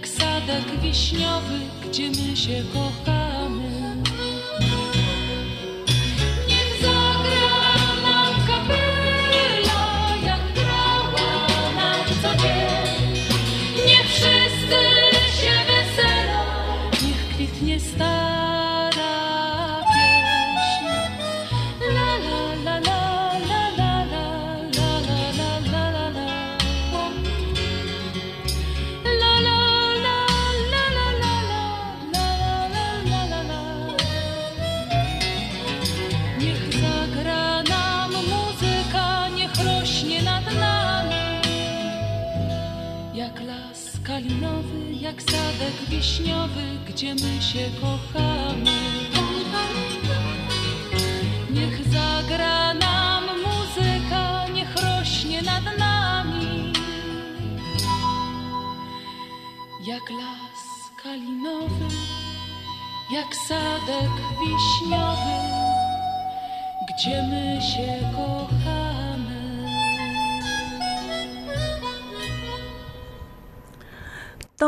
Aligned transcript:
Jak 0.00 0.08
sadek 0.08 0.80
wiśniowy, 0.82 1.58
gdzie 1.84 2.10
my 2.10 2.36
się 2.36 2.62
kochamy. 2.72 3.19
Gdzie 47.00 47.14
my 47.14 47.42
się 47.42 47.70
kochamy. 47.80 48.80
Niech 51.50 51.88
zagra 51.88 52.74
nam 52.74 53.24
muzyka, 53.24 54.46
niech 54.54 54.74
rośnie 54.76 55.42
nad 55.42 55.78
nami. 55.78 56.72
Jak 59.86 60.10
las 60.10 60.62
kalinowy, 61.02 61.88
jak 63.12 63.36
sadek 63.48 64.14
wiśniowy, 64.40 65.36
gdzie 66.88 67.22
my 67.22 67.62
się 67.62 68.00
kochamy. 68.16 68.89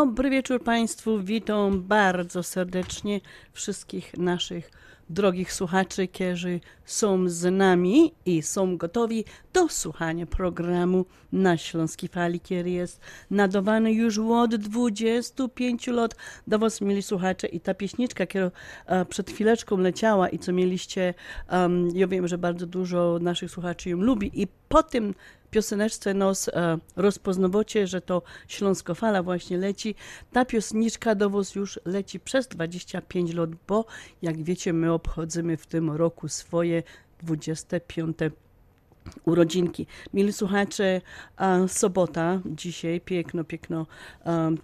Dobry 0.03 0.31
wieczór 0.31 0.63
Państwu. 0.63 1.19
Witam 1.19 1.83
bardzo 1.83 2.43
serdecznie 2.43 3.21
wszystkich 3.53 4.19
naszych 4.19 4.71
drogich 5.11 5.53
słuchaczy, 5.53 6.09
którzy 6.09 6.61
są 6.85 7.29
z 7.29 7.53
nami 7.53 8.13
i 8.27 8.43
są 8.43 8.77
gotowi 8.77 9.25
do 9.53 9.69
słuchania 9.69 10.27
programu 10.27 11.05
na 11.33 11.57
Śląskiej 11.57 12.09
Fali, 12.09 12.41
który 12.41 12.71
jest 12.71 13.01
nadawany 13.31 13.93
już 13.93 14.19
od 14.19 14.55
25 14.55 15.87
lat 15.87 16.17
do 16.47 16.59
Was, 16.59 16.81
mieli 16.81 17.03
słuchacze. 17.03 17.47
I 17.47 17.61
ta 17.61 17.75
pieśniczka, 17.75 18.27
która 18.27 18.51
e, 18.87 19.05
przed 19.05 19.31
chwileczką 19.31 19.77
leciała 19.77 20.29
i 20.29 20.39
co 20.39 20.53
mieliście, 20.53 21.15
em, 21.49 21.89
ja 21.95 22.07
wiem, 22.07 22.29
że 22.29 22.39
bardzo 22.39 22.67
dużo 22.67 23.19
naszych 23.21 23.51
słuchaczy 23.51 23.91
ją 23.91 23.97
lubi 23.97 24.43
i 24.43 24.47
po 24.69 24.83
tym 24.83 25.15
pioseneczce 25.53 26.15
nos 26.15 26.49
e, 26.49 26.79
rozpoznawacie, 26.97 27.87
że 27.87 28.01
to 28.01 28.23
Śląskofala 28.49 29.23
właśnie 29.23 29.59
leci. 29.59 29.95
Ta 30.33 30.45
piosniczka 30.45 31.15
do 31.15 31.31
was 31.31 31.55
już 31.55 31.81
leci 31.85 32.21
przez 32.21 32.49
25 32.49 33.35
lat, 33.35 33.51
bo 33.69 33.85
jak 34.23 34.43
wiecie, 34.43 34.73
my 34.73 34.93
obchodzimy 34.93 35.57
w 35.57 35.67
tym 35.67 35.91
roku 35.91 36.29
swoje 36.29 36.83
25 37.23 38.19
urodzinki. 39.25 39.87
Mili 40.15 40.33
słuchacze, 40.33 41.01
sobota 41.69 42.41
dzisiaj, 42.47 43.01
piękno, 43.01 43.45
piękno, 43.45 43.87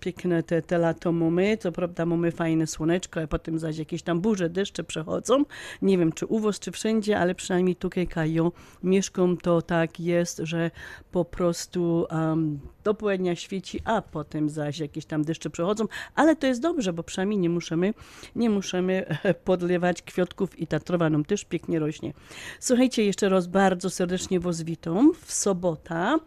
piękne 0.01 0.43
te, 0.43 0.63
te 0.63 0.79
lato 0.79 1.13
mamy, 1.13 1.57
co 1.57 1.73
prawda 1.73 2.07
mamy 2.07 2.33
fajne 2.33 2.67
słoneczko, 2.67 3.21
a 3.21 3.27
potem 3.27 3.59
zaś 3.59 3.79
jakieś 3.79 4.03
tam 4.03 4.21
burze, 4.21 4.51
deszcze 4.51 4.85
przechodzą. 4.85 5.45
Nie 5.83 5.99
wiem, 5.99 6.13
czy 6.13 6.27
u 6.27 6.39
was, 6.39 6.59
czy 6.59 6.71
wszędzie, 6.71 7.19
ale 7.19 7.35
przynajmniej 7.35 7.77
tutaj, 7.77 8.07
Kajo, 8.07 8.53
mieszkam, 8.83 9.37
to 9.37 9.63
tak 9.63 10.01
jest, 10.01 10.41
że 10.45 10.71
po 11.13 11.25
prostu 11.25 12.07
um, 12.11 12.61
do 12.89 12.95
południa 12.95 13.37
świeci, 13.37 13.81
a 13.85 14.03
potem 14.03 14.51
zaś 14.51 14.79
jakieś 14.79 15.05
tam 15.05 15.25
deszcze 15.25 15.51
przechodzą, 15.51 15.85
ale 16.15 16.37
to 16.37 16.47
jest 16.47 16.61
dobrze, 16.61 16.93
bo 16.93 17.03
przynajmniej 17.03 17.39
nie 17.39 17.51
musimy, 17.51 17.95
nie 18.37 18.51
musimy 18.51 19.07
podlewać 19.45 20.03
kwiatków 20.03 20.59
i 20.59 20.67
ta 20.67 20.81
trawa 20.81 21.11
nam 21.11 21.25
też 21.25 21.45
pięknie 21.45 21.79
rośnie. 21.79 22.13
Słuchajcie, 22.61 23.05
jeszcze 23.05 23.29
raz 23.29 23.47
bardzo 23.47 23.91
serdecznie 23.91 24.41
was 24.41 24.63
witam 24.63 25.13
w 25.25 25.33
sobota, 25.33 26.19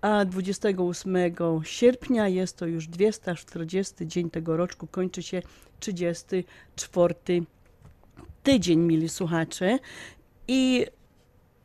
a 0.00 0.24
28 0.24 1.16
sierpnia 1.62 2.28
jest 2.28 2.56
to 2.56 2.66
już 2.66 2.88
240 2.88 3.94
dzień 4.00 4.30
tego 4.30 4.56
roczku, 4.56 4.86
kończy 4.86 5.22
się 5.22 5.42
34 5.80 7.14
tydzień, 8.42 8.80
mili 8.80 9.08
słuchacze. 9.08 9.78
I 10.48 10.86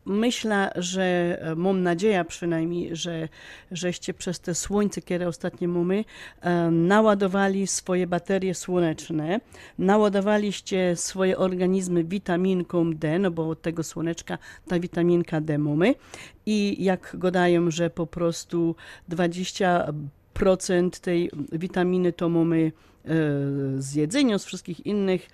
myślę, 0.06 0.70
że 0.76 1.38
mam 1.56 1.82
nadzieję 1.82 2.24
przynajmniej, 2.24 2.96
że 2.96 3.28
żeście 3.70 4.14
przez 4.14 4.40
te 4.40 4.54
słońce, 4.54 5.00
które 5.00 5.28
ostatnio 5.28 5.68
mamy, 5.68 6.04
e, 6.40 6.70
naładowali 6.70 7.66
swoje 7.66 8.06
baterie 8.06 8.54
słoneczne, 8.54 9.40
naładowaliście 9.78 10.96
swoje 10.96 11.38
organizmy 11.38 12.04
witaminką 12.04 12.94
D, 12.94 13.18
no 13.18 13.30
bo 13.30 13.48
od 13.48 13.62
tego 13.62 13.82
słoneczka 13.82 14.38
ta 14.68 14.80
witaminka 14.80 15.40
D 15.40 15.58
mamy 15.58 15.94
i 16.46 16.84
jak 16.84 17.16
gadają, 17.18 17.70
że 17.70 17.90
po 17.90 18.06
prostu 18.06 18.76
20% 19.08 21.00
tej 21.00 21.30
witaminy 21.52 22.12
to 22.12 22.28
mamy 22.28 22.58
e, 22.66 22.72
z 23.78 23.94
jedzenia, 23.94 24.38
z 24.38 24.44
wszystkich 24.44 24.86
innych, 24.86 25.28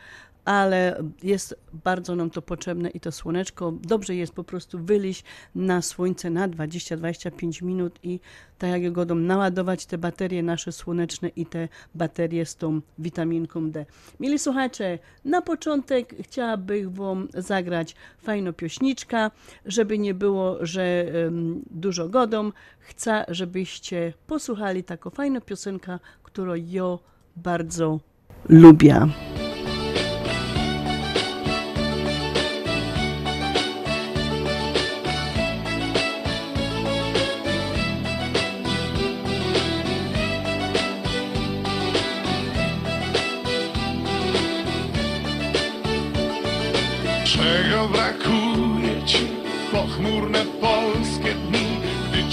ale 0.50 1.02
jest 1.22 1.54
bardzo 1.84 2.16
nam 2.16 2.30
to 2.30 2.42
potrzebne 2.42 2.90
i 2.90 3.00
to 3.00 3.12
słoneczko. 3.12 3.72
Dobrze 3.82 4.14
jest 4.14 4.32
po 4.32 4.44
prostu 4.44 4.78
wyjść 4.78 5.24
na 5.54 5.82
słońce 5.82 6.30
na 6.30 6.48
20-25 6.48 7.62
minut 7.62 7.98
i 8.02 8.20
tak 8.58 8.70
jak 8.82 8.92
godą 8.92 9.14
naładować 9.14 9.86
te 9.86 9.98
baterie 9.98 10.42
nasze 10.42 10.72
słoneczne 10.72 11.28
i 11.28 11.46
te 11.46 11.68
baterie 11.94 12.46
z 12.46 12.56
tą 12.56 12.80
witaminką 12.98 13.70
D. 13.70 13.86
Mili 14.20 14.38
słuchacze, 14.38 14.98
na 15.24 15.42
początek 15.42 16.14
chciałabym 16.20 16.90
wam 16.90 17.28
zagrać 17.34 17.94
fajną 18.18 18.52
piośniczka, 18.52 19.30
żeby 19.66 19.98
nie 19.98 20.14
było, 20.14 20.66
że 20.66 21.06
um, 21.24 21.62
dużo 21.70 22.08
godą. 22.08 22.52
Chcę, 22.78 23.24
żebyście 23.28 24.12
posłuchali 24.26 24.84
taką 24.84 25.10
fajną 25.10 25.40
piosenkę, 25.40 25.98
którą 26.22 26.54
ja 26.54 26.98
bardzo 27.36 28.00
lubię. 28.48 29.06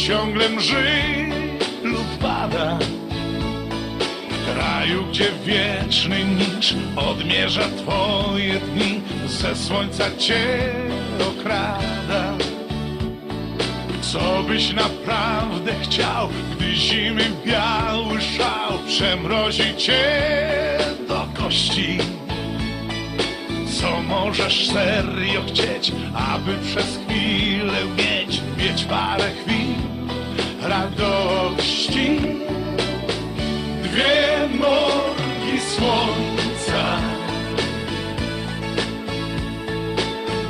Ciągle 0.07 0.49
mrzy 0.49 0.85
lub 1.83 2.17
pada? 2.21 2.79
W 4.29 4.53
kraju, 4.53 5.03
gdzie 5.09 5.31
wieczny 5.45 6.23
nicz 6.23 6.75
odmierza 6.95 7.61
twoje 7.77 8.53
dni, 8.59 9.01
ze 9.25 9.55
słońca 9.55 10.05
cię 10.17 10.73
okrada. 11.29 12.33
Co 14.01 14.43
byś 14.47 14.73
naprawdę 14.73 15.71
chciał, 15.81 16.29
gdy 16.51 16.75
zimy 16.75 17.31
biały 17.45 18.21
szał 18.21 18.79
przemrozi 18.87 19.75
cię 19.77 20.03
do 21.07 21.27
kości? 21.43 21.97
Co 23.81 24.01
możesz 24.01 24.67
serio 24.67 25.41
chcieć, 25.47 25.91
aby 26.13 26.55
przez 26.65 26.99
chwilę 27.05 27.79
mieć, 27.97 28.41
mieć 28.57 28.85
parę 28.85 29.31
chwil 29.43 29.66
radości? 30.67 32.19
Dwie 33.83 34.49
morgi 34.59 35.59
słońca, 35.75 36.83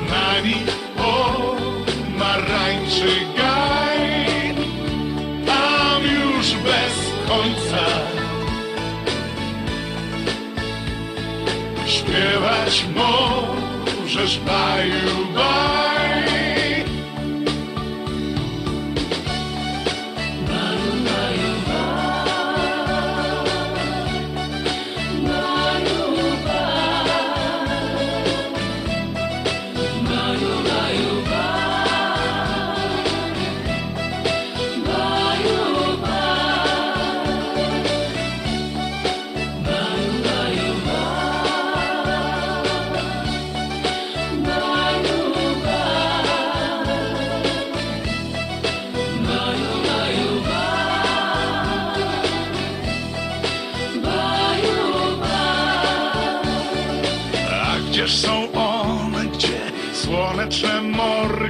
na 0.09 0.39
nich 0.41 0.71
pomarańczy 0.97 3.09
gaj, 3.37 4.55
tam 5.45 6.03
już 6.03 6.55
bez 6.55 6.93
końca. 7.27 7.85
Śpiewać 11.85 12.85
możesz 12.95 14.39
baju, 14.39 15.25
baj. 15.35 16.46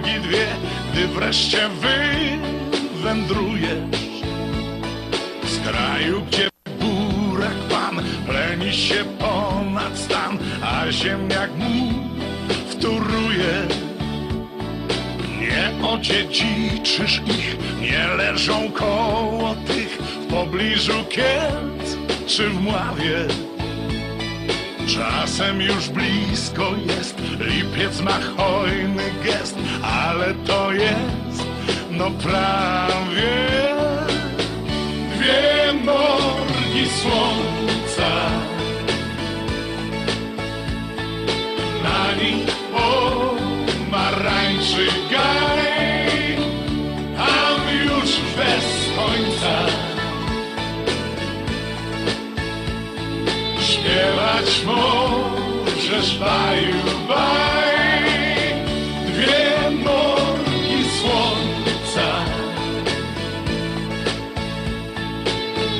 Morgi 0.07 0.19
dwie, 0.27 0.47
gdy 0.93 1.07
wreszcie 1.07 1.69
wywędrujesz 2.93 4.21
z 5.45 5.59
kraju, 5.67 6.21
gdzie 6.21 6.49
burak 6.79 7.57
pan 7.69 8.03
pleni 8.27 8.73
się 8.73 9.05
ponad 9.19 9.97
stan, 9.97 10.37
a 10.61 10.91
ziemniak 10.91 11.49
mu 11.57 11.93
wtóruje. 12.69 13.67
Nie 15.39 15.87
odziedziczysz 15.87 17.21
ich, 17.27 17.57
nie 17.81 18.07
leżą 18.07 18.71
koło 18.71 19.55
tych 19.55 19.97
w 19.97 20.27
pobliżu 20.27 21.05
Kielc 21.09 21.97
czy 22.27 22.49
w 22.49 22.61
Mławie. 22.61 23.27
Czasem 24.87 25.61
już 25.61 25.89
blisko 25.89 26.71
jest, 26.87 27.21
lipiec 27.39 28.01
ma 28.01 28.19
hojny 28.37 29.03
gest, 29.23 29.55
ale 29.83 30.33
to 30.33 30.73
jest, 30.73 31.43
no 31.91 32.11
prawie 32.11 33.47
dwie 35.15 35.73
morgi 35.85 36.89
słońca. 37.01 38.11
Na 41.83 42.23
nich 42.23 42.55
pomarańczy 43.91 44.87
gaj, 45.11 45.66
Śpiewać 53.87 54.49
możesz 54.65 56.17
baju, 56.17 56.75
baj. 57.07 57.75
Dwie 59.05 59.71
morgi 59.85 60.85
słońca. 60.99 62.09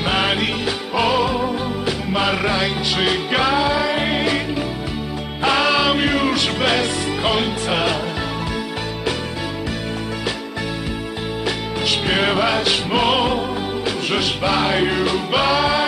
Na 0.04 0.34
nich 0.34 0.74
pomarańczy 2.02 3.06
gaj 3.30 4.08
Tam 5.40 5.98
już 5.98 6.40
bez 6.46 6.90
końca. 7.22 7.78
Śpiewać 11.84 12.82
możesz 12.88 14.38
baju, 14.38 15.04
baj 15.32 15.87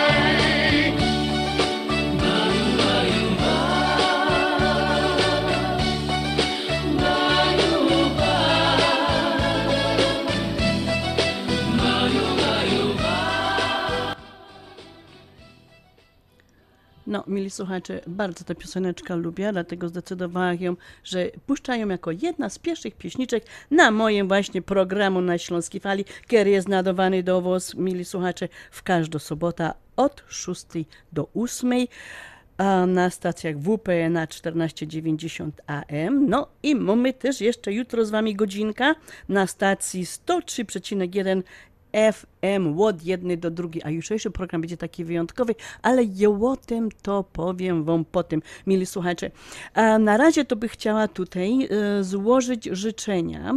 No, 17.11 17.23
mili 17.27 17.49
słuchacze, 17.49 18.01
bardzo 18.07 18.43
tę 18.43 18.55
pioseneczkę 18.55 19.15
lubię, 19.15 19.51
dlatego 19.51 19.89
zdecydowałam 19.89 20.57
ją, 20.59 20.75
że 21.03 21.29
puszczę 21.47 21.77
ją 21.77 21.87
jako 21.87 22.11
jedna 22.11 22.49
z 22.49 22.59
pierwszych 22.59 22.95
pieśniczek 22.95 23.43
na 23.71 23.91
moim 23.91 24.27
właśnie 24.27 24.61
programu 24.61 25.21
na 25.21 25.37
Śląskiej 25.37 25.81
Fali, 25.81 26.05
który 26.05 26.49
jest 26.49 26.67
nadawany 26.67 27.23
do 27.23 27.41
was, 27.41 27.75
mili 27.75 28.05
słuchacze, 28.05 28.47
w 28.71 28.83
każdą 28.83 29.19
sobotę 29.19 29.71
od 29.95 30.23
6 30.27 30.65
do 31.13 31.27
8 31.35 31.73
a 32.57 32.85
na 32.85 33.09
stacjach 33.09 33.57
WP 33.57 33.87
na 34.09 34.27
1490 34.27 35.61
AM. 35.67 36.29
No 36.29 36.47
i 36.63 36.75
mamy 36.75 37.13
też 37.13 37.41
jeszcze 37.41 37.73
jutro 37.73 38.05
z 38.05 38.09
wami 38.09 38.35
godzinka 38.35 38.95
na 39.29 39.47
stacji 39.47 40.05
103,1 40.05 41.43
F 41.93 42.25
M, 42.41 42.81
od 42.81 43.03
jednej 43.03 43.37
do 43.37 43.51
drugiej. 43.51 43.83
A 43.85 43.89
jutrzejszy 43.89 44.31
program 44.31 44.61
będzie 44.61 44.77
taki 44.77 45.05
wyjątkowy, 45.05 45.55
ale 45.81 46.01
tym 46.67 46.89
to 47.01 47.23
powiem 47.23 47.83
wam 47.83 48.05
potem, 48.05 48.41
mili 48.67 48.85
słuchacze. 48.85 49.31
A 49.73 49.97
na 49.97 50.17
razie 50.17 50.45
to 50.45 50.55
by 50.55 50.67
chciała 50.67 51.07
tutaj 51.07 51.67
e, 51.71 52.03
złożyć 52.03 52.69
życzenia 52.71 53.53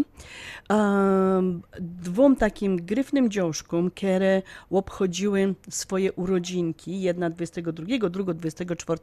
dwóm 1.81 2.37
takim 2.37 2.77
gryfnym 2.77 3.31
dziążkom, 3.31 3.91
które 3.91 4.43
obchodziły 4.71 5.55
swoje 5.71 6.13
urodzinki, 6.13 7.01
jedna 7.01 7.31
22, 7.31 8.09
druga 8.11 8.35
24, 8.35 9.01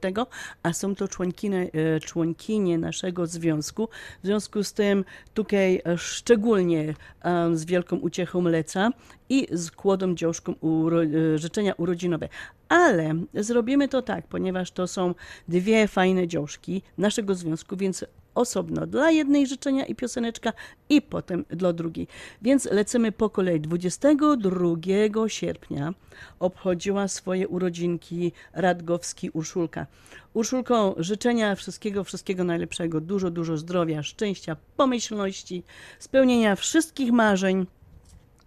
a 0.63 0.73
są 0.73 0.95
to 0.95 1.07
członkiny, 1.07 1.71
e, 1.73 1.99
członkinie 1.99 2.77
naszego 2.77 3.27
związku. 3.27 3.89
W 4.23 4.25
związku 4.25 4.63
z 4.63 4.73
tym 4.73 5.05
tutaj 5.33 5.81
e, 5.85 5.97
szczególnie 5.97 6.93
um, 7.23 7.57
z 7.57 7.65
wielką 7.65 7.95
uciechą 7.95 8.41
leca 8.41 8.91
i 9.31 9.47
z 9.51 9.71
kłodą 9.71 10.15
dziążką 10.15 10.55
uro, 10.61 11.03
e, 11.03 11.07
życzenia 11.37 11.73
urodzinowe. 11.77 12.29
Ale 12.69 13.13
zrobimy 13.33 13.87
to 13.87 14.01
tak, 14.01 14.27
ponieważ 14.27 14.71
to 14.71 14.87
są 14.87 15.15
dwie 15.47 15.87
fajne 15.87 16.27
dziążki 16.27 16.81
naszego 16.97 17.35
związku, 17.35 17.77
więc 17.77 18.05
osobno 18.35 18.87
dla 18.87 19.11
jednej 19.11 19.47
życzenia 19.47 19.85
i 19.85 19.95
pioseneczka 19.95 20.53
i 20.89 21.01
potem 21.01 21.45
dla 21.49 21.73
drugiej. 21.73 22.07
Więc 22.41 22.65
lecimy 22.65 23.11
po 23.11 23.29
kolei. 23.29 23.59
22 23.59 25.29
sierpnia 25.29 25.93
obchodziła 26.39 27.07
swoje 27.07 27.47
urodzinki 27.47 28.31
Radgowski 28.53 29.29
Urszulka. 29.29 29.87
Urszulko, 30.33 30.95
życzenia 30.97 31.55
wszystkiego, 31.55 32.03
wszystkiego 32.03 32.43
najlepszego, 32.43 33.01
dużo, 33.01 33.31
dużo 33.31 33.57
zdrowia, 33.57 34.03
szczęścia, 34.03 34.55
pomyślności, 34.77 35.63
spełnienia 35.99 36.55
wszystkich 36.55 37.11
marzeń. 37.11 37.65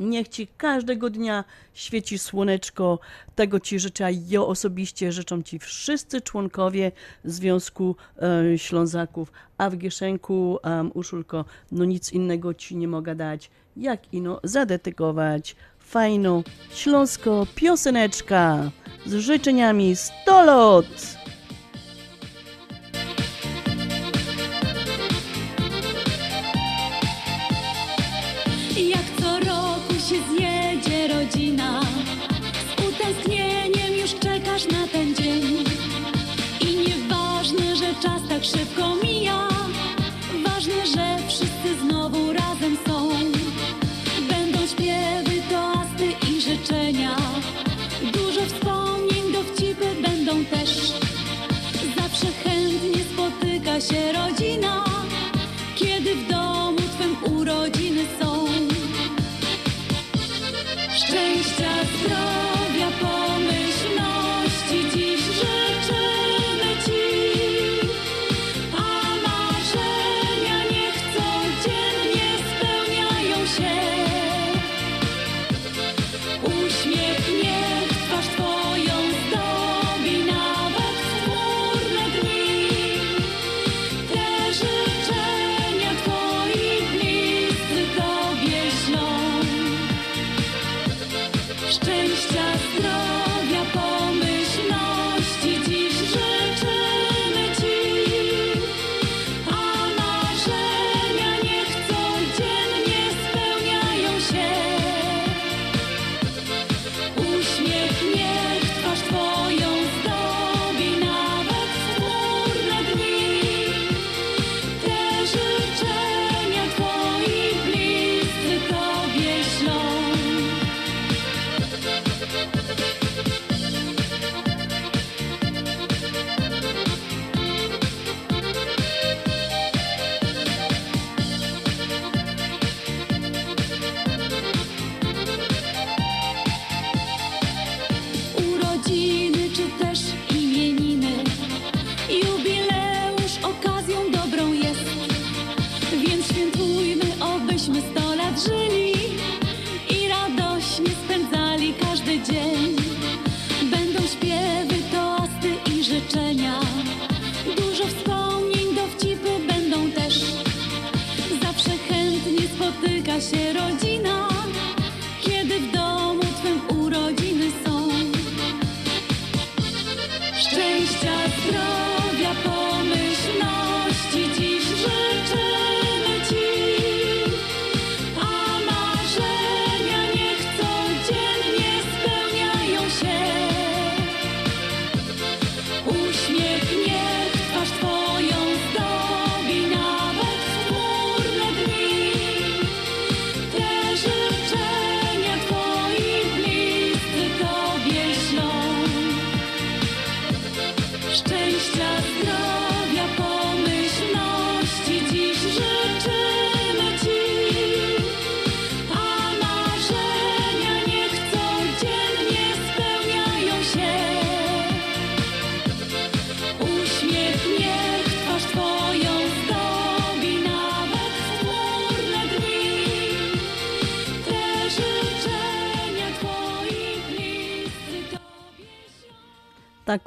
Niech 0.00 0.28
Ci 0.28 0.46
każdego 0.46 1.10
dnia 1.10 1.44
świeci 1.74 2.18
słoneczko. 2.18 2.98
Tego 3.34 3.60
Ci 3.60 3.78
życzę 3.78 4.08
ja 4.28 4.42
osobiście. 4.42 5.12
Życzą 5.12 5.42
Ci 5.42 5.58
wszyscy 5.58 6.20
członkowie 6.20 6.92
Związku 7.24 7.96
e, 8.52 8.58
Ślązaków. 8.58 9.32
A 9.58 9.70
w 9.70 9.76
Gieszenku, 9.76 10.58
um, 10.64 10.90
Uszulko, 10.94 11.44
no 11.72 11.84
nic 11.84 12.12
innego 12.12 12.54
Ci 12.54 12.76
nie 12.76 12.88
mogę 12.88 13.14
dać, 13.14 13.50
jak 13.76 14.14
ino 14.14 14.40
zadedykować 14.44 15.56
fajną 15.78 16.42
śląsko 16.70 17.46
pioseneczka 17.54 18.70
z 19.06 19.14
życzeniami 19.14 19.96
100 19.96 20.44
lat! 20.44 21.23
Że 38.44 38.73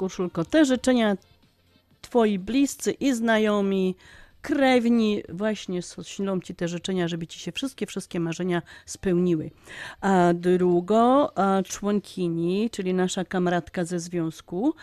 Urszulko, 0.08 0.46
te 0.46 0.66
życzenia 0.66 1.18
Twoi 2.02 2.40
bliscy 2.40 2.92
i 2.92 3.14
znajomi 3.14 3.96
krewni 4.42 5.24
właśnie 5.30 5.82
ślą 6.04 6.42
Ci 6.42 6.56
te 6.56 6.68
życzenia, 6.68 7.08
żeby 7.08 7.28
Ci 7.28 7.40
się 7.40 7.52
wszystkie, 7.52 7.86
wszystkie 7.86 8.20
marzenia 8.20 8.62
spełniły. 8.86 9.52
A 10.02 10.34
drugo, 10.34 11.38
a 11.38 11.64
członkini, 11.64 12.70
czyli 12.70 12.94
nasza 12.94 13.26
kamratka 13.26 13.86
ze 13.86 14.00
związku, 14.00 14.74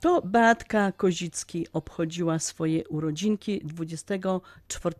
to 0.00 0.22
Beatka 0.24 0.92
Kozicki 0.92 1.66
obchodziła 1.72 2.38
swoje 2.38 2.88
urodzinki 2.88 3.60
24 3.64 4.96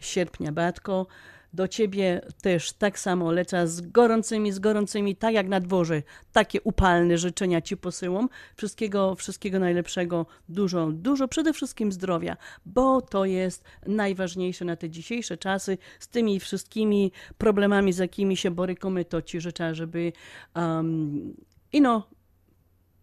sierpnia. 0.00 0.52
Beatko, 0.52 1.06
do 1.52 1.68
ciebie 1.68 2.20
też 2.42 2.72
tak 2.72 2.98
samo 2.98 3.32
lecę 3.32 3.68
z 3.68 3.80
gorącymi, 3.80 4.52
z 4.52 4.58
gorącymi, 4.58 5.16
tak 5.16 5.34
jak 5.34 5.48
na 5.48 5.60
dworze. 5.60 6.02
Takie 6.32 6.60
upalne 6.60 7.18
życzenia 7.18 7.60
ci 7.60 7.76
posyłam. 7.76 8.28
Wszystkiego, 8.56 9.14
wszystkiego 9.14 9.58
najlepszego, 9.58 10.26
dużo, 10.48 10.92
dużo, 10.92 11.28
przede 11.28 11.52
wszystkim 11.52 11.92
zdrowia, 11.92 12.36
bo 12.66 13.00
to 13.00 13.24
jest 13.24 13.64
najważniejsze 13.86 14.64
na 14.64 14.76
te 14.76 14.90
dzisiejsze 14.90 15.36
czasy. 15.36 15.78
Z 16.00 16.08
tymi 16.08 16.40
wszystkimi 16.40 17.12
problemami, 17.38 17.92
z 17.92 17.98
jakimi 17.98 18.36
się 18.36 18.50
borykamy, 18.50 19.04
to 19.04 19.22
ci 19.22 19.40
życzę, 19.40 19.74
żeby 19.74 20.12
um, 20.54 21.34
ino 21.72 22.08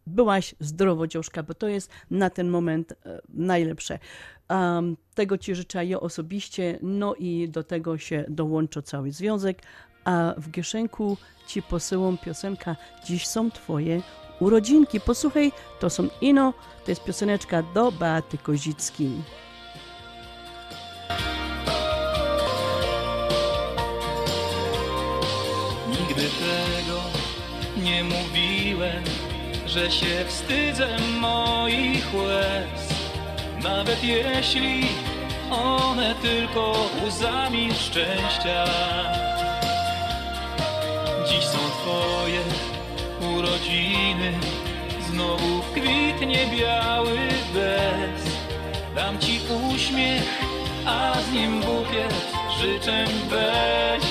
byłaś 0.07 0.55
zdrowodzioszka, 0.59 1.43
bo 1.43 1.53
to 1.53 1.67
jest 1.67 1.91
na 2.11 2.29
ten 2.29 2.49
moment 2.49 2.91
e, 2.91 3.21
najlepsze. 3.29 3.99
Um, 4.49 4.97
tego 5.15 5.37
Ci 5.37 5.55
życzę 5.55 5.85
ja 5.85 5.99
osobiście, 5.99 6.79
no 6.81 7.15
i 7.15 7.49
do 7.49 7.63
tego 7.63 7.97
się 7.97 8.25
dołączy 8.29 8.81
cały 8.81 9.11
związek, 9.11 9.61
a 10.05 10.33
w 10.37 10.49
Gieszenku 10.51 11.17
Ci 11.47 11.61
posyłam 11.61 12.17
piosenka 12.17 12.75
Dziś 13.05 13.27
są 13.27 13.51
Twoje 13.51 14.01
urodzinki. 14.39 14.99
Posłuchaj, 14.99 15.51
to 15.79 15.89
są 15.89 16.07
ino, 16.21 16.53
to 16.85 16.91
jest 16.91 17.03
pioseneczka 17.03 17.63
do 17.63 17.91
Beaty 17.91 18.37
Kozickiej. 18.37 19.11
Nigdy 25.89 26.21
tego 26.21 27.01
nie 27.83 28.03
mówiłem 28.03 29.03
że 29.69 29.91
się 29.91 30.25
wstydzę 30.27 30.97
moich 31.19 32.15
łez 32.15 32.98
Nawet 33.63 34.03
jeśli 34.03 34.87
one 35.51 36.15
tylko 36.21 36.73
łzami 37.07 37.73
szczęścia. 37.73 38.65
Dziś 41.27 41.45
są 41.45 41.57
twoje 41.57 42.41
urodziny 43.37 44.33
Znowu 45.11 45.61
kwitnie 45.71 46.47
biały 46.57 47.17
bez. 47.53 48.33
Dam 48.95 49.19
ci 49.19 49.39
uśmiech, 49.75 50.39
a 50.85 51.13
z 51.21 51.31
nim 51.31 51.61
bukiet 51.61 52.13
życzeń 52.61 53.07
weź. 53.29 54.03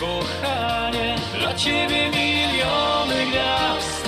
Kochanie, 0.00 1.16
dla 1.38 1.54
ciebie 1.54 2.10
miliony 2.10 3.26
gwiazd 3.26 4.02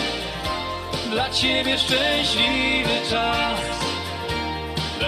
dla 1.10 1.30
Ciebie 1.30 1.78
szczęśliwy 1.78 3.10
czas 3.10 3.83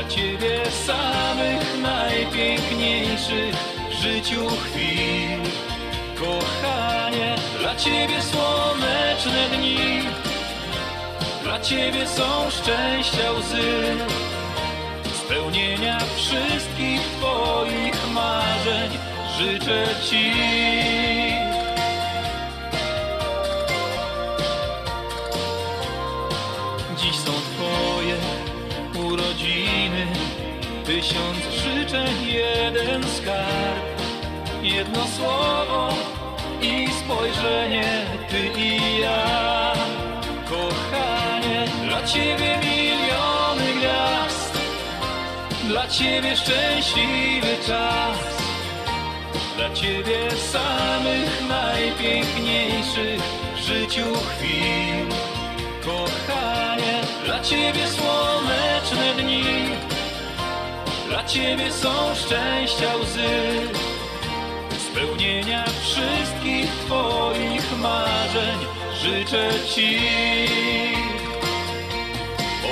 Dla 0.07 0.15
Ciebie 0.15 0.61
samych 0.87 1.83
najpiękniejszych 1.83 3.55
w 3.91 3.93
życiu 3.93 4.49
chwil. 4.49 5.41
Kochanie, 6.15 7.35
dla 7.61 7.77
Ciebie 7.77 8.23
słoneczne 8.23 9.49
dni. 9.57 9.79
Dla 11.43 11.61
Ciebie 11.61 12.09
są 12.09 12.51
szczęścia 12.51 13.33
łzy. 13.33 13.97
Spełnienia 15.25 15.99
wszystkich 16.17 17.01
Twoich 17.01 18.13
marzeń 18.15 18.91
życzę 19.39 19.87
Ci 20.11 20.33
Tysiąc 30.97 31.39
życzeń, 31.53 32.27
jeden 32.27 33.03
skarb 33.03 34.03
Jedno 34.63 35.07
słowo 35.17 35.95
i 36.63 36.89
spojrzenie 37.05 38.07
Ty 38.31 38.61
i 38.61 39.01
ja. 39.01 39.73
Kochanie, 40.51 41.65
dla 41.85 42.03
Ciebie 42.03 42.59
miliony 42.59 43.75
gwiazd 43.79 44.59
Dla 45.69 45.89
Ciebie 45.89 46.37
szczęśliwy 46.37 47.57
czas. 47.67 48.19
Dla 49.57 49.71
Ciebie 49.75 50.31
samych 50.53 51.49
najpiękniejszych 51.49 53.23
w 53.57 53.59
życiu 53.59 54.05
chwil. 54.15 55.07
Kochanie, 55.85 57.01
dla 57.25 57.41
Ciebie 57.41 57.87
słoneczne 57.89 59.23
dni 59.23 59.86
Ciebie 61.27 61.73
są 61.73 62.15
szczęścia 62.15 62.97
łzy. 62.97 63.69
Spełnienia 64.91 65.65
wszystkich 65.81 66.71
Twoich 66.87 67.79
marzeń 67.79 68.59
Życzę 69.03 69.51
Ci. 69.75 69.99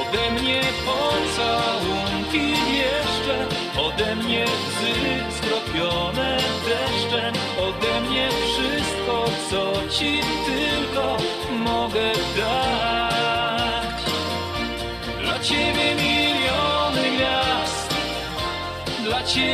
Ode 0.00 0.42
mnie 0.42 0.60
pocałunki 0.86 2.50
jeszcze 2.76 3.46
Ode 3.80 4.16
mnie 4.16 4.44
łzy 4.44 4.94
skropione 5.36 6.36
deszczem 6.66 7.34
Ode 7.60 8.00
mnie 8.00 8.28
wszystko, 8.28 9.24
co 9.50 9.88
Ci 9.88 10.20
tylko 10.46 11.16
mogę 11.64 12.12
dać 12.36 12.63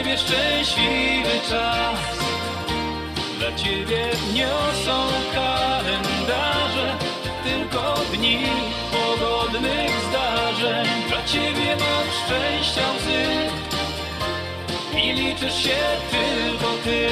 Ciebie 0.01 0.19
szczęśliwy 0.19 1.41
czas. 1.51 2.19
Dla 3.39 3.53
Ciebie 3.57 4.11
niosą 4.35 5.07
kalendarze 5.35 6.97
Tylko 7.45 7.95
dni 8.13 8.39
pogodnych 8.93 9.91
zdarzeń. 10.09 10.87
Dla 11.09 11.25
Ciebie 11.25 11.77
mam 11.77 12.07
szczęścia 12.25 12.83
łzy 12.97 13.27
I 15.03 15.13
liczysz 15.13 15.63
się 15.65 15.77
tylko 16.11 16.73
Ty. 16.85 17.09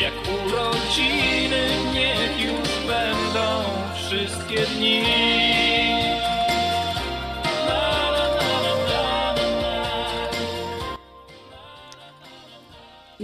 Jak 0.00 0.14
urodziny 0.34 1.68
niech 1.94 2.40
już 2.40 2.68
będą 2.86 3.64
wszystkie 3.96 4.66
dni 4.66 5.53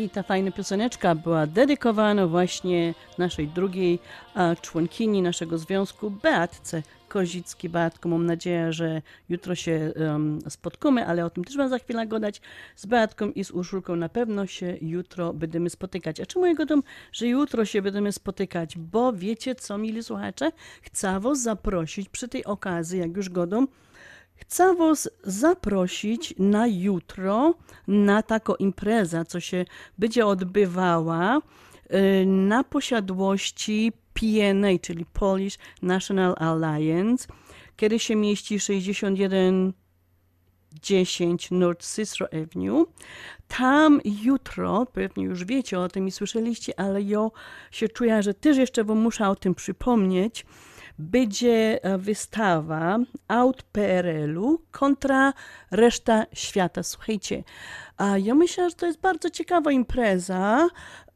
I 0.01 0.11
ta 0.11 0.23
fajna 0.23 0.51
pioseneczka 0.51 1.15
była 1.15 1.47
dedykowana 1.47 2.27
właśnie 2.27 2.95
naszej 3.19 3.49
drugiej 3.49 3.99
członkini 4.63 5.23
naszego 5.23 5.59
związku, 5.59 6.11
Beatce 6.11 6.83
Kozicki. 7.09 7.69
Beatko, 7.69 8.09
mam 8.09 8.27
nadzieję, 8.27 8.73
że 8.73 9.03
jutro 9.29 9.55
się 9.55 9.93
um, 9.97 10.39
spotkamy, 10.49 11.07
ale 11.07 11.25
o 11.25 11.31
tym 11.31 11.45
też 11.45 11.57
wam 11.57 11.69
za 11.69 11.79
chwilę 11.79 12.07
gadać. 12.07 12.41
Z 12.77 12.87
Beatką 12.87 13.31
i 13.31 13.45
z 13.45 13.51
Urszulką 13.51 13.97
na 13.97 14.09
pewno 14.09 14.47
się 14.47 14.77
jutro 14.81 15.33
będziemy 15.33 15.71
spotykać. 15.71 16.21
A 16.21 16.27
czemu 16.27 16.47
ja 16.47 16.55
gadam, 16.55 16.83
że 17.13 17.27
jutro 17.27 17.65
się 17.65 17.83
będziemy 17.83 18.13
spotykać? 18.13 18.79
Bo 18.79 19.13
wiecie 19.13 19.55
co, 19.55 19.79
mili 19.79 20.03
słuchacze? 20.03 20.53
Chcę 20.83 21.21
was 21.21 21.43
zaprosić 21.43 22.09
przy 22.09 22.29
tej 22.29 22.45
okazji, 22.45 23.01
jak 23.01 23.17
już 23.17 23.29
godą, 23.29 23.67
Chcę 24.41 24.75
Was 24.75 25.11
zaprosić 25.25 26.35
na 26.39 26.67
jutro 26.67 27.55
na 27.89 28.23
taką 28.23 28.55
imprezę, 28.55 29.25
co 29.25 29.41
się 29.41 29.65
będzie 29.99 30.27
odbywała 30.27 31.39
y, 31.39 32.27
na 32.27 32.65
posiadłości 32.65 33.93
PNA, 34.15 34.69
czyli 34.83 35.07
Polish 35.13 35.59
National 35.83 36.35
Alliance, 36.39 37.29
kiedy 37.77 37.99
się 37.99 38.17
mieści 38.17 38.61
61 38.61 39.73
10 40.83 41.51
North 41.51 41.95
Cicero 41.95 42.27
Avenue. 42.33 42.87
Tam 43.49 44.01
jutro, 44.05 44.87
pewnie 44.93 45.25
już 45.25 45.45
wiecie 45.45 45.81
o 45.81 45.89
tym 45.89 46.09
i 46.09 46.11
słyszeliście, 46.11 46.81
ale 46.81 47.03
ja 47.03 47.29
się 47.71 47.89
czuję, 47.89 48.23
że 48.23 48.35
też 48.35 48.57
jeszcze 48.57 48.85
wam 48.85 48.99
muszę 48.99 49.29
o 49.29 49.37
tym 49.37 49.55
przypomnieć 49.55 50.47
będzie 51.01 51.85
e, 51.85 51.99
wystawa 51.99 52.99
aut 53.29 53.63
PRL-u 53.63 54.63
kontra 54.71 55.33
reszta 55.71 56.27
świata. 56.33 56.83
Słuchajcie, 56.83 57.45
ja 58.23 58.35
myślę, 58.35 58.71
że 58.71 58.77
to 58.77 58.87
jest 58.87 59.01
bardzo 59.01 59.31
ciekawa 59.31 59.73
impreza. 59.73 60.69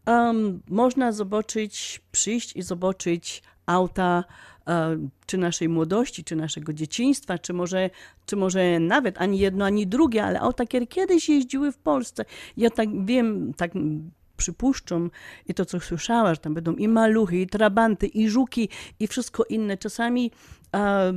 Um, 0.07 0.63
można 0.69 1.13
zobaczyć, 1.13 2.01
przyjść 2.13 2.57
i 2.57 2.63
zobaczyć 2.63 3.43
auta 3.67 4.25
e, 4.67 4.99
czy 5.27 5.39
naszej 5.39 5.69
młodości, 5.69 6.25
czy 6.25 6.37
naszego 6.37 6.73
dzieciństwa, 6.73 7.39
czy 7.39 7.53
może, 7.53 7.91
czy 8.27 8.37
może 8.37 8.81
nawet 8.81 9.21
ani 9.21 9.39
jedno, 9.39 9.65
ani 9.65 9.87
drugie, 9.87 10.25
ale 10.25 10.41
auta, 10.41 10.65
które 10.65 10.87
kiedyś 10.87 11.29
jeździły 11.29 11.73
w 11.73 11.79
Polsce. 11.79 12.25
Ja 12.57 12.71
tak 12.71 13.07
wiem, 13.07 13.55
tak 13.55 13.73
przypuszczam 14.37 15.11
i 15.47 15.55
to, 15.55 15.65
co 15.65 15.81
słyszała, 15.81 16.35
że 16.35 16.41
tam 16.41 16.55
będą 16.55 16.75
i 16.75 16.89
maluchy, 16.89 17.41
i 17.41 17.47
trabanty, 17.47 18.07
i 18.07 18.29
żuki, 18.29 18.69
i 19.01 19.07
wszystko 19.07 19.45
inne. 19.45 19.77
Czasami 19.79 20.31
a, 20.73 21.13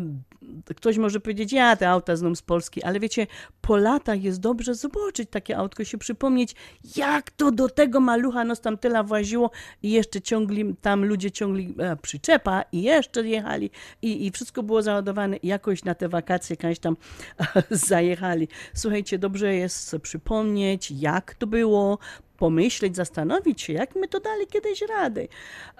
ktoś 0.75 0.97
może 0.97 1.19
powiedzieć, 1.19 1.53
ja 1.53 1.75
te 1.75 1.89
auta 1.89 2.15
znam 2.15 2.35
z 2.35 2.41
Polski, 2.41 2.83
ale 2.83 2.99
wiecie, 2.99 3.27
po 3.61 3.77
latach 3.77 4.23
jest 4.23 4.39
dobrze 4.39 4.75
zobaczyć 4.75 5.29
takie 5.29 5.57
autko, 5.57 5.83
się 5.83 5.97
przypomnieć, 5.97 6.55
jak 6.95 7.31
to 7.31 7.51
do 7.51 7.69
tego 7.69 7.99
malucha 7.99 8.43
nos 8.43 8.61
tam 8.61 8.77
tyle 8.77 9.03
właziło 9.03 9.51
i 9.83 9.91
jeszcze 9.91 10.21
ciągli, 10.21 10.75
tam 10.81 11.05
ludzie 11.05 11.31
ciągli 11.31 11.75
e, 11.79 11.95
przyczepa 11.95 12.63
i 12.71 12.81
jeszcze 12.83 13.27
jechali 13.27 13.71
i, 14.01 14.25
i 14.25 14.31
wszystko 14.31 14.63
było 14.63 14.81
załadowane 14.81 15.37
i 15.37 15.47
jakoś 15.47 15.83
na 15.83 15.95
te 15.95 16.09
wakacje 16.09 16.57
kiedyś 16.57 16.79
tam 16.79 16.97
zajechali. 17.71 18.47
Słuchajcie, 18.73 19.19
dobrze 19.19 19.55
jest 19.55 19.95
przypomnieć, 20.01 20.91
jak 20.91 21.35
to 21.35 21.47
było, 21.47 21.97
pomyśleć, 22.37 22.95
zastanowić 22.95 23.61
się, 23.61 23.73
jak 23.73 23.95
my 23.95 24.07
to 24.07 24.19
dali 24.19 24.47
kiedyś 24.47 24.81
rady. 24.81 25.27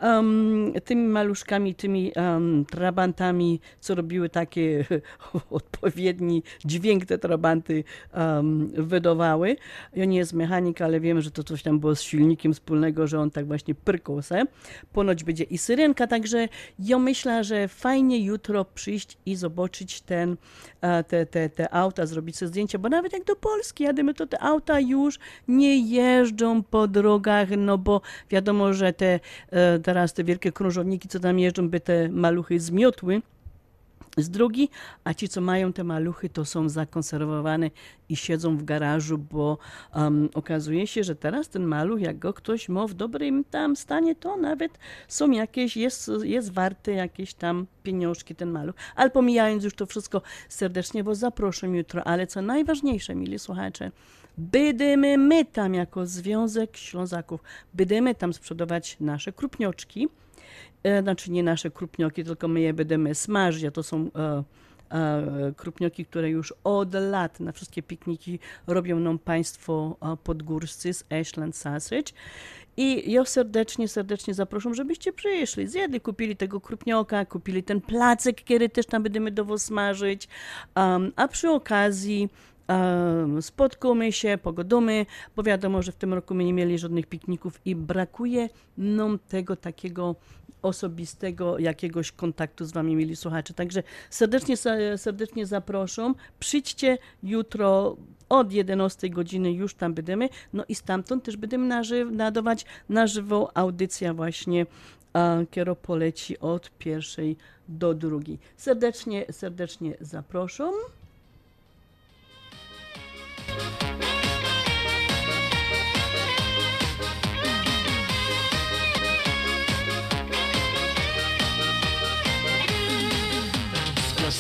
Um, 0.01 0.73
tymi 0.85 1.07
maluszkami, 1.07 1.75
tymi 1.75 2.11
um, 2.15 2.65
trabantami, 2.65 3.59
co 3.79 3.95
robiły 3.95 4.29
takie 4.29 4.85
odpowiedni 5.49 6.43
dźwięk 6.65 7.05
te 7.05 7.17
trabanty 7.17 7.83
um, 8.13 8.67
wydawały. 8.67 9.55
Ja 9.95 10.05
nie 10.05 10.17
jest 10.17 10.33
mechanik, 10.33 10.81
ale 10.81 10.99
wiem, 10.99 11.21
że 11.21 11.31
to 11.31 11.43
coś 11.43 11.63
tam 11.63 11.79
było 11.79 11.95
z 11.95 12.01
silnikiem 12.01 12.53
wspólnego, 12.53 13.07
że 13.07 13.19
on 13.19 13.31
tak 13.31 13.47
właśnie 13.47 13.75
pyrkał 13.75 14.21
se. 14.21 14.43
Ponoć 14.93 15.23
będzie 15.23 15.43
i 15.43 15.57
syrenka, 15.57 16.07
także 16.07 16.47
ja 16.79 16.99
myślę, 16.99 17.43
że 17.43 17.67
fajnie 17.67 18.19
jutro 18.19 18.65
przyjść 18.65 19.17
i 19.25 19.35
zobaczyć 19.35 20.01
ten, 20.01 20.37
te, 21.07 21.25
te, 21.25 21.49
te 21.49 21.73
auta, 21.73 22.05
zrobić 22.05 22.37
sobie 22.37 22.49
zdjęcia, 22.49 22.79
bo 22.79 22.89
nawet 22.89 23.13
jak 23.13 23.23
do 23.23 23.35
Polski 23.35 23.83
jadymy, 23.83 24.13
to 24.13 24.27
te 24.27 24.43
auta 24.43 24.79
już 24.79 25.19
nie 25.47 25.77
jeżdżą 25.77 26.46
jeżdżą 26.47 26.63
po 26.63 26.88
drogach, 26.88 27.49
no 27.57 27.77
bo 27.77 28.01
wiadomo, 28.29 28.73
że 28.73 28.93
te 28.93 29.19
e, 29.49 29.79
teraz 29.79 30.13
te 30.13 30.23
wielkie 30.23 30.51
krążowniki, 30.51 31.07
co 31.07 31.19
tam 31.19 31.39
jeżdżą, 31.39 31.69
by 31.69 31.79
te 31.79 32.10
maluchy 32.10 32.60
zmiotły 32.60 33.21
z 34.17 34.29
drogi, 34.29 34.69
a 35.03 35.13
ci, 35.13 35.29
co 35.29 35.41
mają 35.41 35.73
te 35.73 35.83
maluchy, 35.83 36.29
to 36.29 36.45
są 36.45 36.69
zakonserwowane 36.69 37.71
i 38.10 38.15
siedzą 38.15 38.57
w 38.57 38.63
garażu, 38.63 39.17
bo 39.17 39.57
um, 39.95 40.29
okazuje 40.33 40.88
się, 40.88 41.03
że 41.03 41.15
teraz 41.15 41.49
ten 41.49 41.63
maluch, 41.65 42.01
jak 42.01 42.19
go 42.19 42.33
ktoś 42.33 42.69
ma 42.69 42.88
w 42.88 42.93
dobrym 42.93 43.43
tam 43.43 43.75
stanie, 43.75 44.15
to 44.15 44.38
nawet 44.38 44.79
są 45.07 45.31
jakieś, 45.31 45.77
jest, 45.77 46.12
jest 46.23 46.53
warty 46.53 46.93
jakieś 46.93 47.33
tam 47.33 47.67
pieniążki 47.83 48.36
ten 48.36 48.51
maluch. 48.51 48.75
Ale 48.95 49.10
pomijając 49.10 49.63
już 49.63 49.73
to 49.73 49.86
wszystko 49.86 50.21
serdecznie, 50.49 51.03
bo 51.03 51.15
zaproszę 51.15 51.67
jutro, 51.67 52.03
ale 52.03 52.27
co 52.27 52.41
najważniejsze, 52.41 53.15
mili 53.15 53.39
słuchacze, 53.39 53.91
Będziemy 54.38 55.17
my 55.17 55.45
tam 55.45 55.73
jako 55.73 56.06
Związek 56.06 56.78
Ślązaków, 56.78 57.43
będziemy 57.73 58.15
tam 58.15 58.34
sprzedawać 58.34 58.97
nasze 59.00 59.34
krupnioczki, 59.34 60.08
e, 60.84 61.02
znaczy 61.02 61.32
nie 61.32 61.43
nasze 61.43 61.71
krupnioki, 61.71 62.23
tylko 62.23 62.47
my 62.47 62.62
je 62.62 62.73
będziemy 62.73 63.15
smażyć, 63.15 63.63
a 63.63 63.71
to 63.71 63.84
są 63.84 64.10
e, 64.15 64.43
e, 64.91 65.54
krupnioki, 65.58 66.06
które 66.06 66.30
już 66.30 66.54
od 66.63 66.93
lat 66.93 67.39
na 67.39 67.52
wszystkie 67.52 67.84
pikniki 67.84 68.39
robią 68.67 69.00
nam 69.00 69.19
państwo 69.19 69.97
e, 70.02 70.17
podgórscy 70.23 70.93
z 70.93 71.04
Ashland 71.12 71.56
Sausage. 71.56 72.13
I 72.78 73.12
ja 73.12 73.26
serdecznie, 73.26 73.88
serdecznie 73.88 74.34
zapraszam, 74.34 74.73
żebyście 74.76 75.13
przyszli, 75.13 75.67
zjedli, 75.67 76.02
kupili 76.02 76.36
tego 76.36 76.62
krupnioka, 76.62 77.26
kupili 77.26 77.63
ten 77.63 77.82
placek, 77.82 78.41
który 78.41 78.69
też 78.69 78.86
tam 78.86 79.04
będziemy 79.04 79.32
do 79.32 79.45
was 79.45 79.62
smażyć, 79.62 80.28
um, 80.76 81.12
a 81.15 81.28
przy 81.28 81.50
okazji 81.50 82.30
spotkamy 83.41 84.12
się, 84.12 84.38
pogodumy, 84.43 85.06
bo 85.36 85.43
wiadomo, 85.43 85.82
że 85.82 85.91
w 85.91 85.95
tym 85.95 86.13
roku 86.13 86.36
my 86.36 86.43
nie 86.43 86.53
mieli 86.53 86.77
żadnych 86.77 87.08
pikników 87.08 87.62
i 87.65 87.75
brakuje 87.75 88.49
nam 88.77 89.19
tego 89.30 89.56
takiego 89.56 90.15
osobistego 90.62 91.60
jakiegoś 91.60 92.12
kontaktu 92.12 92.65
z 92.65 92.71
wami, 92.71 92.95
mieli 92.95 93.15
słuchacze. 93.15 93.53
Także 93.53 93.84
serdecznie, 94.10 94.58
serdecznie 94.97 95.45
zapraszam. 95.45 96.15
Przyjdźcie 96.39 96.97
jutro 97.23 97.97
od 98.30 98.51
11 98.51 99.10
godziny 99.10 99.51
już 99.51 99.73
tam 99.73 99.93
będziemy, 99.93 100.30
no 100.53 100.63
i 100.67 100.75
stamtąd 100.75 101.23
też 101.23 101.38
będziemy 101.38 101.67
nażyw, 101.67 102.12
nadawać 102.12 102.65
na 102.89 103.08
żywą 103.08 103.47
audycję 103.53 104.13
właśnie 104.13 104.65
a 105.13 105.38
kiero 105.51 105.75
poleci 105.75 106.39
od 106.39 106.71
pierwszej 106.77 107.38
do 107.67 107.93
drugiej. 107.93 108.39
Serdecznie, 108.58 109.25
serdecznie 109.32 109.97
zapraszam. 110.01 110.73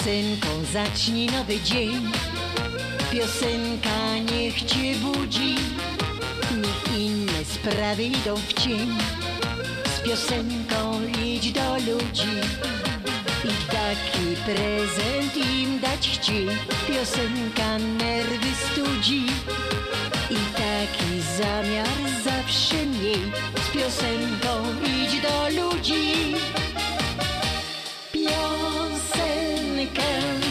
Piosenką 0.07 0.47
zacznij 0.73 1.27
nowy 1.31 1.61
dzień. 1.61 2.11
Piosenka 3.11 4.17
niech 4.31 4.63
cię 4.63 4.95
budzi, 4.95 5.55
niech 6.55 6.99
inne 6.99 7.45
sprawy 7.45 8.03
idą 8.03 8.35
w 8.35 8.53
cień. 8.53 8.97
Z 9.95 10.01
piosenką 10.05 11.01
idź 11.23 11.51
do 11.51 11.75
ludzi 11.75 12.41
taki 13.71 14.35
prezent 14.45 15.37
im 15.37 15.79
dać 15.79 16.09
chciej. 16.09 16.47
Piosenka 16.87 17.77
nerwy 17.77 18.51
studzi 18.71 19.25
i 20.29 20.37
taki 20.57 21.21
zamiar 21.37 21.97
zawsze 22.23 22.85
miej. 22.85 23.31
Z 23.65 23.69
piosenką 23.73 24.49
idź 24.85 25.21
do 25.21 25.61
ludzi. 25.61 26.17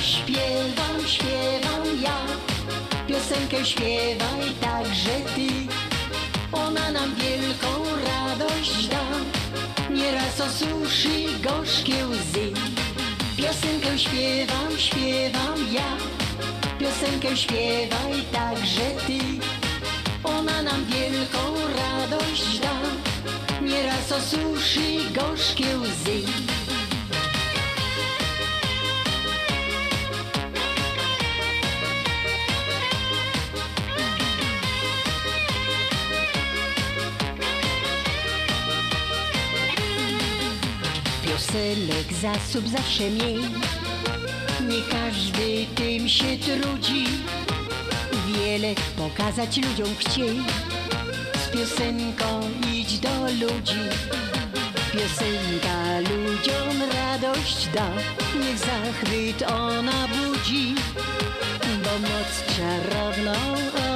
śpiewam, 0.07 1.07
śpiewam 1.07 2.03
ja 2.03 2.19
Piosenkę 3.07 3.65
śpiewaj 3.65 4.51
także 4.61 5.11
ty 5.35 5.49
Ona 6.53 6.91
nam 6.93 7.15
wielką 7.15 7.69
radość 8.07 8.87
da 8.87 9.05
Nieraz 9.91 10.41
osuszy 10.41 11.09
gorzkie 11.43 12.07
łzy 12.07 12.56
Piosenkę 13.87 13.99
śpiewam, 13.99 14.79
śpiewam 14.79 15.73
ja. 15.73 15.97
Piosenkę 16.79 17.37
śpiewaj 17.37 18.25
także 18.33 18.91
ty. 19.07 19.19
Ona 20.25 20.63
nam 20.63 20.85
wielką 20.85 21.39
radość 21.77 22.59
da. 22.59 22.77
Nieraz 23.63 24.13
osuszy 24.13 25.13
gorzkie 25.15 25.79
łzy 25.79 26.36
piosenek 41.57 42.13
zasób 42.13 42.69
zawsze 42.69 43.11
miej. 43.11 43.39
Nie 44.61 44.83
każdy 44.91 45.67
tym 45.75 46.09
się 46.09 46.39
trudzi, 46.39 47.07
wiele 48.27 48.75
pokazać 48.97 49.57
ludziom 49.57 49.89
chciej. 49.99 50.39
Z 51.45 51.49
piosenką 51.53 52.41
idź 52.73 52.99
do 52.99 53.25
ludzi, 53.25 53.81
piosenka 54.93 56.01
ludziom 56.01 56.91
radość 56.95 57.69
da, 57.75 57.91
niech 58.41 58.59
zachwyt 58.59 59.43
ona 59.51 60.09
budzi, 60.09 60.75
bo 61.85 61.91
moc 61.99 62.57
czarowną 62.57 63.33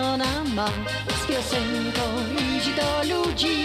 ona 0.04 0.44
ma. 0.54 0.68
Z 1.24 1.26
piosenką 1.26 2.02
idź 2.56 2.66
do 2.76 3.14
ludzi. 3.14 3.64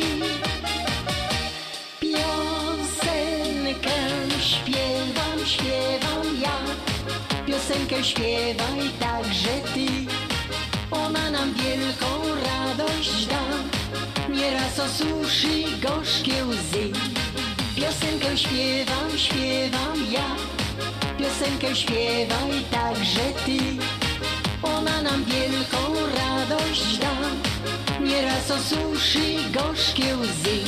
Śpiewam, 4.46 5.40
śpiewam 5.46 6.42
ja. 6.42 6.58
Piosenkę 7.46 8.04
śpiewaj 8.04 8.90
także 9.00 9.56
ty. 9.74 9.88
Ona 10.92 11.32
nam 11.32 11.54
wielką 11.54 12.06
radość 12.46 13.26
da. 13.26 13.44
Nieraz 14.30 14.80
osuszy 14.80 15.64
gorzkie 15.82 16.46
łzy. 16.46 16.92
Piosenkę 17.76 18.38
śpiewam, 18.38 19.18
śpiewam 19.18 20.12
ja. 20.12 20.36
Piosenkę 21.18 21.76
śpiewaj 21.76 22.52
także 22.72 23.26
ty. 23.46 23.58
Ona 24.64 25.02
nam 25.02 25.24
wielką 25.24 25.78
radość 26.18 26.98
da. 26.98 27.16
Nieraz 28.00 28.52
osuszy 28.52 29.36
gorzkie 29.54 30.18
łzy 30.18 30.65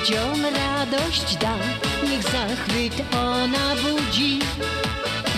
ludziom 0.00 0.44
radość 0.44 1.36
da, 1.36 1.54
niech 2.10 2.22
zachwyt 2.22 3.02
ona 3.16 3.74
budzi, 3.82 4.38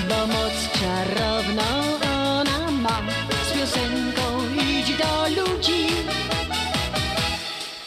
bo 0.09 0.27
moc 0.27 0.53
czarowną 0.79 1.99
ona 2.03 2.71
ma. 2.71 3.03
Z 3.49 3.53
piosenką 3.53 4.23
idź 4.71 4.97
do 4.97 5.43
ludzi. 5.43 5.87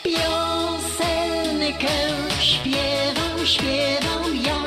Piosenkę 0.04 1.98
śpiewam, 2.40 3.46
śpiewam 3.46 4.36
ja, 4.46 4.64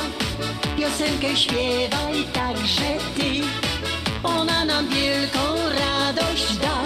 piosenkę 0.76 1.36
śpiewaj 1.36 2.24
także 2.32 2.98
ty. 3.16 3.30
Ona 4.22 4.64
nam 4.64 4.88
wielką 4.88 5.38
radość 5.80 6.56
da, 6.56 6.82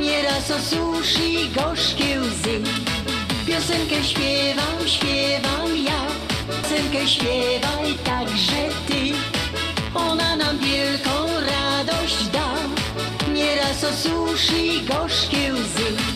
nieraz 0.00 0.50
osuszy 0.50 1.48
gorzkie 1.54 2.20
łzy. 2.20 2.95
Piosenkę 3.56 4.04
śpiewam, 4.04 4.86
śpiewam 4.86 5.76
ja, 5.84 6.06
piosenkę 6.62 7.08
śpiewaj 7.08 7.94
także 8.04 8.68
ty. 8.86 9.12
Ona 9.94 10.36
nam 10.36 10.58
wielką 10.58 11.10
radość 11.40 12.26
da, 12.26 12.54
nieraz 13.32 13.84
osuszy 13.84 14.80
gorzkie 14.88 15.54
łzy. 15.54 16.15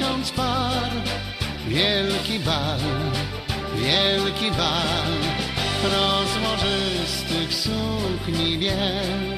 Tysiąc 0.00 0.30
par, 0.30 0.90
wielki 1.68 2.38
bal, 2.40 2.80
wielki 3.76 4.50
bal, 4.50 5.12
rozłożystych 5.84 7.54
sukni 7.54 8.58
biel. 8.58 9.36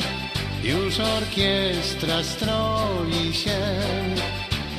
Już 0.64 1.01
orkiestra 1.01 2.22
stroi 2.22 3.35
się 3.35 3.61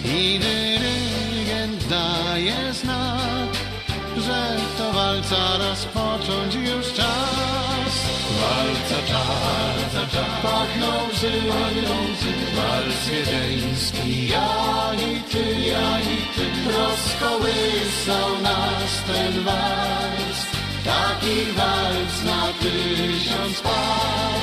i 0.06 0.39
dyrygent 0.39 1.88
daje 1.89 2.74
znak, 2.74 3.53
że 4.25 4.57
to 4.77 4.93
walca 4.93 5.57
rozpocząć 5.57 6.55
już 6.55 6.93
czas. 6.93 7.93
Walca 8.41 9.07
czas, 9.07 10.05
pachną 10.43 10.88
łzy, 11.13 11.31
walc 12.55 13.09
wiedeński, 13.09 14.27
ja 14.27 14.91
i 14.93 15.21
ty, 15.31 15.59
ja 15.69 15.99
i 15.99 16.17
ty, 16.36 16.45
rozkołysał 16.71 18.41
nas 18.41 18.91
ten 19.07 19.43
walc. 19.43 20.38
Taki 20.86 21.51
walc 21.57 22.23
na 22.25 22.53
tysiąc 22.59 23.62
par. 23.62 24.42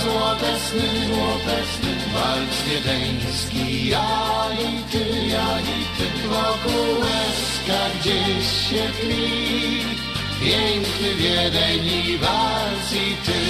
Czas, 0.00 0.12
złote 0.12 0.58
sny, 0.60 1.06
złote 1.06 1.62
sny, 1.74 2.12
walc 2.12 2.62
wiedeński, 2.62 3.88
ja 3.88 4.48
i 4.52 4.92
ty, 4.92 5.26
ja 5.28 5.60
i 5.60 5.84
ty, 5.98 6.28
wokół 6.28 7.00
łezka 7.00 7.80
gdzieś 8.00 8.46
się 8.68 8.88
tli, 9.00 9.84
piękny 10.40 11.14
Wiedeń 11.14 11.86
i 11.86 12.18
walc 12.18 12.92
i 12.92 13.16
ty. 13.26 13.40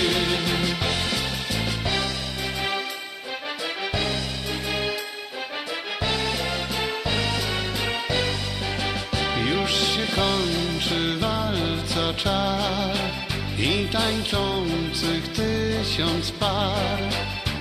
Już 9.51 9.71
się 9.71 10.07
kończy 10.17 11.17
walca 11.19 12.15
czar 12.17 13.20
i 13.63 13.89
tańczących 13.89 15.29
tysiąc 15.29 16.31
par 16.33 16.99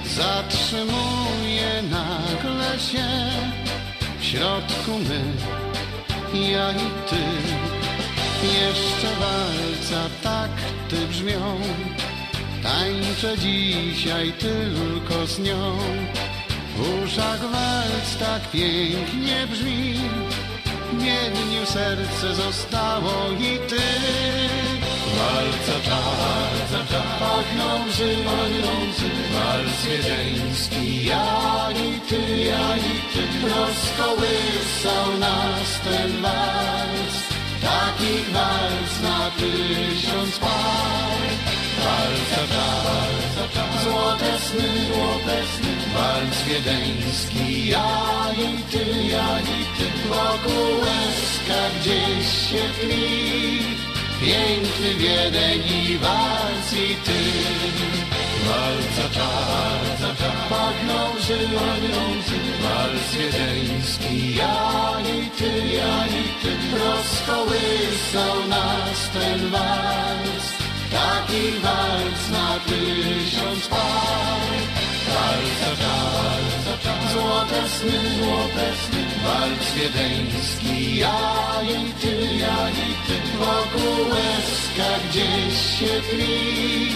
zatrzymuje 0.05 1.83
nagle 1.91 2.79
się 2.79 3.07
w 4.19 4.23
środku 4.23 4.91
my, 5.09 5.21
ja 6.51 6.71
i 6.71 7.09
ty. 7.09 7.23
Jeszcze 8.43 9.07
walca 9.19 10.09
takty 10.23 11.07
brzmią, 11.07 11.59
tańczę 12.63 13.38
dzisiaj 13.38 14.33
tylko 14.33 15.27
z 15.27 15.39
nią. 15.39 15.77
W 16.77 17.03
uszach 17.03 17.41
walc 17.41 18.17
tak 18.19 18.51
pięknie 18.51 19.47
brzmi, 19.51 19.95
w 21.65 21.69
serce 21.69 22.35
zostało 22.35 23.31
i 23.39 23.59
ty. 23.69 24.78
Walca 25.19 25.79
czar, 25.86 26.97
pachną 27.19 27.88
łzy, 27.88 28.15
walc 29.34 29.86
wiedeński, 29.86 31.05
ja 31.05 31.69
i 31.71 31.99
ty, 32.10 32.21
ja 32.51 32.77
i 32.77 32.95
ty, 33.13 33.23
rozkołysał 33.49 35.08
nas 35.19 35.69
ten 35.84 36.21
walc, 36.21 37.15
takich 37.62 38.27
walc 38.34 38.93
na 39.03 39.32
tysiąc 39.39 40.38
par. 40.39 41.29
Walca 41.84 42.43
czar, 42.53 43.19
złote 43.84 44.39
sny, 44.39 44.69
złote 44.88 45.38
sny, 45.53 45.73
walc 45.93 46.38
wiedeński, 46.47 47.67
ja 47.67 47.91
i 48.38 48.63
ty, 48.71 48.86
ja 49.08 49.39
i 49.39 49.60
ty, 49.77 49.88
wokół 50.10 50.79
łezka 50.79 51.62
gdzieś 51.79 52.27
się 52.49 52.63
tli, 52.79 53.60
piękny 54.21 54.93
Wiedeń 54.93 55.62
i 55.91 55.97
walc 55.97 56.73
i 56.73 56.95
ty. 57.05 57.19
Walca 58.47 59.10
czar, 59.15 59.79
pachną 60.49 61.15
łzy, 61.15 61.38
walc 62.63 63.15
wiedeński, 63.15 64.36
ja 64.36 64.97
i 65.01 65.29
ty, 65.29 65.75
ja 65.75 66.08
i 66.08 66.23
ty, 66.41 66.51
rozkołysał 66.79 68.47
nas 68.47 69.10
ten 69.13 69.49
walc, 69.49 70.45
taki 70.91 71.51
walc 71.63 72.29
na 72.32 72.60
tysiąc 72.60 73.67
par. 73.67 74.78
Walca 75.19 75.71
czar, 75.84 77.12
złote 77.12 77.69
sny, 77.69 77.99
złote 78.17 78.67
sny, 78.84 79.03
walc 79.23 79.71
wiedeński, 79.73 80.97
ja 80.97 81.62
i 81.63 81.93
ty, 82.01 82.36
ja 82.36 82.69
i 82.69 82.89
ty, 83.08 83.17
wokół 83.38 84.10
łezka 84.10 84.89
gdzieś 85.10 85.79
się 85.79 86.01
tli, 86.10 86.91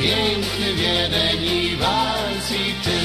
piękny 0.00 0.74
Wiedeń 0.74 1.42
i 1.44 1.76
walc 1.76 2.50
i 2.50 2.74
ty. 2.84 2.98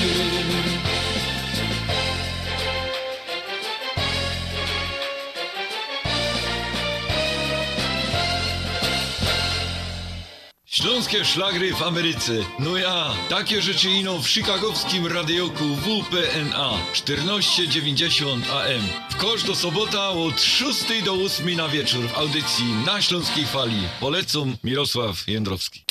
Śląskie 10.73 11.25
szlagry 11.25 11.73
w 11.73 11.83
Ameryce. 11.83 12.33
No 12.59 12.77
ja, 12.77 13.13
takie 13.29 13.61
rzeczy 13.61 13.89
ino 13.89 14.19
w 14.19 14.27
chicagowskim 14.27 15.07
radioku 15.07 15.63
WPNA 15.75 16.69
1490 16.93 18.45
AM. 18.49 18.81
W 19.09 19.15
kosz 19.15 19.43
do 19.43 19.55
sobota 19.55 20.09
od 20.09 20.41
6 20.41 21.03
do 21.05 21.13
8 21.13 21.55
na 21.55 21.67
wieczór 21.67 22.07
w 22.07 22.17
audycji 22.17 22.65
na 22.85 23.01
Śląskiej 23.01 23.45
Fali. 23.45 23.87
Polecam 23.99 24.57
Mirosław 24.63 25.27
Jędrowski. 25.27 25.83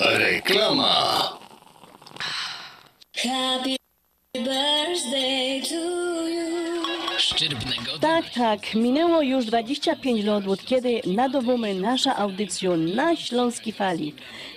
Reklama. 0.00 1.38
Happy 3.16 3.76
birthday 4.34 5.62
to 5.68 6.28
you. 6.28 6.69
Tak, 8.00 8.30
tak. 8.30 8.74
Minęło 8.74 9.22
już 9.22 9.44
25 9.46 10.24
lat 10.24 10.46
od 10.46 10.64
kiedy 10.64 11.00
nadawamy 11.06 11.74
nasza 11.74 12.16
audycja 12.16 12.70
na 12.76 13.16
Śląskiej 13.16 13.72
Fali. 13.72 14.14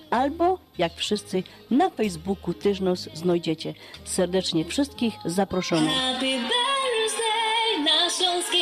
albo 0.10 0.60
jak 0.78 0.94
wszyscy 0.94 1.44
na 1.72 1.90
Facebooku 1.90 2.54
też 2.54 2.80
nas 2.80 3.10
znajdziecie. 3.14 3.74
Serdecznie 4.06 4.66
wszystkich 4.66 5.14
zapraszamy. 5.26 5.88
Happy 5.88 6.26
birthday 6.26 7.84
na 7.84 8.10
Śląskiej. 8.10 8.62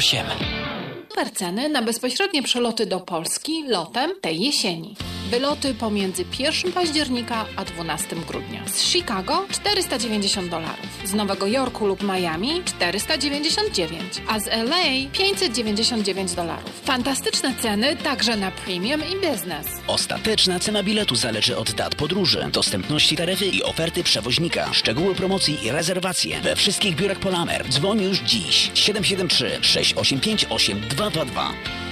Super 1.09 1.31
ceny 1.33 1.69
na 1.69 1.81
bezpośrednie 1.81 2.43
przeloty 2.43 2.85
do 2.85 2.99
Polski 2.99 3.63
lotem 3.67 4.11
tej 4.21 4.41
jesieni. 4.41 4.95
Wyloty 5.31 5.73
pomiędzy 5.73 6.25
1 6.39 6.71
października 6.71 7.45
a 7.55 7.65
12 7.65 8.15
grudnia. 8.15 8.67
Z 8.67 8.83
Chicago 8.83 9.45
490 9.51 10.49
dolarów, 10.49 10.87
z 11.05 11.13
Nowego 11.13 11.47
Jorku 11.47 11.87
lub 11.87 12.03
Miami 12.03 12.63
499, 12.65 14.21
a 14.27 14.39
z 14.39 14.47
LA 14.47 15.11
599 15.13 16.33
dolarów. 16.33 16.81
Fantastyczne 16.85 17.53
ceny 17.61 17.95
także 17.95 18.37
na 18.37 18.51
premium 18.51 19.01
i 19.01 19.27
business. 19.27 19.67
Ostateczna 19.87 20.59
cena 20.59 20.83
biletu 20.83 21.15
zależy 21.15 21.57
od 21.57 21.71
dat 21.71 21.95
podróży, 21.95 22.49
dostępności 22.53 23.15
taryfy 23.17 23.45
i 23.45 23.63
oferty 23.63 24.03
przewoźnika. 24.03 24.73
Szczegóły 24.73 25.15
promocji 25.15 25.65
i 25.65 25.71
rezerwacje 25.71 26.41
we 26.41 26.55
wszystkich 26.55 26.95
biurach 26.95 27.19
Polamer. 27.19 27.69
Dzwoń 27.69 28.01
już 28.01 28.19
dziś 28.19 28.71
773 28.73 29.59
685 29.61 30.45
8222. 30.49 31.90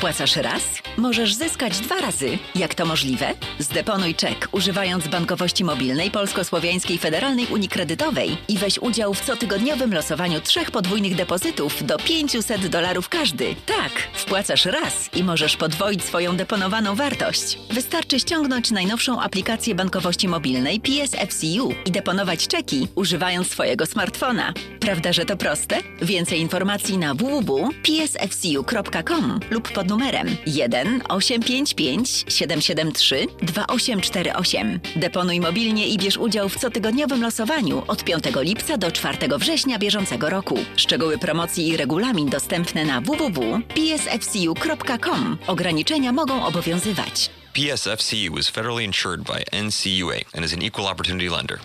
Wpłacasz 0.00 0.36
raz? 0.36 0.62
Możesz 0.96 1.34
zyskać 1.34 1.78
dwa 1.78 2.00
razy. 2.00 2.38
Jak 2.54 2.74
to 2.74 2.86
możliwe? 2.86 3.34
Zdeponuj 3.58 4.14
czek 4.14 4.48
używając 4.52 5.08
bankowości 5.08 5.64
mobilnej 5.64 6.10
Polsko-Słowiańskiej 6.10 6.98
Federalnej 6.98 7.46
Unii 7.46 7.68
Kredytowej 7.68 8.36
i 8.48 8.58
weź 8.58 8.78
udział 8.78 9.14
w 9.14 9.24
cotygodniowym 9.24 9.94
losowaniu 9.94 10.40
trzech 10.40 10.70
podwójnych 10.70 11.14
depozytów 11.14 11.86
do 11.86 11.98
500 11.98 12.66
dolarów 12.66 13.08
każdy. 13.08 13.54
Tak, 13.66 13.92
wpłacasz 14.14 14.64
raz 14.64 15.14
i 15.14 15.24
możesz 15.24 15.56
podwoić 15.56 16.04
swoją 16.04 16.36
deponowaną 16.36 16.94
wartość. 16.94 17.58
Wystarczy 17.70 18.20
ściągnąć 18.20 18.70
najnowszą 18.70 19.20
aplikację 19.20 19.74
bankowości 19.74 20.28
mobilnej 20.28 20.80
PSFCU 20.80 21.74
i 21.86 21.90
deponować 21.90 22.48
czeki 22.48 22.88
używając 22.94 23.50
swojego 23.50 23.86
smartfona. 23.86 24.54
Prawda, 24.80 25.12
że 25.12 25.24
to 25.24 25.36
proste? 25.36 25.78
Więcej 26.02 26.40
informacji 26.40 26.98
na 26.98 27.14
www.psfcu.com 27.14 29.40
lub 29.50 29.72
pod 29.72 29.89
numerem 29.90 30.36
1 30.46 31.02
855 31.08 32.24
773 32.28 33.26
2848. 33.42 34.80
Deponuj 34.96 35.40
mobilnie 35.40 35.88
i 35.88 35.98
bierz 35.98 36.16
udział 36.16 36.48
w 36.48 36.58
cotygodniowym 36.58 37.22
losowaniu 37.22 37.82
od 37.86 38.04
5 38.04 38.24
lipca 38.36 38.78
do 38.78 38.92
4 38.92 39.18
września 39.38 39.78
bieżącego 39.78 40.30
roku. 40.30 40.58
Szczegóły 40.76 41.18
promocji 41.18 41.68
i 41.68 41.76
regulamin 41.76 42.28
dostępne 42.28 42.84
na 42.84 43.00
www.psfcu.com. 43.00 45.38
Ograniczenia 45.46 46.12
mogą 46.12 46.46
obowiązywać. 46.46 47.30
PSFCU 47.52 48.38
is 48.38 48.48
federally 48.48 48.84
insured 48.84 49.22
by 49.22 49.44
NCUA 49.52 50.20
and 50.34 50.44
is 50.44 50.52
an 50.52 50.62
equal 50.62 50.86
opportunity 50.86 51.30
lender. 51.30 51.58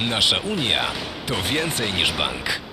Nasza 0.00 0.38
Unia 0.38 0.84
to 1.26 1.34
więcej 1.52 1.92
niż 1.92 2.12
bank. 2.12 2.67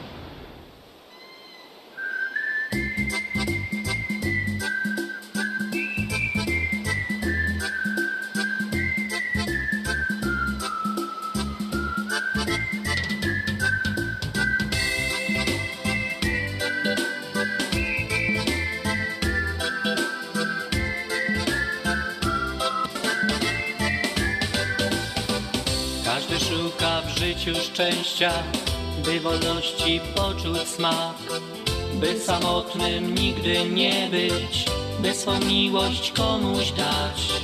Życiu 27.46 27.62
szczęścia, 27.62 28.32
by 29.06 29.20
wolności 29.20 30.02
poczuć 30.16 30.68
smak, 30.68 31.16
by 31.94 32.20
samotnym 32.20 33.16
nigdy 33.16 33.70
nie 33.70 34.08
być, 34.12 34.66
by 35.00 35.14
swą 35.14 35.40
miłość 35.40 36.12
komuś 36.12 36.72
dać. 36.72 37.44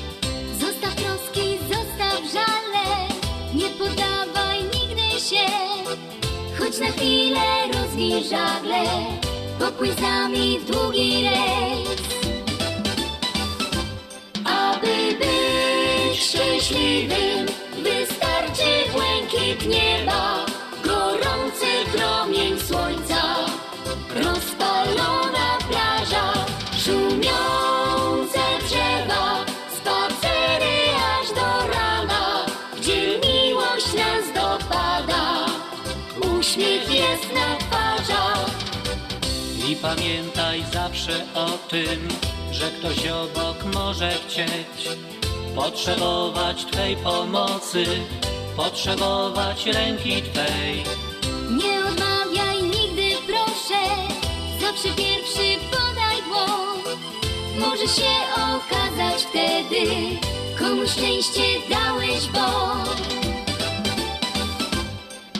Zostaw 0.59 0.95
troski, 0.95 1.57
zostaw 1.69 2.33
żale, 2.33 3.07
nie 3.55 3.69
poddawaj 3.69 4.63
nigdy 4.63 5.19
się. 5.19 5.45
Choć 6.59 6.79
na 6.79 6.91
chwilę 6.91 7.41
rozwij 7.73 8.23
żagle, 8.23 8.83
popłyń 9.59 9.91
z 9.91 10.01
nami 10.01 10.59
w 10.59 10.71
długi 10.71 11.23
rejs. 11.23 12.01
Aby 14.45 15.17
być 15.19 16.23
szczęśliwym, 16.23 17.47
wystarczy 18.01 18.91
błękit 18.93 19.67
nieba, 19.67 20.45
gorący 20.83 21.65
promień 21.95 22.59
słońca, 22.59 23.21
rozpalona 24.15 25.57
plaża, 25.69 26.33
szumiące 26.85 28.39
drzewa, 28.65 29.45
spacery 29.77 30.77
aż 31.13 31.27
do 31.29 31.73
rana, 31.73 32.45
gdzie 32.77 33.19
miłość 33.19 33.93
nas 33.93 34.25
dopada, 34.35 35.45
uśmiech 36.39 36.93
jest 36.93 37.33
na 37.33 37.55
twarzach. 37.55 38.49
I 39.69 39.75
pamiętaj 39.75 40.63
zawsze 40.73 41.25
o 41.35 41.49
tym, 41.69 42.07
że 42.51 42.71
ktoś 42.71 43.07
obok 43.07 43.73
może 43.73 44.11
chcieć 44.11 44.89
potrzebować 45.55 46.65
Twej 46.65 46.95
pomocy, 46.95 47.85
potrzebować 48.57 49.65
ręki 49.65 50.21
Twej. 50.21 50.83
Nie 51.49 51.79
odmawiaj 51.85 52.63
nigdy, 52.63 53.15
proszę, 53.27 53.81
zawsze 54.61 54.89
pierwszy 54.89 55.57
podaj 55.71 56.17
dłoń. 56.27 56.97
Może 57.59 57.87
się 57.87 58.11
okazać 58.35 59.23
wtedy, 59.23 59.85
komu 60.59 60.87
szczęście 60.87 61.43
dałeś, 61.69 62.27
bo 62.33 62.47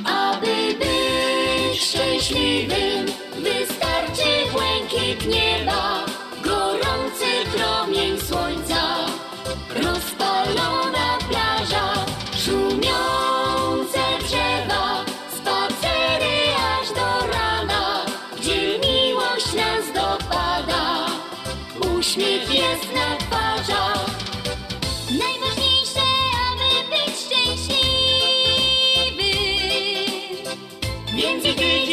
aby 0.06 0.76
być 0.80 1.82
szczęśliwym, 1.84 3.06
wystarczy 3.40 4.52
błękit 4.52 5.28
nieba, 5.28 6.06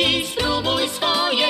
i 0.08 0.26
spróbuj 0.26 0.88
swoje 0.88 1.47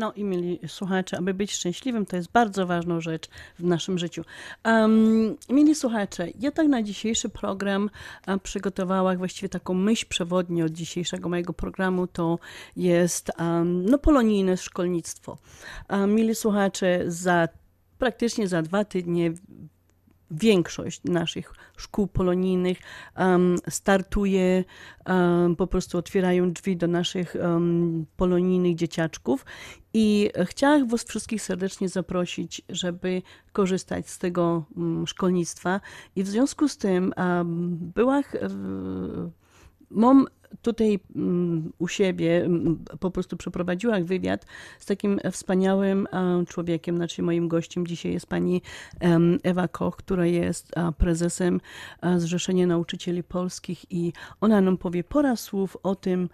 No 0.00 0.12
i 0.12 0.24
mieli 0.24 0.60
słuchacze, 0.66 1.18
aby 1.18 1.34
być 1.34 1.52
szczęśliwym, 1.52 2.06
to 2.06 2.16
jest 2.16 2.32
bardzo 2.32 2.66
ważna 2.66 3.00
rzecz 3.00 3.28
w 3.58 3.64
naszym 3.64 3.98
życiu. 3.98 4.22
Um, 4.64 5.36
mieli 5.48 5.74
słuchacze, 5.74 6.28
ja 6.38 6.50
tak 6.50 6.68
na 6.68 6.82
dzisiejszy 6.82 7.28
program 7.28 7.90
a, 8.26 8.38
przygotowałam 8.38 9.18
właściwie 9.18 9.48
taką 9.48 9.74
myśl 9.74 10.06
przewodnią 10.08 10.64
od 10.64 10.72
dzisiejszego 10.72 11.28
mojego 11.28 11.52
programu, 11.52 12.06
to 12.06 12.38
jest 12.76 13.30
um, 13.38 13.84
no, 13.86 13.98
polonijne 13.98 14.56
szkolnictwo. 14.56 15.38
Um, 15.90 16.14
mieli 16.14 16.34
słuchacze, 16.34 17.04
za 17.06 17.48
praktycznie 17.98 18.48
za 18.48 18.62
dwa 18.62 18.84
tygodnie 18.84 19.32
większość 20.30 21.00
naszych 21.04 21.52
szkół 21.76 22.06
polonijnych 22.06 22.78
um, 23.16 23.56
startuje, 23.68 24.64
um, 25.06 25.56
po 25.56 25.66
prostu 25.66 25.98
otwierają 25.98 26.52
drzwi 26.52 26.76
do 26.76 26.86
naszych 26.86 27.36
um, 27.42 28.06
polonijnych 28.16 28.74
dzieciaczków. 28.74 29.46
I 29.94 30.30
chciałam 30.44 30.88
Was 30.88 31.04
wszystkich 31.04 31.42
serdecznie 31.42 31.88
zaprosić, 31.88 32.62
żeby 32.68 33.22
korzystać 33.52 34.10
z 34.10 34.18
tego 34.18 34.64
um, 34.76 35.06
szkolnictwa. 35.06 35.80
I 36.16 36.22
w 36.22 36.28
związku 36.28 36.68
z 36.68 36.76
tym 36.76 37.12
była 37.94 38.22
mam 39.90 40.26
tutaj 40.62 41.00
mm, 41.16 41.72
u 41.78 41.88
siebie 41.88 42.44
mm, 42.44 42.84
po 43.00 43.10
prostu 43.10 43.36
przeprowadziłam 43.36 44.04
wywiad 44.04 44.46
z 44.78 44.86
takim 44.86 45.20
wspaniałym 45.32 46.06
e, 46.12 46.44
człowiekiem, 46.46 46.96
znaczy 46.96 47.22
moim 47.22 47.48
gościem 47.48 47.86
dzisiaj 47.86 48.12
jest 48.12 48.26
pani 48.26 48.62
Ewa 49.42 49.68
Koch, 49.68 49.96
która 49.96 50.26
jest 50.26 50.76
e, 50.76 50.92
prezesem 50.92 51.60
e, 52.02 52.20
Zrzeszenia 52.20 52.66
Nauczycieli 52.66 53.22
Polskich 53.22 53.92
i 53.92 54.12
ona 54.40 54.60
nam 54.60 54.76
powie 54.76 55.04
pora 55.04 55.36
słów 55.36 55.76
o 55.82 55.94
tym, 55.94 56.28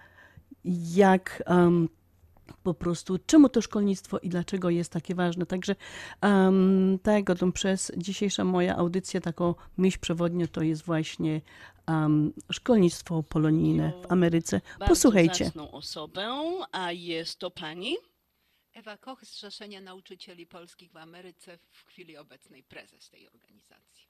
jak 0.95 1.43
po 2.63 2.75
prostu, 2.75 3.19
czemu 3.27 3.49
to 3.49 3.63
szkolnictwo 3.63 4.19
i 4.19 4.29
dlaczego 4.29 4.71
jest 4.71 4.93
takie 4.93 5.15
ważne. 5.15 5.47
Także 5.47 5.77
um, 6.23 6.99
tak, 7.03 7.25
przez 7.55 7.93
dzisiejsza 7.97 8.45
moja 8.45 8.77
audycja, 8.77 9.21
taką 9.21 9.55
myśl 9.77 9.99
przewodnią, 10.01 10.47
to 10.47 10.63
jest 10.63 10.83
właśnie 10.83 11.41
um, 11.89 12.33
szkolnictwo 12.53 13.23
polonijne 13.23 13.93
w 14.03 14.13
Ameryce. 14.13 14.61
Posłuchajcie. 14.89 15.51
Osobę, 15.73 16.29
a 16.73 16.93
jest 16.93 17.39
to 17.39 17.51
pani? 17.51 17.97
Ewa 18.75 18.97
Koch 18.97 19.25
z 19.25 19.33
Zrzeszenia 19.33 19.81
Nauczycieli 19.81 20.47
Polskich 20.47 20.93
w 20.93 20.97
Ameryce, 20.97 21.59
w 21.71 21.85
chwili 21.85 22.17
obecnej 22.17 22.63
prezes 22.63 23.11
tej 23.11 23.29
organizacji. 23.29 24.07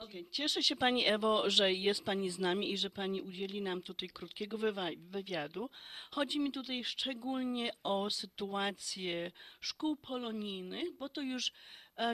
Okay. 0.00 0.24
Cieszę 0.30 0.62
się 0.62 0.76
Pani 0.76 1.06
Ewo, 1.06 1.50
że 1.50 1.72
jest 1.72 2.04
Pani 2.04 2.30
z 2.30 2.38
nami 2.38 2.72
i 2.72 2.78
że 2.78 2.90
Pani 2.90 3.22
udzieli 3.22 3.62
nam 3.62 3.82
tutaj 3.82 4.08
krótkiego 4.08 4.58
wywiadu. 4.96 5.70
Chodzi 6.10 6.40
mi 6.40 6.52
tutaj 6.52 6.84
szczególnie 6.84 7.72
o 7.82 8.10
sytuację 8.10 9.32
szkół 9.60 9.96
polonijnych, 9.96 10.96
bo 10.98 11.08
to 11.08 11.20
już 11.20 11.52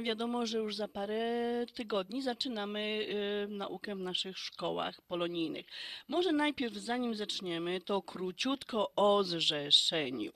wiadomo, 0.02 0.46
że 0.46 0.58
już 0.58 0.76
za 0.76 0.88
parę 0.88 1.66
tygodni 1.74 2.22
zaczynamy 2.22 3.06
e, 3.44 3.46
naukę 3.46 3.96
w 3.96 4.00
naszych 4.00 4.38
szkołach 4.38 5.00
polonijnych. 5.02 5.66
Może 6.08 6.32
najpierw, 6.32 6.74
zanim 6.74 7.14
zaczniemy, 7.14 7.80
to 7.80 8.02
króciutko 8.02 8.92
o 8.96 9.24
zrzeszeniu. 9.24 10.32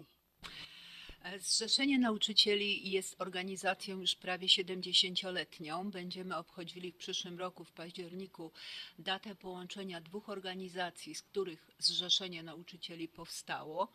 Zrzeszenie 1.39 1.99
Nauczycieli 1.99 2.91
jest 2.91 3.21
organizacją 3.21 4.01
już 4.01 4.15
prawie 4.15 4.47
70-letnią. 4.47 5.91
Będziemy 5.91 6.37
obchodzili 6.37 6.93
w 6.93 6.97
przyszłym 6.97 7.39
roku, 7.39 7.65
w 7.65 7.73
październiku, 7.73 8.53
datę 8.99 9.35
połączenia 9.35 10.01
dwóch 10.01 10.29
organizacji, 10.29 11.15
z 11.15 11.23
których 11.23 11.71
Zrzeszenie 11.79 12.43
Nauczycieli 12.43 13.09
powstało. 13.09 13.93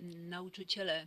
Nauczyciele 0.00 1.06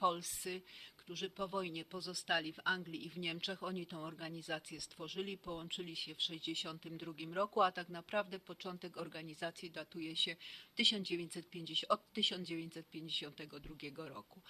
polscy, 0.00 0.62
którzy 0.96 1.30
po 1.30 1.48
wojnie 1.48 1.84
pozostali 1.84 2.52
w 2.52 2.60
Anglii 2.64 3.06
i 3.06 3.10
w 3.10 3.18
Niemczech, 3.18 3.62
oni 3.62 3.86
tą 3.86 4.00
organizację 4.00 4.80
stworzyli, 4.80 5.38
połączyli 5.38 5.96
się 5.96 6.14
w 6.14 6.18
1962 6.18 7.34
roku, 7.34 7.62
a 7.62 7.72
tak 7.72 7.88
naprawdę 7.88 8.38
początek 8.38 8.96
organizacji 8.96 9.70
datuje 9.70 10.16
się 10.16 10.36
1950, 10.74 11.92
od 11.92 12.12
1952 12.12 14.08
roku. 14.08 14.42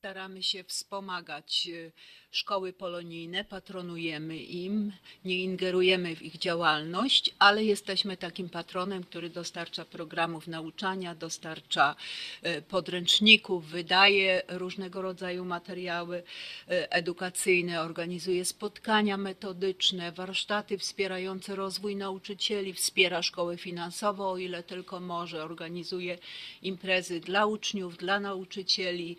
Staramy 0.00 0.42
się 0.42 0.64
wspomagać 0.64 1.68
e, 1.68 1.90
szkoły 2.30 2.72
polonijne, 2.72 3.44
patronujemy 3.44 4.36
im, 4.36 4.92
nie 5.24 5.36
ingerujemy 5.44 6.16
w 6.16 6.22
ich 6.22 6.38
działalność, 6.38 7.34
ale 7.38 7.64
jesteśmy 7.64 8.16
takim 8.16 8.48
patronem, 8.48 9.04
który 9.04 9.30
dostarcza 9.30 9.84
programów 9.84 10.46
nauczania, 10.46 11.14
dostarcza 11.14 11.96
e, 12.42 12.62
podręczników, 12.62 13.66
wydaje 13.66 14.42
różnego 14.48 15.02
rodzaju 15.02 15.44
materiały 15.44 16.22
e, 16.68 16.92
edukacyjne, 16.92 17.80
organizuje 17.80 18.44
spotkania 18.44 19.16
metodyczne, 19.16 20.12
warsztaty 20.12 20.78
wspierające 20.78 21.56
rozwój 21.56 21.96
nauczycieli, 21.96 22.72
wspiera 22.74 23.22
szkoły 23.22 23.56
finansowo, 23.56 24.30
o 24.30 24.38
ile 24.38 24.62
tylko 24.62 25.00
może, 25.00 25.44
organizuje 25.44 26.18
imprezy 26.62 27.20
dla 27.20 27.46
uczniów, 27.46 27.96
dla 27.96 28.20
nauczycieli. 28.20 29.16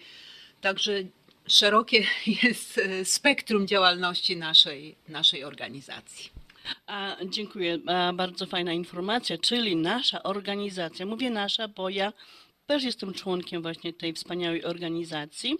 Także 0.61 0.93
szerokie 1.47 2.03
jest 2.43 2.77
e, 2.77 3.05
spektrum 3.05 3.67
działalności 3.67 4.37
naszej, 4.37 4.95
naszej 5.07 5.43
organizacji. 5.43 6.29
A, 6.87 7.15
dziękuję, 7.25 7.79
a, 7.87 8.13
bardzo 8.13 8.45
fajna 8.45 8.73
informacja, 8.73 9.37
czyli 9.37 9.75
nasza 9.75 10.23
organizacja, 10.23 11.05
mówię 11.05 11.29
nasza, 11.29 11.67
bo 11.67 11.89
ja 11.89 12.13
też 12.67 12.83
jestem 12.83 13.13
członkiem 13.13 13.61
właśnie 13.61 13.93
tej 13.93 14.13
wspaniałej 14.13 14.65
organizacji, 14.65 15.57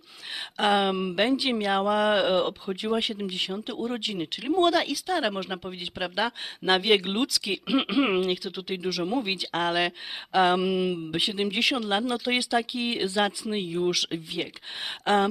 będzie 1.13 1.53
miała, 1.53 2.15
e, 2.15 2.43
obchodziła 2.43 3.01
70. 3.01 3.69
urodziny, 3.69 4.27
czyli 4.27 4.49
młoda 4.49 4.83
i 4.83 4.95
stara, 4.95 5.31
można 5.31 5.57
powiedzieć, 5.57 5.91
prawda? 5.91 6.31
Na 6.61 6.79
wiek 6.79 7.05
ludzki, 7.05 7.61
nie 8.27 8.35
chcę 8.35 8.51
tutaj 8.51 8.79
dużo 8.79 9.05
mówić, 9.05 9.45
ale 9.51 9.91
um, 10.33 11.11
70 11.17 11.85
lat, 11.85 12.03
no 12.03 12.17
to 12.17 12.31
jest 12.31 12.49
taki 12.49 13.07
zacny 13.07 13.61
już 13.61 14.07
wiek. 14.11 14.61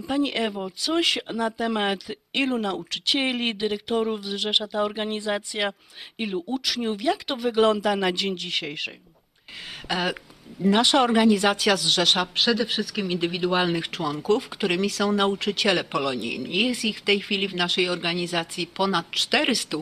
Pani 0.08 0.30
Ewo, 0.34 0.70
coś 0.70 1.18
na 1.34 1.50
temat 1.50 1.98
ilu 2.34 2.58
nauczycieli, 2.58 3.54
dyrektorów 3.54 4.24
zrzesza 4.24 4.68
ta 4.68 4.82
organizacja, 4.82 5.72
ilu 6.18 6.42
uczniów, 6.46 7.02
jak 7.02 7.24
to 7.24 7.36
wygląda 7.36 7.96
na 7.96 8.12
dzień 8.12 8.38
dzisiejszy? 8.38 9.00
E, 9.90 10.14
Nasza 10.58 11.02
organizacja 11.02 11.76
zrzesza 11.76 12.26
przede 12.34 12.66
wszystkim 12.66 13.10
indywidualnych 13.10 13.90
członków, 13.90 14.48
którymi 14.48 14.90
są 14.90 15.12
nauczyciele 15.12 15.84
polonijni. 15.84 16.66
Jest 16.68 16.84
ich 16.84 16.98
w 16.98 17.02
tej 17.02 17.20
chwili 17.20 17.48
w 17.48 17.54
naszej 17.54 17.88
organizacji 17.88 18.66
ponad 18.66 19.10
400, 19.10 19.76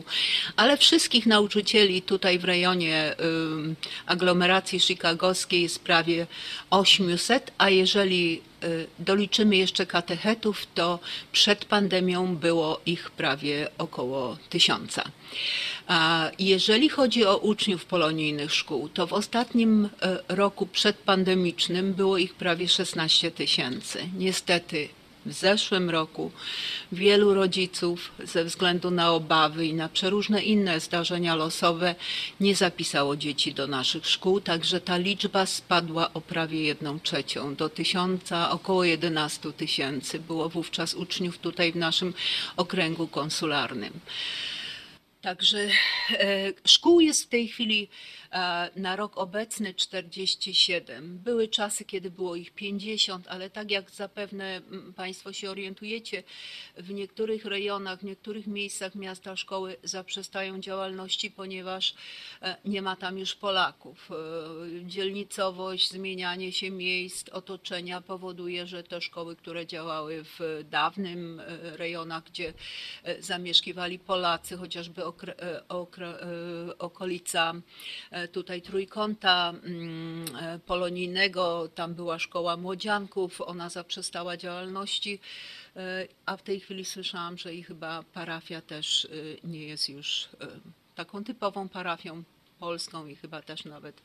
ale 0.55 0.77
wszystkich 0.77 1.25
nauczycieli 1.25 2.01
tutaj 2.01 2.39
w 2.39 2.43
rejonie 2.43 3.15
aglomeracji 4.05 4.79
chicagowskiej 4.79 5.61
jest 5.61 5.79
prawie 5.79 6.27
800, 6.69 7.51
a 7.57 7.69
jeżeli 7.69 8.41
doliczymy 8.99 9.57
jeszcze 9.57 9.85
katechetów, 9.85 10.67
to 10.75 10.99
przed 11.31 11.65
pandemią 11.65 12.35
było 12.35 12.81
ich 12.85 13.11
prawie 13.11 13.67
około 13.77 14.37
tysiąca. 14.49 15.03
A 15.87 16.31
Jeżeli 16.39 16.89
chodzi 16.89 17.25
o 17.25 17.37
uczniów 17.37 17.85
polonijnych 17.85 18.53
szkół, 18.53 18.89
to 18.89 19.07
w 19.07 19.13
ostatnim 19.13 19.89
roku 20.27 20.49
roku 20.49 20.65
przedpandemicznym 20.65 21.93
było 21.93 22.17
ich 22.17 22.33
prawie 22.33 22.67
16 22.67 23.31
tysięcy. 23.31 23.99
Niestety 24.17 24.89
w 25.25 25.33
zeszłym 25.33 25.89
roku 25.89 26.31
wielu 26.91 27.33
rodziców 27.33 28.11
ze 28.23 28.43
względu 28.43 28.91
na 28.91 29.11
obawy 29.11 29.65
i 29.65 29.73
na 29.73 29.89
przeróżne 29.89 30.43
inne 30.43 30.79
zdarzenia 30.79 31.35
losowe 31.35 31.95
nie 32.39 32.55
zapisało 32.55 33.15
dzieci 33.15 33.53
do 33.53 33.67
naszych 33.67 34.07
szkół, 34.07 34.41
także 34.41 34.81
ta 34.81 34.97
liczba 34.97 35.45
spadła 35.45 36.13
o 36.13 36.21
prawie 36.21 36.63
jedną 36.63 36.99
trzecią. 36.99 37.55
Do 37.55 37.69
tysiąca, 37.69 38.51
około 38.51 38.83
11 38.83 39.53
tysięcy 39.53 40.19
było 40.19 40.49
wówczas 40.49 40.93
uczniów 40.93 41.37
tutaj 41.37 41.71
w 41.71 41.75
naszym 41.75 42.13
okręgu 42.57 43.07
konsularnym. 43.07 43.93
Także 45.21 45.59
e, 46.11 46.53
szkół 46.65 46.99
jest 46.99 47.23
w 47.23 47.27
tej 47.27 47.47
chwili 47.47 47.89
na 48.75 48.95
rok 48.95 49.17
obecny 49.17 49.73
47. 49.73 51.17
Były 51.17 51.47
czasy, 51.47 51.85
kiedy 51.85 52.11
było 52.11 52.35
ich 52.35 52.51
50, 52.51 53.27
ale 53.27 53.49
tak 53.49 53.71
jak 53.71 53.91
zapewne 53.91 54.55
m, 54.55 54.93
Państwo 54.95 55.33
się 55.33 55.49
orientujecie, 55.49 56.23
w 56.77 56.93
niektórych 56.93 57.45
rejonach, 57.45 57.99
w 57.99 58.03
niektórych 58.03 58.47
miejscach 58.47 58.95
miasta 58.95 59.35
szkoły 59.35 59.77
zaprzestają 59.83 60.59
działalności, 60.59 61.31
ponieważ 61.31 61.95
e, 62.41 62.55
nie 62.65 62.81
ma 62.81 62.95
tam 62.95 63.17
już 63.19 63.35
Polaków. 63.35 64.09
E, 64.11 64.85
Dzielnicowość, 64.85 65.91
zmienianie 65.91 66.51
się 66.51 66.71
miejsc, 66.71 67.29
otoczenia 67.29 68.01
powoduje, 68.01 68.67
że 68.67 68.83
te 68.83 69.01
szkoły, 69.01 69.35
które 69.35 69.67
działały 69.67 70.23
w 70.23 70.65
dawnym 70.69 71.39
e, 71.39 71.77
rejonach, 71.77 72.23
gdzie 72.23 72.53
e, 73.03 73.21
zamieszkiwali 73.21 73.99
Polacy, 73.99 74.57
chociażby 74.57 75.05
okre, 75.05 75.35
e, 75.35 75.67
okre, 75.67 76.07
e, 76.07 76.77
okolica 76.77 77.53
e, 78.11 78.18
tutaj 78.27 78.61
trójkąta 78.61 79.53
mm, 79.63 80.25
e, 80.35 80.59
polonijnego, 80.59 81.69
tam 81.75 81.93
była 81.93 82.19
szkoła 82.19 82.57
młodzianków, 82.57 83.41
ona 83.41 83.69
zaprzestała 83.69 84.37
działalności, 84.37 85.19
e, 85.75 86.07
a 86.25 86.37
w 86.37 86.43
tej 86.43 86.59
chwili 86.59 86.85
słyszałam, 86.85 87.37
że 87.37 87.53
i 87.53 87.63
chyba 87.63 88.03
parafia 88.13 88.61
też 88.61 89.05
e, 89.05 89.47
nie 89.47 89.63
jest 89.63 89.89
już 89.89 90.29
e, 90.41 90.47
taką 90.95 91.23
typową 91.23 91.69
parafią 91.69 92.23
polską 92.59 93.07
i 93.07 93.15
chyba 93.15 93.41
też 93.41 93.65
nawet 93.65 93.95
e, 93.97 94.03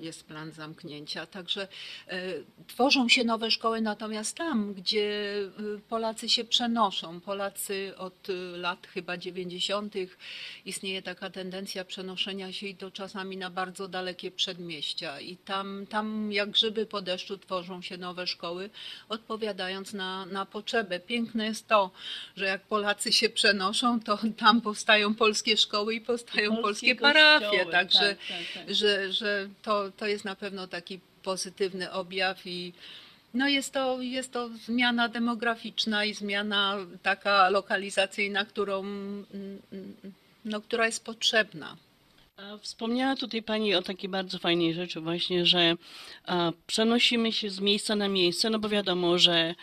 jest 0.00 0.24
plan 0.24 0.52
zamknięcia. 0.52 1.26
Także 1.26 1.68
e, 2.08 2.22
tworzą 2.66 3.08
się 3.08 3.24
nowe 3.24 3.50
szkoły, 3.50 3.80
natomiast 3.80 4.36
tam, 4.36 4.74
gdzie 4.74 5.34
e, 5.76 5.78
Polacy 5.88 6.28
się 6.28 6.44
przenoszą, 6.44 7.20
Polacy 7.20 7.92
od 7.96 8.30
e, 8.30 8.32
lat 8.56 8.86
chyba 8.86 9.16
90. 9.16 9.94
istnieje 10.64 11.02
taka 11.02 11.30
tendencja 11.30 11.84
przenoszenia 11.84 12.52
się 12.52 12.66
i 12.66 12.74
to 12.74 12.90
czasami 12.90 13.36
na 13.36 13.50
bardzo 13.50 13.88
dalekie 13.88 14.30
przedmieścia 14.30 15.20
i 15.20 15.36
tam, 15.36 15.86
tam 15.86 16.32
jak 16.32 16.50
grzyby 16.50 16.86
po 16.86 17.02
deszczu 17.02 17.38
tworzą 17.38 17.82
się 17.82 17.96
nowe 17.96 18.26
szkoły, 18.26 18.70
odpowiadając 19.08 19.92
na, 19.92 20.26
na 20.26 20.46
potrzebę. 20.46 21.00
Piękne 21.00 21.46
jest 21.46 21.68
to, 21.68 21.90
że 22.36 22.46
jak 22.46 22.62
Polacy 22.62 23.12
się 23.12 23.28
przenoszą, 23.28 24.00
to 24.00 24.18
tam 24.36 24.60
powstają 24.60 25.14
polskie 25.14 25.56
szkoły 25.56 25.94
i 25.94 26.00
powstają 26.00 26.50
Polskie 26.50 26.64
polskie 26.74 26.96
kościoły, 26.96 27.12
parafie, 27.14 27.66
także 27.66 28.08
tak, 28.08 28.18
tak, 28.28 28.66
tak. 28.66 28.74
Że, 28.74 29.12
że 29.12 29.48
to, 29.62 29.73
to 29.96 30.06
jest 30.06 30.24
na 30.24 30.36
pewno 30.36 30.66
taki 30.66 31.00
pozytywny 31.22 31.92
objaw 31.92 32.46
i 32.46 32.72
no 33.34 33.48
jest, 33.48 33.72
to, 33.72 34.02
jest 34.02 34.32
to 34.32 34.48
zmiana 34.48 35.08
demograficzna 35.08 36.04
i 36.04 36.14
zmiana 36.14 36.76
taka 37.02 37.50
lokalizacyjna, 37.50 38.44
którą, 38.44 38.80
mm, 38.80 39.24
mm, 39.72 39.94
no, 40.44 40.60
która 40.60 40.86
jest 40.86 41.04
potrzebna. 41.04 41.76
Wspomniała 42.60 43.16
tutaj 43.16 43.42
Pani 43.42 43.74
o 43.74 43.82
takiej 43.82 44.08
bardzo 44.08 44.38
fajnej 44.38 44.74
rzeczy 44.74 45.00
właśnie, 45.00 45.46
że 45.46 45.74
przenosimy 46.66 47.32
się 47.32 47.50
z 47.50 47.60
miejsca 47.60 47.96
na 47.96 48.08
miejsce, 48.08 48.50
no 48.50 48.58
bo 48.58 48.68
wiadomo, 48.68 49.18
że 49.18 49.54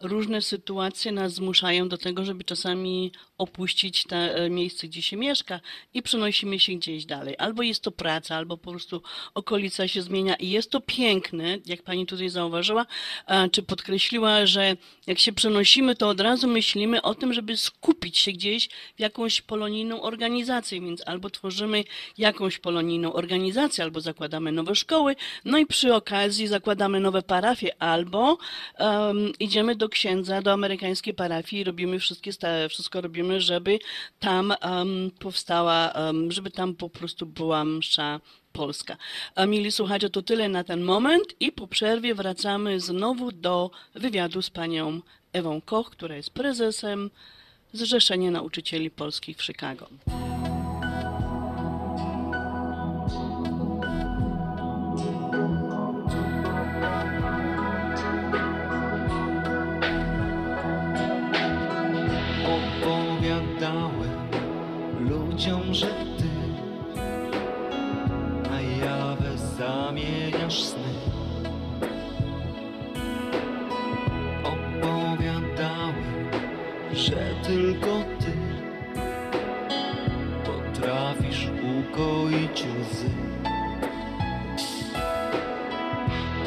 różne 0.00 0.42
sytuacje 0.42 1.12
nas 1.12 1.34
zmuszają 1.34 1.88
do 1.88 1.98
tego, 1.98 2.24
żeby 2.24 2.44
czasami 2.44 3.12
opuścić 3.38 4.04
te 4.04 4.34
e, 4.34 4.50
miejsce, 4.50 4.88
gdzie 4.88 5.02
się 5.02 5.16
mieszka 5.16 5.60
i 5.94 6.02
przenosimy 6.02 6.60
się 6.60 6.72
gdzieś 6.72 7.04
dalej. 7.06 7.34
Albo 7.38 7.62
jest 7.62 7.82
to 7.82 7.90
praca, 7.90 8.36
albo 8.36 8.56
po 8.56 8.70
prostu 8.70 9.02
okolica 9.34 9.88
się 9.88 10.02
zmienia 10.02 10.34
i 10.34 10.50
jest 10.50 10.70
to 10.70 10.80
piękne, 10.80 11.58
jak 11.66 11.82
Pani 11.82 12.06
tutaj 12.06 12.28
zauważyła, 12.28 12.86
czy 13.52 13.62
podkreśliła, 13.62 14.46
że 14.46 14.76
jak 15.06 15.18
się 15.18 15.32
przenosimy, 15.32 15.96
to 15.96 16.08
od 16.08 16.20
razu 16.20 16.48
myślimy 16.48 17.02
o 17.02 17.14
tym, 17.14 17.32
żeby 17.32 17.56
skupić 17.56 18.18
się 18.18 18.32
gdzieś 18.32 18.68
w 18.96 19.00
jakąś 19.00 19.40
polonijną 19.40 20.02
organizację, 20.02 20.80
więc 20.80 21.08
albo 21.08 21.30
tworzymy 21.30 21.84
jakąś 22.18 22.58
polonijną 22.58 23.12
organizację, 23.12 23.84
albo 23.84 24.00
zakładamy 24.00 24.52
nowe 24.52 24.74
szkoły, 24.74 25.16
no 25.44 25.58
i 25.58 25.66
przy 25.66 25.94
okazji 25.94 26.46
zakładamy 26.46 27.00
nowe 27.00 27.22
parafie, 27.22 27.82
albo 27.82 28.38
um, 28.78 29.32
idziemy 29.40 29.76
do 29.76 29.85
księdza, 29.88 30.42
do 30.42 30.52
amerykańskiej 30.52 31.14
parafii 31.14 31.62
i 31.62 31.64
robimy 31.64 31.98
wszystkie, 31.98 32.30
wszystko 32.68 33.00
robimy, 33.00 33.40
żeby 33.40 33.78
tam 34.18 34.54
um, 34.62 35.10
powstała, 35.18 35.92
um, 35.96 36.32
żeby 36.32 36.50
tam 36.50 36.74
po 36.74 36.90
prostu 36.90 37.26
była 37.26 37.64
msza 37.64 38.20
polska. 38.52 38.96
A 39.34 39.46
mili 39.46 39.72
słuchacze, 39.72 40.10
to 40.10 40.22
tyle 40.22 40.48
na 40.48 40.64
ten 40.64 40.80
moment 40.80 41.24
i 41.40 41.52
po 41.52 41.66
przerwie 41.66 42.14
wracamy 42.14 42.80
znowu 42.80 43.32
do 43.32 43.70
wywiadu 43.94 44.42
z 44.42 44.50
panią 44.50 45.00
Ewą 45.32 45.60
Koch, 45.60 45.90
która 45.90 46.16
jest 46.16 46.30
prezesem 46.30 47.10
Zrzeszenia 47.72 48.30
Nauczycieli 48.30 48.90
Polskich 48.90 49.36
w 49.36 49.42
Chicago. 49.42 49.88
Zamieniasz 70.46 70.64
sny. 70.64 70.92
Opowiadałem, 74.44 75.94
że 76.92 77.16
tylko 77.42 77.86
ty 78.20 78.32
potrafisz 80.44 81.48
ukoić 81.48 82.64
łzy. 82.80 83.10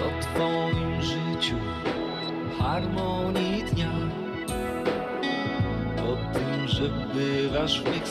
O 0.05 0.21
twoim 0.21 1.01
życiu, 1.01 1.55
harmonii 2.59 3.63
dnia 3.63 3.91
o 5.97 6.33
tym, 6.33 6.67
że 6.67 6.89
bywasz 7.13 7.81
w 7.81 7.85
mych 7.85 8.07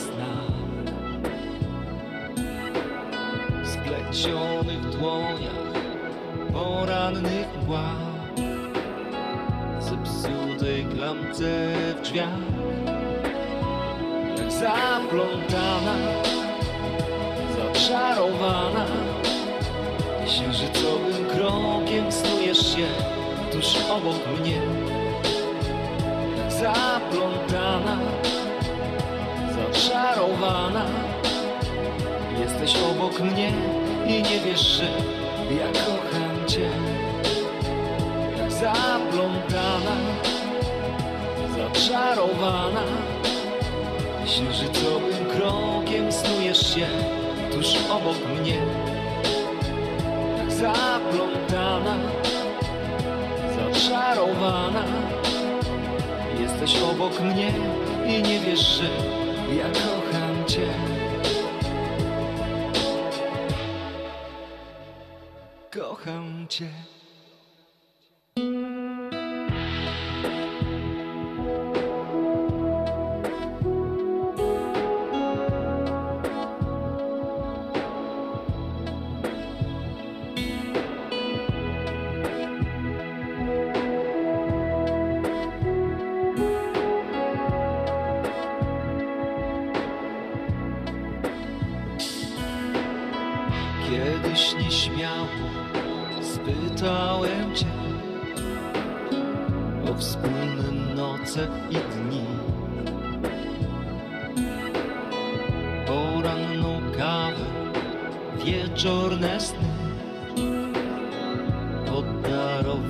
Splecionych 4.09 4.81
dłoniach 4.81 5.69
porannych 6.53 7.47
mgła 7.63 7.91
Zepsutej 9.81 10.85
klamce 10.85 11.73
w 11.97 12.01
drzwiach 12.03 12.29
Jak 14.39 14.53
zaplątana, 14.53 15.95
zaczarowana. 17.57 18.85
Księżycowym 20.27 21.27
krokiem 21.27 22.13
snujesz 22.13 22.75
się 22.77 22.87
tuż 23.53 23.77
obok 23.91 24.41
mnie. 24.41 24.61
Jak 26.39 26.53
zaplątana, 26.53 27.99
zaczarowana. 29.55 30.85
Jesteś 32.41 32.83
obok 32.83 33.21
mnie 33.21 33.53
i 34.09 34.23
nie 34.23 34.41
wiesz, 34.41 34.61
że 34.61 34.85
ja 35.55 35.67
kocham 35.73 36.47
Cię. 36.47 36.71
Zaplątana, 38.49 39.97
zaczarowana. 41.57 42.83
Księżycowym 44.25 45.27
krokiem 45.27 46.13
snujesz 46.13 46.75
się 46.75 46.87
tuż 47.53 47.67
obok 47.91 48.17
mnie. 48.41 48.59
Zaplątana, 50.49 51.97
zaczarowana. 53.57 54.85
Jesteś 56.41 56.83
obok 56.83 57.21
mnie 57.21 57.53
i 58.07 58.23
nie 58.23 58.41
wiesz, 58.41 58.61
że 58.61 58.89
ja 59.55 59.65
kocham 59.65 60.45
Cię. 60.47 60.98
Kocham 66.49 66.73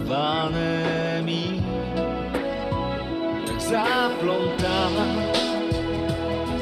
Mi. 0.09 1.61
Jak 3.47 3.63
zaplątana, 3.63 5.05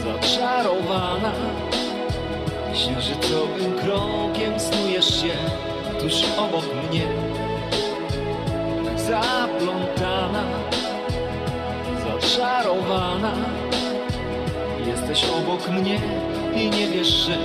zaczarowana. 0.04 1.32
Księżycowym 2.72 3.74
krokiem 3.78 4.60
snujesz 4.60 5.22
się 5.22 5.32
tuż 6.00 6.14
obok 6.38 6.64
mnie. 6.90 7.06
Tak 8.84 9.00
zaplątana, 9.00 10.42
zaczarowana. 12.04 13.32
Jesteś 14.86 15.24
obok 15.24 15.68
mnie 15.68 16.00
i 16.56 16.70
nie 16.70 16.88
wiesz, 16.88 17.08
że 17.08 17.38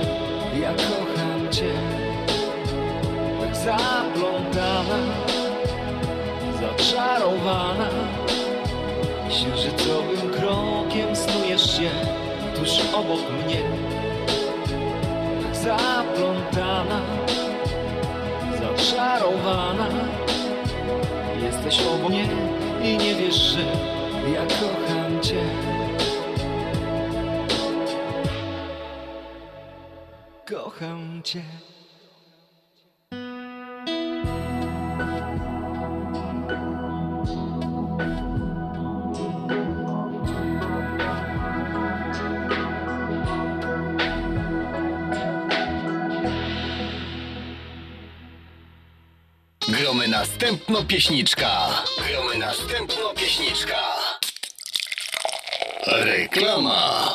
ja 0.60 0.72
kocham 0.74 1.52
Cię. 1.52 1.72
Tak 3.40 3.56
zaplątana, 3.56 5.31
zaczarowana 6.92 7.88
Księżycowym 9.28 10.30
krokiem 10.30 11.16
snujesz 11.16 11.76
się 11.76 11.90
tuż 12.56 12.70
obok 12.94 13.20
mnie. 13.30 13.62
Tak 15.42 15.56
zaplątana, 15.56 17.00
zaczarowana. 18.60 19.86
Jesteś 21.42 21.86
obok 21.86 22.10
mnie 22.10 22.28
i 22.82 22.96
nie 22.98 23.14
wiesz, 23.14 23.36
że 23.36 23.60
ja 24.32 24.46
kocham 24.46 25.20
Cię. 25.20 25.42
Kocham 30.46 31.22
Cię 31.24 31.42
Gromy 49.82 50.08
następno 50.08 50.84
pieśniczka. 50.84 51.68
Gromy 52.08 52.38
następno 52.38 53.14
pieśniczka. 53.14 53.76
Reklama. 55.86 57.08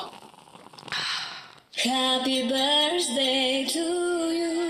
Happy 1.78 2.43
birthday 2.43 3.65
to 3.74 4.32
you. 4.34 4.68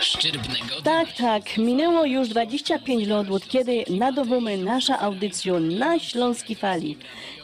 Szczyrbnego 0.00 0.82
Tak, 0.84 1.12
tak. 1.12 1.58
Minęło 1.58 2.04
już 2.04 2.28
25 2.28 3.08
lat 3.08 3.30
od 3.30 3.48
kiedy 3.48 3.84
nadawamy 3.90 4.56
nasza 4.58 5.00
audycja 5.00 5.52
na 5.60 5.98
Śląskiej 5.98 6.56
Fali. 6.56 6.98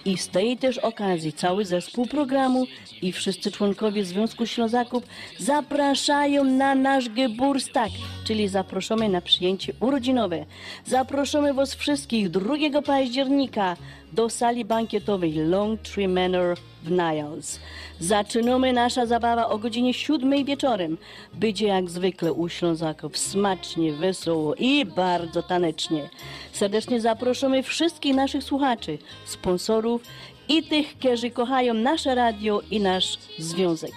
I 0.04 0.18
z 0.18 0.28
tej 0.28 0.56
też 0.56 0.78
okazji 0.78 1.32
cały 1.32 1.64
zespół 1.64 2.06
programu 2.06 2.66
i 3.02 3.12
wszyscy 3.12 3.52
członkowie 3.52 4.04
Związku 4.04 4.46
Ślązaków 4.46 5.02
zapraszają 5.38 6.44
na 6.44 6.74
nasz 6.74 7.08
Geburstag, 7.08 7.90
czyli 8.32 8.48
zaproszamy 8.48 9.08
na 9.08 9.20
przyjęcie 9.20 9.72
urodzinowe. 9.80 10.44
Zapraszamy 10.86 11.54
Was 11.54 11.74
wszystkich 11.74 12.30
2 12.30 12.82
października 12.82 13.76
do 14.12 14.30
sali 14.30 14.64
bankietowej 14.64 15.34
Long 15.34 15.80
Tree 15.80 16.08
Manor 16.08 16.56
w 16.82 16.90
Niles. 16.90 17.60
Zaczynamy 18.00 18.72
nasza 18.72 19.06
zabawa 19.06 19.48
o 19.48 19.58
godzinie 19.58 19.94
7 19.94 20.44
wieczorem. 20.44 20.98
Będzie 21.34 21.66
jak 21.66 21.90
zwykle 21.90 22.32
u 22.32 22.48
Ślązaków 22.48 23.18
smacznie, 23.18 23.92
wesoło 23.92 24.54
i 24.54 24.84
bardzo 24.84 25.42
tanecznie. 25.42 26.08
Serdecznie 26.52 27.00
zapraszamy 27.00 27.62
wszystkich 27.62 28.14
naszych 28.14 28.44
słuchaczy, 28.44 28.98
sponsorów 29.24 30.02
i 30.48 30.62
tych, 30.62 30.98
którzy 30.98 31.30
kochają 31.30 31.74
nasze 31.74 32.14
radio 32.14 32.60
i 32.70 32.80
nasz 32.80 33.18
związek. 33.38 33.92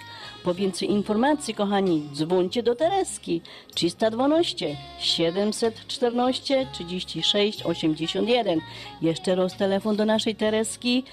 Po 0.46 0.54
więcej 0.54 0.90
informacji, 0.90 1.54
kochani, 1.54 2.08
dzwońcie 2.12 2.62
do 2.62 2.74
Tereski. 2.74 3.40
312 3.74 4.76
714 4.98 6.66
36 6.72 7.62
81. 7.62 8.60
Jeszcze 9.02 9.34
raz 9.34 9.56
telefon 9.56 9.96
do 9.96 10.04
naszej 10.04 10.36
Tereski. 10.36 11.04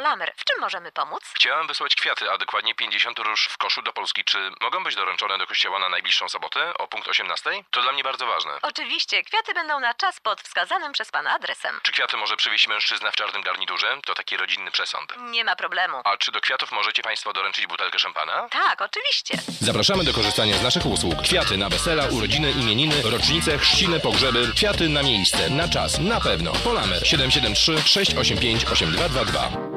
Lamer, 0.09 0.33
w 0.37 0.45
czym 0.45 0.59
możemy 0.61 0.91
pomóc? 0.91 1.23
Chciałem 1.35 1.67
wysłać 1.67 1.95
kwiaty, 1.95 2.31
a 2.31 2.37
dokładnie 2.37 2.75
50 2.75 3.19
róż 3.19 3.47
w 3.51 3.57
koszu 3.57 3.81
do 3.81 3.93
Polski. 3.93 4.23
Czy 4.23 4.51
mogą 4.61 4.83
być 4.83 4.95
doręczone 4.95 5.37
do 5.37 5.47
kościoła 5.47 5.79
na 5.79 5.89
najbliższą 5.89 6.29
sobotę 6.29 6.73
o 6.73 6.87
punkt 6.87 7.07
18? 7.07 7.49
To 7.71 7.81
dla 7.81 7.91
mnie 7.91 8.03
bardzo 8.03 8.25
ważne. 8.25 8.51
Oczywiście, 8.61 9.23
kwiaty 9.23 9.53
będą 9.53 9.79
na 9.79 9.93
czas 9.93 10.19
pod 10.19 10.41
wskazanym 10.41 10.91
przez 10.93 11.11
pana 11.11 11.31
adresem. 11.31 11.79
Czy 11.83 11.91
kwiaty 11.91 12.17
może 12.17 12.37
przywieźć 12.37 12.67
mężczyzna 12.67 13.11
w 13.11 13.15
czarnym 13.15 13.41
garniturze? 13.41 13.97
To 14.05 14.13
taki 14.15 14.37
rodzinny 14.37 14.71
przesąd. 14.71 15.13
Nie 15.17 15.43
ma 15.43 15.55
problemu. 15.55 16.01
A 16.03 16.17
czy 16.17 16.31
do 16.31 16.41
kwiatów 16.41 16.71
możecie 16.71 17.01
Państwo 17.01 17.33
doręczyć 17.33 17.67
butelkę 17.67 17.99
szampana? 17.99 18.47
Tak, 18.49 18.81
oczywiście. 18.81 19.37
Zapraszamy 19.61 20.03
do 20.03 20.13
korzystania 20.13 20.57
z 20.57 20.63
naszych 20.63 20.85
usług. 20.85 21.21
Kwiaty 21.23 21.57
na 21.57 21.69
wesela, 21.69 22.03
urodziny, 22.05 22.51
imieniny, 22.51 22.95
rocznice, 23.11 23.57
chrzciny, 23.57 23.99
pogrzeby. 23.99 24.51
Kwiaty 24.55 24.89
na 24.89 25.03
miejsce, 25.03 25.49
na 25.49 25.67
czas, 25.69 25.99
na 25.99 26.21
pewno. 26.21 26.51
Polamer 26.53 27.07
773 27.07 27.87
685 27.87 28.65
8222. 28.65 29.76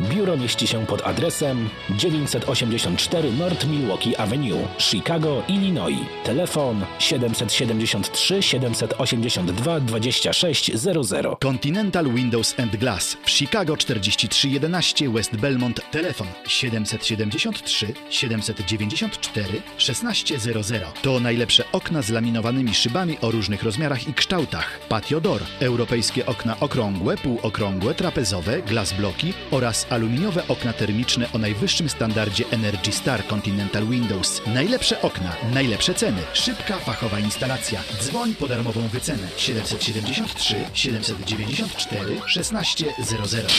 Biuro 0.00 0.36
mieści 0.36 0.66
się 0.66 0.86
pod 0.86 1.06
adresem 1.06 1.68
984 1.90 3.32
North 3.32 3.66
Milwaukee 3.66 4.16
Avenue, 4.16 4.68
Chicago, 4.78 5.42
Illinois. 5.48 5.98
Telefon 6.24 6.84
773 6.98 8.42
782 8.42 9.80
2600. 9.80 11.38
Continental 11.40 12.12
Windows 12.12 12.54
and 12.60 12.76
Glass 12.76 13.16
w 13.24 13.30
Chicago 13.30 13.76
4311 13.76 15.08
West 15.08 15.36
Belmont. 15.36 15.80
Telefon 15.90 16.26
773 16.46 17.92
794 18.10 19.62
1600. 19.78 21.02
To 21.02 21.20
najlepsze 21.20 21.64
okna 21.72 22.02
z 22.02 22.10
laminowanymi 22.10 22.74
szybami 22.74 23.18
o 23.20 23.30
różnych 23.30 23.62
rozmiarach 23.62 24.08
i 24.08 24.14
kształtach. 24.14 24.80
Patio 24.88 25.20
Door, 25.20 25.40
europejskie 25.60 26.26
okna 26.26 26.56
okrągłe, 26.60 27.16
półokrągłe, 27.16 27.94
trapezowe, 27.94 28.62
glass 28.62 28.92
bloki 28.92 29.32
oraz 29.50 29.63
aluminiowe 29.90 30.42
okna 30.48 30.72
termiczne 30.72 31.26
o 31.32 31.38
najwyższym 31.38 31.88
standardzie 31.88 32.44
Energy 32.50 32.92
Star 32.92 33.26
Continental 33.26 33.86
Windows. 33.86 34.42
Najlepsze 34.46 35.02
okna, 35.02 35.36
najlepsze 35.54 35.94
ceny, 35.94 36.22
szybka, 36.32 36.78
fachowa 36.78 37.18
instalacja. 37.18 37.80
Dzwoń 38.00 38.34
po 38.34 38.48
darmową 38.48 38.88
wycenę 38.88 39.28
773 39.36 40.54
794 40.74 42.20
1600. 42.34 43.52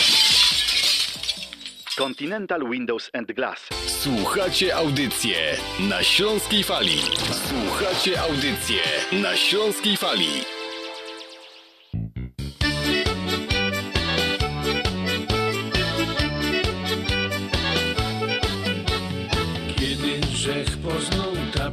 Continental 1.98 2.70
Windows 2.70 3.10
and 3.14 3.32
Glass. 3.32 3.70
Słuchacie 3.88 4.76
audycję 4.76 5.36
na 5.80 6.04
Śląskiej 6.04 6.64
Fali. 6.64 7.00
Słuchacie 7.50 8.22
audycję 8.22 8.82
na 9.12 9.36
Śląskiej 9.36 9.98
Fali. 9.98 10.65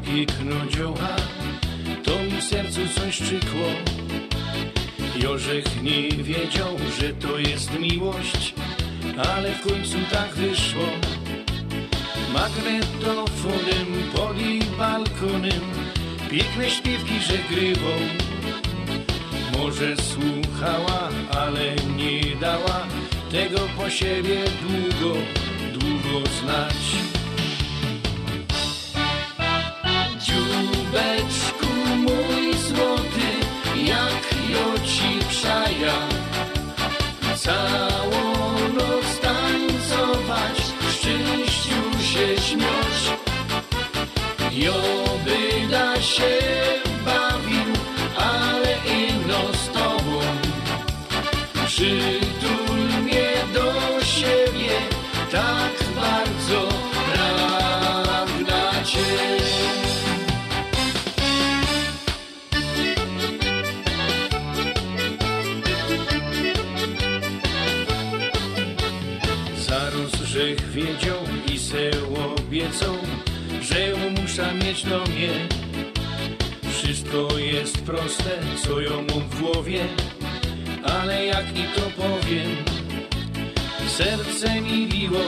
Piękno 0.05 0.67
dzioła, 0.71 1.17
to 2.05 2.23
mi 2.23 2.43
sercu 2.43 2.81
coś 3.01 3.19
czykło. 3.19 3.69
Jorzech 5.23 5.83
nie 5.83 6.09
wiedział, 6.09 6.77
że 7.01 7.09
to 7.13 7.39
jest 7.39 7.79
miłość, 7.79 8.55
ale 9.35 9.53
w 9.53 9.61
końcu 9.61 9.99
tak 10.11 10.35
wyszło. 10.35 10.87
Magnetofonem 12.33 13.93
jej 14.39 14.61
balkonem 14.79 15.63
piękne 16.31 16.71
śpiewki 16.71 17.21
żegrywał. 17.21 18.01
Może 19.59 19.97
słuchała, 19.97 21.09
ale 21.31 21.77
nie 21.97 22.37
dała 22.41 22.87
tego 23.31 23.59
po 23.77 23.91
siebie 23.91 24.45
długo, 24.63 25.19
długo 25.73 26.29
znać. 26.41 27.22
Dziubeczku 30.93 31.67
mój 31.97 32.55
złoty, 32.55 33.31
jak 33.77 34.25
joci 34.49 35.27
przaja, 35.29 35.95
całą 37.37 38.53
noc 38.75 39.21
tańcować, 39.21 40.57
szczęściu 40.91 42.03
się 42.03 42.43
śmiać. 42.43 43.19
Joby 44.53 45.69
da 45.71 46.03
się 46.03 46.39
bawił, 47.05 47.73
ale 48.17 48.77
ino 48.99 49.53
z 49.53 49.69
tobą. 49.69 50.21
Przytul 51.67 52.79
mnie 53.03 53.33
do 53.55 53.73
siebie, 54.05 54.77
tak 55.31 55.73
bardzo 55.97 56.69
pragnę 57.13 57.52
mieć 74.73 74.85
mnie. 74.85 75.49
Wszystko 76.73 77.39
jest 77.39 77.83
proste, 77.83 78.39
co 78.65 78.81
ją 78.81 78.91
mam 78.91 79.29
w 79.29 79.41
głowie, 79.41 79.85
ale 80.85 81.27
jak 81.27 81.59
i 81.59 81.65
to 81.75 82.03
powiem, 82.03 82.57
serce 83.89 84.61
mi 84.61 84.87
biło, 84.87 85.21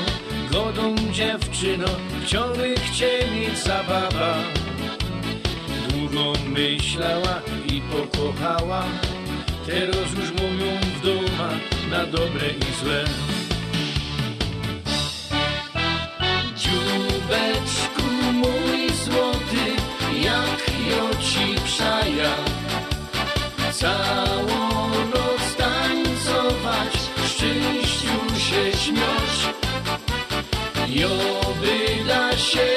godą 0.53 0.95
dziewczyno, 1.13 1.87
chciałby 2.25 2.75
chcieć 2.75 3.59
zabawa. 3.65 4.35
Długo 5.89 6.33
myślała 6.49 7.41
i 7.73 7.81
pokochała, 7.81 8.85
teraz 9.67 10.11
już 10.21 10.31
mówią 10.31 10.81
w 10.97 11.05
doma 11.05 11.51
na 11.91 12.07
dobre 12.07 12.49
i 12.49 12.85
złe. 12.85 13.05
Dziubeczku 16.57 18.03
mój 18.33 18.84
przaja, 21.75 22.35
całą 23.73 24.89
noc 25.15 25.57
tańcować, 25.59 26.95
szczęściu 27.27 28.39
się 28.39 28.79
śmiać. 28.79 29.35
Joby 30.89 32.05
da 32.07 32.39
się 32.39 32.74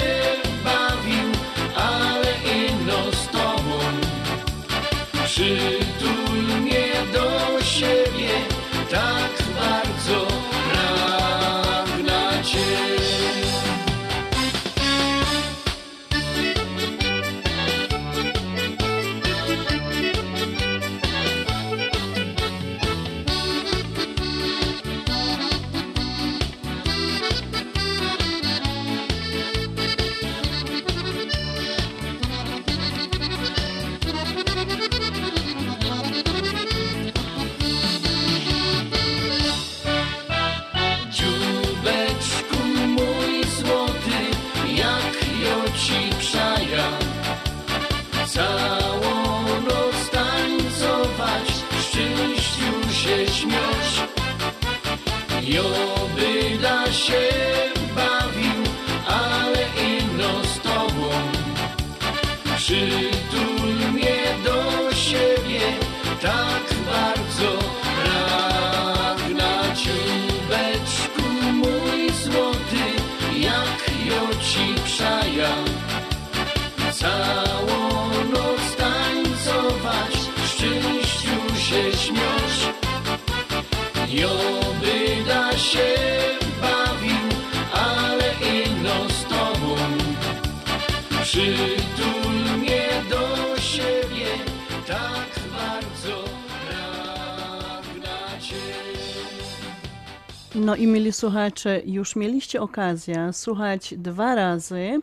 No 100.67 100.75
i 100.75 100.87
mieli 100.87 101.11
słuchacze, 101.11 101.81
już 101.85 102.15
mieliście 102.15 102.61
okazję 102.61 103.33
słuchać 103.33 103.93
dwa 103.97 104.35
razy 104.35 104.99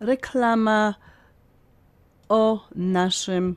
reklama 0.00 0.94
o 2.28 2.68
naszym 2.74 3.56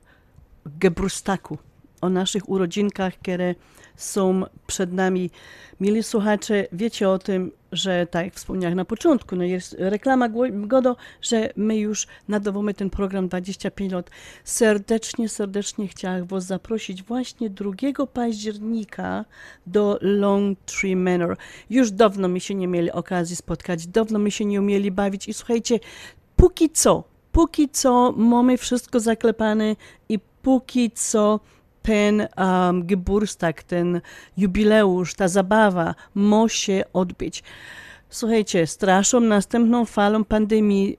gebrustaku. 0.66 1.58
o 2.02 2.10
naszych 2.10 2.49
urodzinkach, 2.49 3.14
które 3.14 3.56
są 3.95 4.43
przed 4.68 4.93
nami. 4.93 5.30
Mili 5.80 6.04
słuchacze, 6.04 6.68
wiecie 6.72 7.10
o 7.10 7.20
tym, 7.20 7.52
że 7.72 8.08
tak 8.08 8.26
jak 8.62 8.76
na 8.76 8.86
początku, 8.86 9.36
no 9.36 9.44
jest 9.44 9.76
reklama 9.80 10.30
Godo, 10.52 10.96
że 11.22 11.50
my 11.56 11.78
już 11.78 12.08
nadawamy 12.28 12.74
ten 12.74 12.90
program 12.90 13.28
25 13.28 13.94
lat. 13.94 14.10
Serdecznie, 14.44 15.30
serdecznie 15.30 15.88
chciałam 15.88 16.26
Was 16.26 16.46
zaprosić 16.46 17.04
właśnie 17.04 17.50
2 17.50 17.72
października 18.14 19.26
do 19.68 19.98
Long 20.02 20.60
Tree 20.60 20.96
Manor. 20.96 21.38
Już 21.70 21.92
dawno 21.92 22.28
my 22.28 22.40
się 22.40 22.56
nie 22.56 22.68
mieli 22.68 22.92
okazji 22.92 23.36
spotkać, 23.36 23.88
dawno 23.88 24.20
my 24.20 24.32
się 24.32 24.46
nie 24.46 24.60
umieli 24.60 24.92
bawić 24.92 25.28
i 25.28 25.34
słuchajcie, 25.34 25.80
póki 26.36 26.70
co, 26.70 27.04
póki 27.32 27.70
co 27.70 28.12
mamy 28.12 28.58
wszystko 28.58 29.00
zaklepane 29.00 29.76
i 30.10 30.20
póki 30.42 30.92
co 30.92 31.40
ten 31.82 32.28
um, 32.38 32.88
ten 33.68 34.02
jubileusz, 34.38 35.14
ta 35.14 35.28
zabawa 35.28 35.96
może 36.16 36.56
się 36.56 36.84
odbyć. 36.94 37.44
Słuchajcie, 38.10 38.68
straszą 38.68 39.20
następną 39.20 39.86
falą 39.86 40.24
pandemii. 40.24 40.98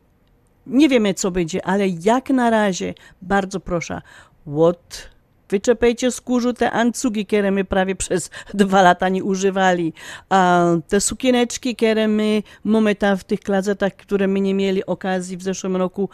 Nie 0.66 0.88
wiemy, 0.88 1.14
co 1.14 1.30
będzie, 1.30 1.66
ale 1.66 1.88
jak 1.88 2.30
na 2.30 2.50
razie, 2.50 2.94
bardzo 3.22 3.60
proszę, 3.60 4.02
what 4.46 5.11
Wyczepajcie 5.52 6.10
z 6.10 6.20
kurzu 6.20 6.52
te 6.52 6.70
ancugi, 6.70 7.26
które 7.26 7.50
my 7.50 7.64
prawie 7.64 7.96
przez 7.96 8.30
dwa 8.54 8.82
lata 8.82 9.08
nie 9.08 9.24
używali. 9.24 9.92
A 10.28 10.66
te 10.88 11.00
sukieneczki, 11.00 11.76
które 11.76 12.08
my 12.08 12.42
mamy 12.64 12.94
tam 12.94 13.16
w 13.18 13.24
tych 13.24 13.40
klazetach, 13.40 13.96
które 13.96 14.26
my 14.28 14.40
nie 14.40 14.54
mieli 14.54 14.86
okazji 14.86 15.36
w 15.36 15.42
zeszłym 15.42 15.76
roku 15.76 16.08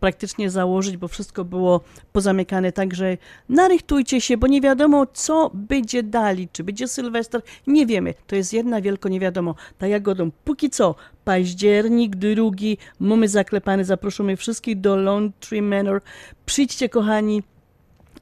praktycznie 0.00 0.50
założyć, 0.50 0.96
bo 0.96 1.08
wszystko 1.08 1.44
było 1.44 1.80
pozamykane. 2.12 2.72
Także 2.72 3.16
narychtujcie 3.48 4.20
się, 4.20 4.36
bo 4.36 4.46
nie 4.46 4.60
wiadomo, 4.60 5.06
co 5.12 5.50
będzie 5.54 6.02
dali. 6.02 6.48
Czy 6.52 6.64
będzie 6.64 6.88
Sylwester? 6.88 7.42
Nie 7.66 7.86
wiemy. 7.86 8.14
To 8.26 8.36
jest 8.36 8.52
jedna 8.52 8.80
wielko 8.80 9.08
nie 9.08 9.20
wiadomo. 9.20 9.54
Ta 9.78 9.86
jagodą. 9.86 10.30
Póki 10.44 10.70
co, 10.70 10.94
październik 11.24 12.16
drugi, 12.16 12.78
mamy 13.00 13.28
zaklepany. 13.28 13.84
Zapraszamy 13.84 14.36
wszystkich 14.36 14.80
do 14.80 15.20
Tree 15.40 15.62
Manor. 15.62 16.00
Przyjdźcie, 16.46 16.88
kochani, 16.88 17.42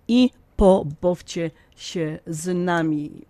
i 0.09 0.31
pobawcie 0.59 1.51
się 1.77 2.19
z 2.27 2.55
nami. 2.57 3.27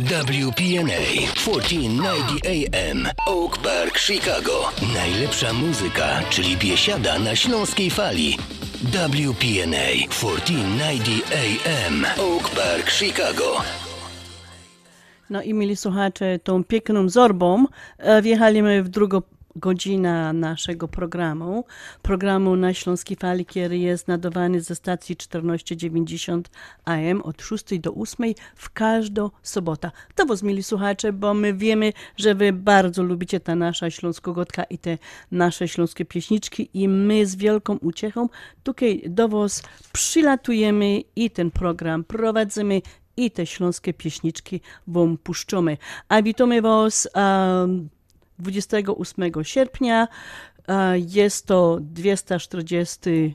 WPNA 0.00 1.28
1490 1.34 2.40
AM 2.46 3.08
Oak 3.26 3.58
Park, 3.58 3.98
Chicago. 3.98 4.52
Najlepsza 4.94 5.52
muzyka, 5.52 6.22
czyli 6.30 6.56
biesiada 6.56 7.18
na 7.18 7.36
śląskiej 7.36 7.90
fali. 7.90 8.36
WPNA 8.82 10.08
1490 10.08 11.24
AM 11.34 12.04
Oak 12.18 12.50
Park, 12.50 12.90
Chicago. 12.90 13.62
No 15.30 15.42
i 15.42 15.54
mieli 15.54 15.76
słuchacze, 15.76 16.38
tą 16.38 16.64
piękną 16.64 17.08
zorbą 17.08 17.66
e, 17.98 18.22
wjechaliśmy 18.22 18.82
w 18.82 18.88
drugą 18.88 19.22
godzinę 19.56 20.32
naszego 20.32 20.88
programu. 20.88 21.64
Programu 22.02 22.56
na 22.56 22.74
Śląskiej 22.74 23.16
Fali, 23.16 23.46
który 23.46 23.78
jest 23.78 24.08
nadawany 24.08 24.60
ze 24.60 24.74
stacji 24.74 25.16
1490 25.16 26.50
AM 26.84 27.22
od 27.22 27.42
6 27.42 27.78
do 27.78 27.94
8 27.94 28.34
w 28.54 28.70
każdą 28.70 29.30
sobotę. 29.42 29.90
To 30.14 30.26
was, 30.26 30.42
mieli 30.42 30.62
słuchacze, 30.62 31.12
bo 31.12 31.34
my 31.34 31.54
wiemy, 31.54 31.92
że 32.16 32.34
wy 32.34 32.52
bardzo 32.52 33.02
lubicie 33.02 33.40
ta 33.40 33.54
nasza 33.54 33.90
śląskogotka 33.90 34.64
i 34.64 34.78
te 34.78 34.98
nasze 35.30 35.68
śląskie 35.68 36.04
pieśniczki 36.04 36.70
i 36.74 36.88
my 36.88 37.26
z 37.26 37.36
wielką 37.36 37.76
uciechą 37.76 38.28
tutaj 38.62 39.02
do 39.06 39.28
was 39.28 39.62
przylatujemy 39.92 41.00
i 41.16 41.30
ten 41.30 41.50
program 41.50 42.04
prowadzimy 42.04 42.82
i 43.16 43.30
te 43.30 43.46
śląskie 43.46 43.94
pieśniczki 43.94 44.60
wam 44.86 45.18
puszczamy. 45.18 45.76
A 46.08 46.22
witamy 46.22 46.62
was 46.62 47.08
um, 47.14 47.88
28 48.42 49.44
sierpnia. 49.44 50.08
Jest 50.94 51.46
to 51.46 51.78
240 51.80 53.34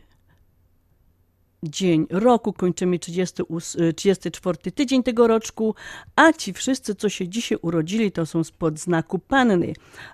dzień 1.63 2.07
roku, 2.09 2.53
kończymy 2.53 2.99
38, 2.99 3.93
34 3.93 4.71
tydzień 4.71 5.03
tego 5.03 5.27
roczku, 5.27 5.75
a 6.15 6.33
ci 6.33 6.53
wszyscy, 6.53 6.95
co 6.95 7.09
się 7.09 7.27
dzisiaj 7.27 7.57
urodzili, 7.61 8.11
to 8.11 8.25
są 8.25 8.43
spod 8.43 8.79
znaku 8.79 9.19
Panny, 9.19 9.73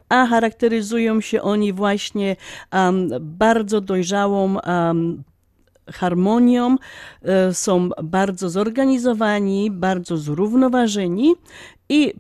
a 0.10 0.26
charakteryzują 0.26 1.22
się 1.22 1.42
oni 1.42 1.74
właśnie 1.74 2.36
um, 2.74 3.10
bardzo 3.20 3.82
dojrzałą 3.82 4.58
um, 4.58 5.24
harmonią, 5.92 6.76
e, 7.22 7.54
są 7.54 7.90
bardzo 8.04 8.50
zorganizowani, 8.50 9.72
bardzo 9.72 10.18
zrównoważeni 10.18 11.36
i 11.90 12.14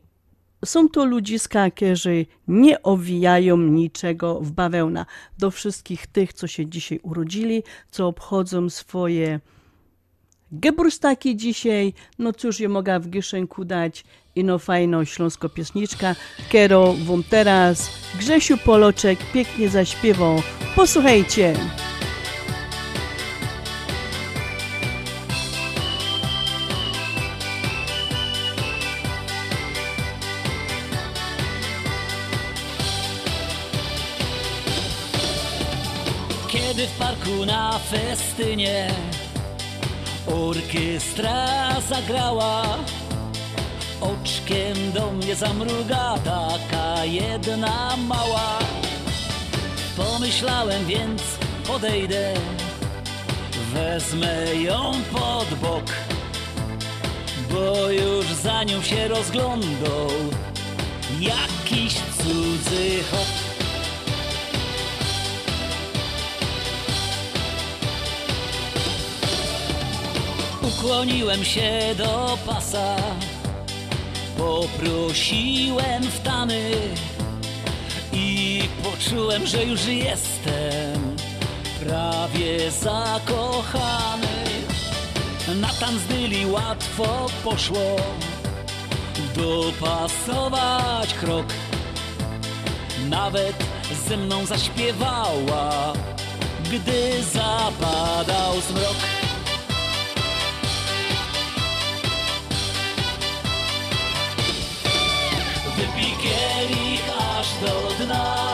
są 0.65 0.89
to 0.89 1.05
ludziska, 1.05 1.71
którzy 1.71 2.25
nie 2.47 2.83
owijają 2.83 3.57
niczego 3.57 4.39
w 4.41 4.51
bawełna. 4.51 5.05
Do 5.39 5.51
wszystkich 5.51 6.07
tych, 6.07 6.33
co 6.33 6.47
się 6.47 6.65
dzisiaj 6.65 6.99
urodzili, 7.03 7.63
co 7.91 8.07
obchodzą 8.07 8.69
swoje 8.69 9.39
geburstaki 10.51 11.35
dzisiaj, 11.37 11.93
no 12.19 12.33
cóż, 12.33 12.59
je 12.59 12.69
mogę 12.69 12.99
w 12.99 13.09
gieszenku 13.09 13.65
dać 13.65 14.03
ino 14.35 14.59
fajną 14.59 15.05
śląsko 15.05 15.49
piesniczka, 15.49 16.15
którą 16.49 16.95
wam 17.05 17.23
teraz 17.29 17.89
Grzesiu 18.19 18.57
Poloczek 18.57 19.19
pięknie 19.33 19.69
zaśpiewał. 19.69 20.41
Posłuchajcie! 20.75 21.55
Na 37.45 37.79
festynie 37.79 38.87
orkiestra 40.27 41.81
zagrała, 41.89 42.63
oczkiem 44.01 44.91
do 44.91 45.11
mnie 45.11 45.35
zamruga 45.35 46.15
taka 46.23 47.05
jedna 47.05 47.97
mała. 47.97 48.59
Pomyślałem 49.97 50.85
więc 50.85 51.21
podejdę, 51.67 52.33
wezmę 53.73 54.55
ją 54.55 54.91
pod 55.11 55.59
bok, 55.59 55.85
bo 57.51 57.89
już 57.89 58.25
za 58.25 58.63
nią 58.63 58.81
się 58.81 59.07
rozglądał 59.07 60.09
jakiś 61.19 61.93
cudzy 61.93 63.03
hop. 63.11 63.50
Ukłoniłem 70.83 71.45
się 71.45 71.95
do 71.97 72.37
pasa, 72.45 72.95
poprosiłem 74.37 76.03
w 76.03 76.19
tany 76.19 76.71
i 78.13 78.61
poczułem, 78.83 79.47
że 79.47 79.63
już 79.63 79.85
jestem 79.85 81.15
prawie 81.85 82.71
zakochany. 82.71 84.27
Na 85.55 85.67
tam 85.67 85.99
z 85.99 86.03
dyli 86.03 86.45
łatwo 86.45 87.27
poszło 87.43 87.95
dopasować 89.35 91.13
krok. 91.13 91.45
Nawet 93.09 93.55
ze 94.07 94.17
mną 94.17 94.45
zaśpiewała, 94.45 95.93
gdy 96.71 97.23
zapadał 97.23 98.61
zmrok. 98.61 99.30
Aż 107.61 107.69
do 107.69 108.05
dna 108.05 108.51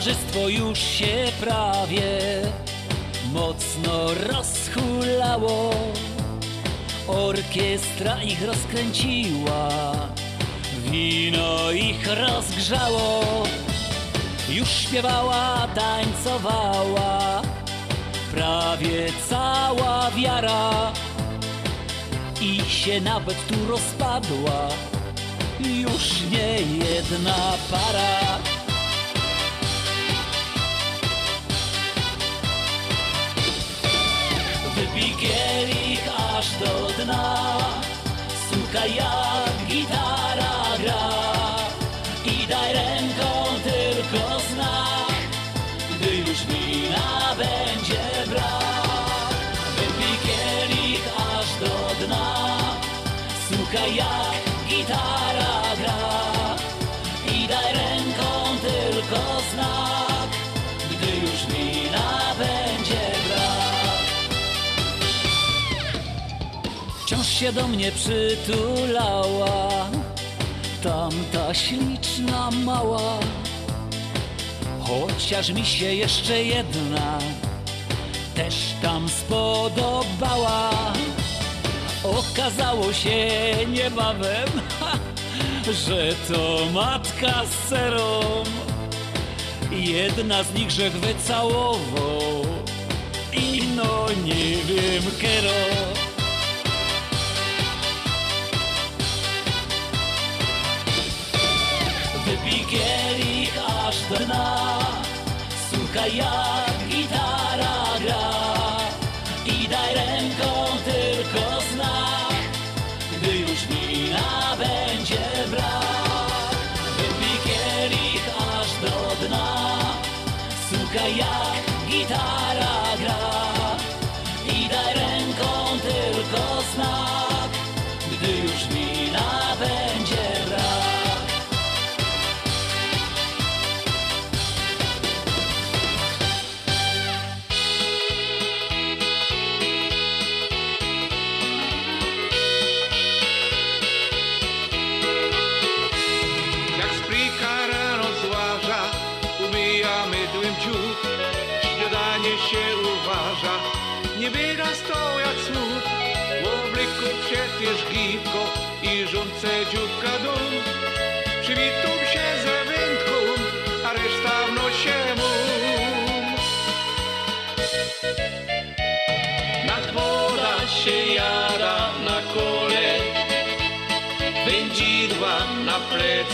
Towarzystwo 0.00 0.48
już 0.48 0.78
się 0.78 1.32
prawie 1.40 2.18
mocno 3.32 4.14
rozhulało. 4.14 5.74
Orkiestra 7.08 8.22
ich 8.22 8.42
rozkręciła, 8.42 9.68
wino 10.84 11.70
ich 11.70 12.06
rozgrzało. 12.06 13.22
Już 14.48 14.68
śpiewała, 14.68 15.68
tańcowała, 15.74 17.42
prawie 18.34 19.12
cała 19.28 20.10
wiara. 20.10 20.92
I 22.40 22.70
się 22.70 23.00
nawet 23.00 23.46
tu 23.46 23.66
rozpadła, 23.68 24.68
już 25.60 26.20
nie 26.30 26.58
jedna 26.84 27.52
para. 27.70 28.49
Kielich 35.70 36.08
aż 36.36 36.50
do 36.58 37.04
dna. 37.04 37.58
Słuchaj 38.50 38.94
jak 38.94 39.66
gitara 39.68 40.29
się 67.40 67.52
do 67.52 67.68
mnie 67.68 67.92
przytulała 67.92 69.68
Tamta 70.82 71.54
śliczna 71.54 72.50
mała 72.50 73.18
Chociaż 74.80 75.50
mi 75.50 75.66
się 75.66 75.94
jeszcze 75.94 76.44
jedna 76.44 77.18
Też 78.34 78.54
tam 78.82 79.08
spodobała 79.08 80.70
Okazało 82.04 82.92
się 82.92 83.28
niebawem 83.68 84.48
że 85.86 86.14
to 86.28 86.58
matka 86.72 87.44
z 87.44 87.68
serą. 87.68 88.20
Jedna 89.70 90.42
z 90.42 90.54
nich 90.54 90.66
grzech 90.66 90.92
wycałował, 90.92 92.46
ino 93.32 94.06
nie 94.24 94.56
wiem 94.56 95.02
kero. 95.20 95.99
Wypij 102.30 102.64
kielich 102.70 103.58
aż 103.66 103.96
do 104.08 104.16
dna, 104.16 104.70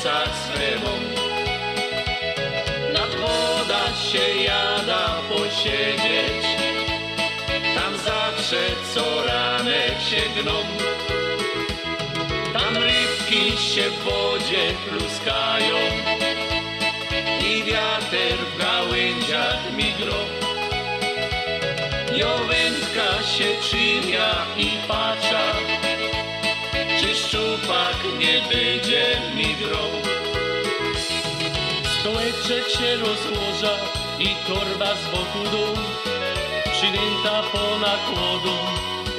plecach 0.06 0.34
swemu. 0.46 0.94
Nad 2.92 3.14
woda 3.20 3.84
się 4.10 4.42
jada 4.42 5.22
posiedzieć, 5.28 6.46
tam 7.74 7.98
zawsze 7.98 8.56
co 8.94 9.26
ranek 9.26 10.00
się 10.10 10.42
gną. 10.42 10.58
Tam 12.52 12.76
rybki 12.76 13.58
się 13.62 13.90
w 13.90 13.98
wodzie 14.04 14.74
pluskają 14.88 15.76
i 17.50 17.62
wiater 17.64 18.36
w 18.54 18.58
gałęziach 18.58 19.76
migrą. 19.76 20.16
Jowędka 22.16 23.22
się 23.22 23.44
czymia 23.70 24.46
i 24.56 24.70
czy 24.88 25.95
szczupak 27.36 27.96
nie 28.18 28.42
będzie 28.54 29.20
mi 29.36 29.54
grą. 29.54 29.84
Stołeczek 32.00 32.68
się 32.68 32.96
rozłoża 32.96 33.76
i 34.18 34.28
torba 34.46 34.94
z 34.94 35.04
boku 35.10 35.50
dół, 35.50 35.76
przydęta 36.72 37.42
po 37.52 37.78
nakłodu 37.78 38.56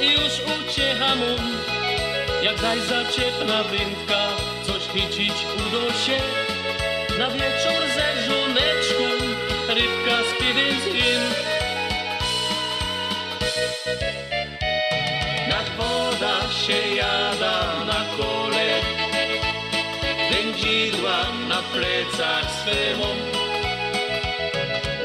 i 0.01 0.11
już 0.11 0.33
uciecha 0.59 1.15
mu, 1.15 1.35
jak 2.43 2.59
zaś 2.59 2.79
zaciepna 2.79 3.63
wędka, 3.63 4.27
coś 4.63 4.87
chycić 4.87 5.33
udo 5.55 5.93
się. 5.93 6.19
Na 7.19 7.29
wieczór 7.29 7.81
ze 7.95 8.25
żoneczką, 8.25 9.25
rybka 9.67 10.17
z 10.29 10.41
piedęckiem, 10.41 11.21
Nad 15.49 15.69
woda 15.77 16.49
się 16.51 16.95
jada 16.95 17.26
wędzidła 20.31 21.19
na 21.49 21.61
plecach 21.61 22.51
swemu. 22.61 23.11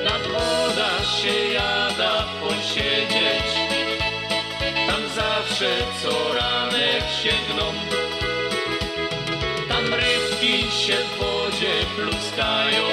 Nad 0.05 0.23
woda 0.27 1.05
się 1.05 1.53
jada 1.55 2.25
posiedzieć, 2.41 3.49
tam 4.87 5.03
zawsze 5.15 5.71
co 6.03 6.35
ranek 6.35 7.05
się 7.23 7.33
gną. 7.49 7.73
Tam 9.69 9.95
rybki 9.95 10.71
się 10.71 10.97
w 10.97 11.19
wodzie 11.19 11.75
pluskają 11.97 12.87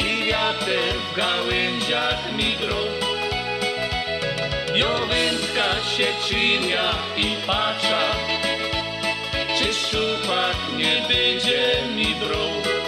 i 0.00 0.24
wiater 0.24 0.94
w 1.12 1.16
gałęziach 1.16 2.32
migrą. 2.36 2.76
Jowędka 4.74 5.84
się 5.96 6.06
czymia 6.28 6.94
i 7.16 7.40
szczupak 7.50 8.39
będzie 11.10 11.82
mi 11.96 12.14
brał. 12.14 12.79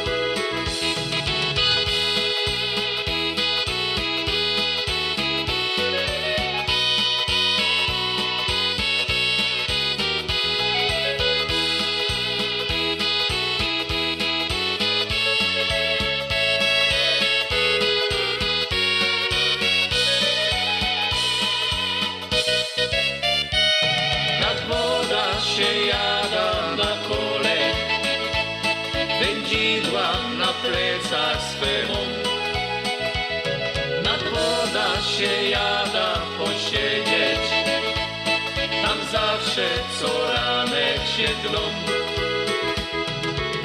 Zawsze 39.53 39.69
co 40.01 40.33
ranek 40.33 41.07
się 41.17 41.29
gną. 41.45 41.61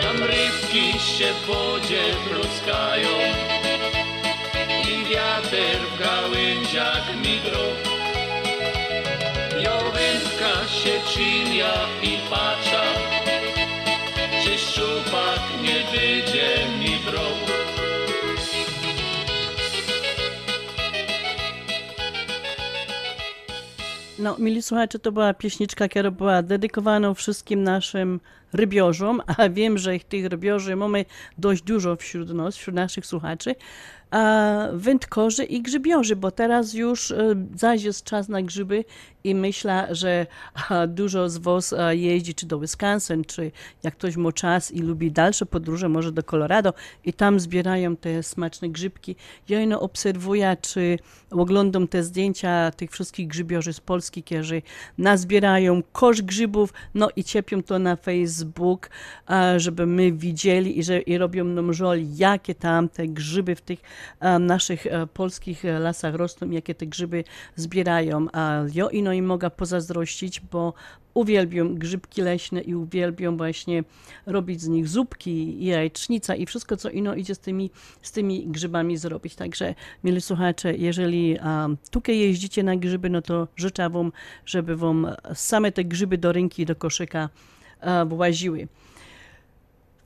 Tam 0.02 0.24
rybki 0.24 1.00
się 1.00 1.34
w 1.34 1.46
wodzie 1.46 2.02
pluskają 2.30 3.10
i 4.90 5.06
wiater 5.10 5.78
w 5.92 6.00
gałęziach 6.00 7.16
migrą. 7.16 7.64
Jowędka 9.64 10.68
się 10.68 11.14
czymia 11.14 11.74
i 12.04 12.18
patrza, 12.30 12.84
czy 14.44 14.58
szczupak 14.58 15.42
nie 15.62 16.00
będzie 16.00 16.77
No, 24.28 24.36
mili 24.40 24.62
słuchacze, 24.62 25.00
to 25.00 25.12
była 25.12 25.34
pieśniczka, 25.34 25.88
która 25.88 26.12
była 26.12 26.42
dedykowana 26.42 27.14
wszystkim 27.14 27.64
naszym 27.64 28.20
rybiorzom, 28.54 29.22
a 29.38 29.50
wiem, 29.50 29.78
że 29.78 30.00
tych 30.00 30.26
rybiorzy 30.26 30.76
mamy 30.76 31.06
dość 31.38 31.64
dużo 31.64 31.96
wśród 31.96 32.34
nas, 32.34 32.56
wśród 32.58 32.76
naszych 32.76 33.06
słuchaczy, 33.06 33.56
wędkorzy 34.74 35.44
i 35.44 35.62
grzybiorzy, 35.62 36.16
bo 36.16 36.32
teraz 36.32 36.74
już 36.74 37.12
e, 37.12 37.36
zaś 37.56 37.84
jest 37.84 38.04
czas 38.04 38.30
na 38.30 38.42
grzyby 38.42 38.86
i 39.24 39.36
myślę, 39.36 39.88
że 39.92 40.28
dużo 40.88 41.30
z 41.30 41.38
was 41.38 41.76
jeździ 41.90 42.36
czy 42.36 42.46
do 42.46 42.60
Wisconsin, 42.60 43.24
czy 43.24 43.52
jak 43.84 43.94
ktoś 43.94 44.16
ma 44.16 44.32
czas 44.32 44.72
i 44.72 44.82
lubi 44.82 45.12
dalsze 45.12 45.46
podróże, 45.46 45.90
może 45.90 46.12
do 46.12 46.24
Colorado 46.24 46.74
i 47.06 47.14
tam 47.14 47.40
zbierają 47.40 47.96
te 47.96 48.24
smaczne 48.24 48.70
grzybki. 48.70 49.16
Ja 49.50 49.62
ino 49.62 49.80
obserwuję, 49.80 50.58
czy 50.62 51.00
oglądam 51.32 51.88
te 51.88 52.04
zdjęcia 52.04 52.72
tych 52.72 52.92
wszystkich 52.92 53.28
grzybiorzy 53.28 53.74
z 53.74 53.80
Polski, 53.80 54.24
którzy 54.24 54.62
nazbierają 54.98 55.84
kosz 55.92 56.22
grzybów, 56.22 56.74
no 56.94 57.10
i 57.16 57.24
ciepią 57.24 57.64
to 57.64 57.80
na 57.80 57.96
Facebooku 57.96 58.37
Facebook, 58.38 58.90
a, 59.26 59.60
żeby 59.60 59.86
my 59.86 60.12
widzieli 60.12 60.80
i, 60.80 60.84
że, 60.84 61.00
i 61.00 61.18
robią 61.18 61.46
nam 61.46 61.72
jakie 62.16 62.56
tam 62.56 62.90
te 62.90 63.08
grzyby 63.08 63.56
w 63.56 63.62
tych 63.62 63.80
a, 64.20 64.40
naszych 64.40 64.88
a, 64.88 65.08
polskich 65.08 65.64
lasach 65.80 66.16
rosną, 66.16 66.50
jakie 66.50 66.76
te 66.76 66.88
grzyby 66.88 67.24
zbierają. 67.56 68.28
A 68.34 68.64
ja 68.74 68.88
ino 68.90 69.14
im 69.14 69.26
mogę 69.26 69.50
pozazdrościć, 69.50 70.40
bo 70.40 70.74
uwielbiam 71.18 71.76
grzybki 71.76 72.22
leśne 72.22 72.62
i 72.62 72.76
uwielbiam 72.76 73.38
właśnie 73.38 73.84
robić 74.26 74.62
z 74.62 74.68
nich 74.68 74.88
zupki 74.88 75.66
jajecznica 75.66 76.36
i 76.36 76.46
wszystko, 76.46 76.78
co 76.78 76.90
ino 76.90 77.16
idzie 77.16 77.36
z 77.36 77.40
tymi, 77.40 77.72
z 78.02 78.12
tymi 78.12 78.48
grzybami 78.48 78.98
zrobić. 78.98 79.36
Także, 79.36 79.76
mieli 80.04 80.22
słuchacze, 80.22 80.76
jeżeli 80.76 81.38
um, 81.44 81.78
tutaj 81.92 82.20
jeździcie 82.20 82.64
na 82.64 82.76
grzyby, 82.76 83.10
no 83.10 83.22
to 83.22 83.48
życzę 83.56 83.90
wam, 83.90 84.12
żeby 84.46 84.76
wam 84.76 85.08
same 85.34 85.72
te 85.72 85.84
grzyby 85.84 86.18
do 86.18 86.32
ręki, 86.32 86.66
do 86.66 86.76
koszyka 86.76 87.30
uh, 87.84 88.04
Boagiwe. 88.06 88.68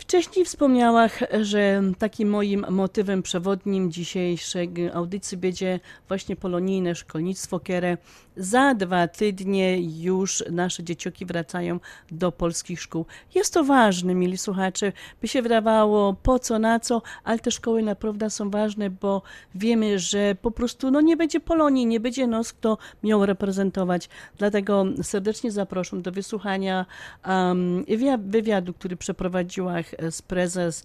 Wcześniej 0.02 0.46
wspomniałam, 0.46 1.10
że 1.42 1.82
takim 1.98 2.30
moim 2.30 2.66
motywem 2.70 3.24
przewodnim 3.24 3.92
dzisiejszej 3.92 4.72
audycji 4.94 5.38
będzie 5.38 5.80
właśnie 6.08 6.36
polonijne 6.36 6.96
szkolnictwo, 6.96 7.60
które 7.60 7.98
za 8.36 8.74
dwa 8.74 9.08
tygodnie 9.08 9.82
już 10.04 10.44
nasze 10.52 10.84
dzieciaki 10.84 11.26
wracają 11.26 11.80
do 12.12 12.32
polskich 12.32 12.82
szkół. 12.82 13.06
Jest 13.36 13.54
to 13.54 13.64
ważne, 13.64 14.16
mili 14.16 14.38
słuchacze, 14.38 14.92
by 15.22 15.28
się 15.28 15.42
wydawało 15.42 16.14
po 16.14 16.40
co, 16.40 16.60
na 16.60 16.80
co, 16.80 17.02
ale 17.24 17.40
te 17.40 17.52
szkoły 17.52 17.84
naprawdę 17.84 18.30
są 18.30 18.50
ważne, 18.50 18.90
bo 18.90 19.22
wiemy, 19.56 20.00
że 20.00 20.36
po 20.42 20.52
prostu 20.52 20.92
no, 20.92 21.02
nie 21.02 21.18
będzie 21.18 21.40
Polonii, 21.40 21.86
nie 21.86 22.00
będzie 22.00 22.28
nos, 22.28 22.54
kto 22.54 22.78
miał 23.04 23.26
reprezentować. 23.26 24.10
Dlatego 24.38 24.86
serdecznie 25.04 25.52
zapraszam 25.52 26.02
do 26.02 26.12
wysłuchania 26.12 26.86
um, 27.28 27.86
wywiadu, 28.18 28.74
który 28.74 28.96
przeprowadziła 28.96 29.74
z 30.10 30.22
prezes 30.22 30.84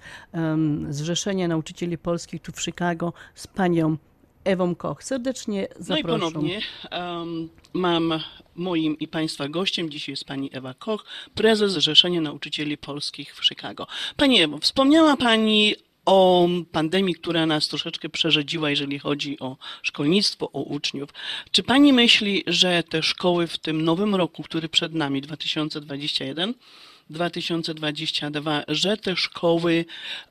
Zrzeszenia 0.88 1.48
Nauczycieli 1.48 1.98
Polskich 1.98 2.42
tu 2.42 2.52
w 2.52 2.62
Chicago 2.62 3.12
z 3.34 3.46
panią 3.46 3.96
Ewą 4.46 4.74
Koch. 4.74 5.04
Serdecznie 5.04 5.68
zapraszam. 5.78 6.10
No 6.10 6.16
i 6.16 6.20
ponownie 6.20 6.60
um, 6.92 7.48
mam 7.72 8.20
moim 8.56 8.98
i 8.98 9.08
Państwa 9.08 9.48
gościem 9.48 9.90
dzisiaj 9.90 10.12
jest 10.12 10.24
Pani 10.24 10.50
Ewa 10.52 10.74
Koch, 10.74 11.04
prezes 11.34 11.72
Zrzeszenia 11.72 12.20
Nauczycieli 12.20 12.78
Polskich 12.78 13.34
w 13.34 13.44
Chicago. 13.44 13.86
Pani 14.16 14.42
Ewo, 14.42 14.58
wspomniała 14.58 15.16
Pani 15.16 15.74
o 16.06 16.48
pandemii, 16.72 17.14
która 17.14 17.46
nas 17.46 17.68
troszeczkę 17.68 18.08
przerzedziła, 18.08 18.70
jeżeli 18.70 18.98
chodzi 18.98 19.38
o 19.40 19.56
szkolnictwo, 19.82 20.52
o 20.52 20.60
uczniów. 20.62 21.10
Czy 21.50 21.62
Pani 21.62 21.92
myśli, 21.92 22.44
że 22.46 22.82
te 22.82 23.02
szkoły 23.02 23.46
w 23.46 23.58
tym 23.58 23.84
nowym 23.84 24.14
roku, 24.14 24.42
który 24.42 24.68
przed 24.68 24.94
nami, 24.94 25.20
2021, 25.20 26.54
2022, 27.10 28.62
że 28.68 28.96
te 28.96 29.16
szkoły 29.16 29.84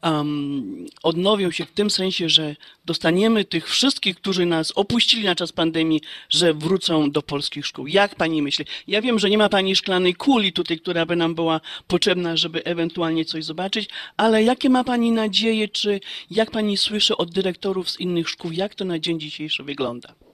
um, 0.03 0.85
odnowią 1.03 1.51
się 1.51 1.65
w 1.65 1.71
tym 1.71 1.89
sensie, 1.89 2.29
że 2.29 2.55
dostaniemy 2.85 3.45
tych 3.45 3.69
wszystkich, 3.69 4.15
którzy 4.15 4.45
nas 4.45 4.71
opuścili 4.75 5.25
na 5.25 5.35
czas 5.35 5.51
pandemii, 5.51 6.01
że 6.29 6.53
wrócą 6.53 7.11
do 7.11 7.21
polskich 7.21 7.65
szkół. 7.65 7.87
Jak 7.87 8.15
pani 8.15 8.41
myśli? 8.41 8.65
Ja 8.87 9.01
wiem, 9.01 9.19
że 9.19 9.29
nie 9.29 9.37
ma 9.37 9.49
pani 9.49 9.75
szklanej 9.75 10.15
kuli 10.15 10.53
tutaj, 10.53 10.79
która 10.79 11.05
by 11.05 11.15
nam 11.15 11.35
była 11.35 11.61
potrzebna, 11.87 12.37
żeby 12.37 12.63
ewentualnie 12.63 13.25
coś 13.25 13.45
zobaczyć, 13.45 13.89
ale 14.17 14.43
jakie 14.43 14.69
ma 14.69 14.83
pani 14.83 15.11
nadzieje, 15.11 15.67
czy 15.67 15.99
jak 16.31 16.51
pani 16.51 16.77
słyszy 16.77 17.17
od 17.17 17.31
dyrektorów 17.31 17.89
z 17.89 17.99
innych 17.99 18.29
szkół, 18.29 18.51
jak 18.51 18.75
to 18.75 18.85
na 18.85 18.99
dzień 18.99 19.19
dzisiejszy 19.19 19.63
wygląda? 19.63 20.24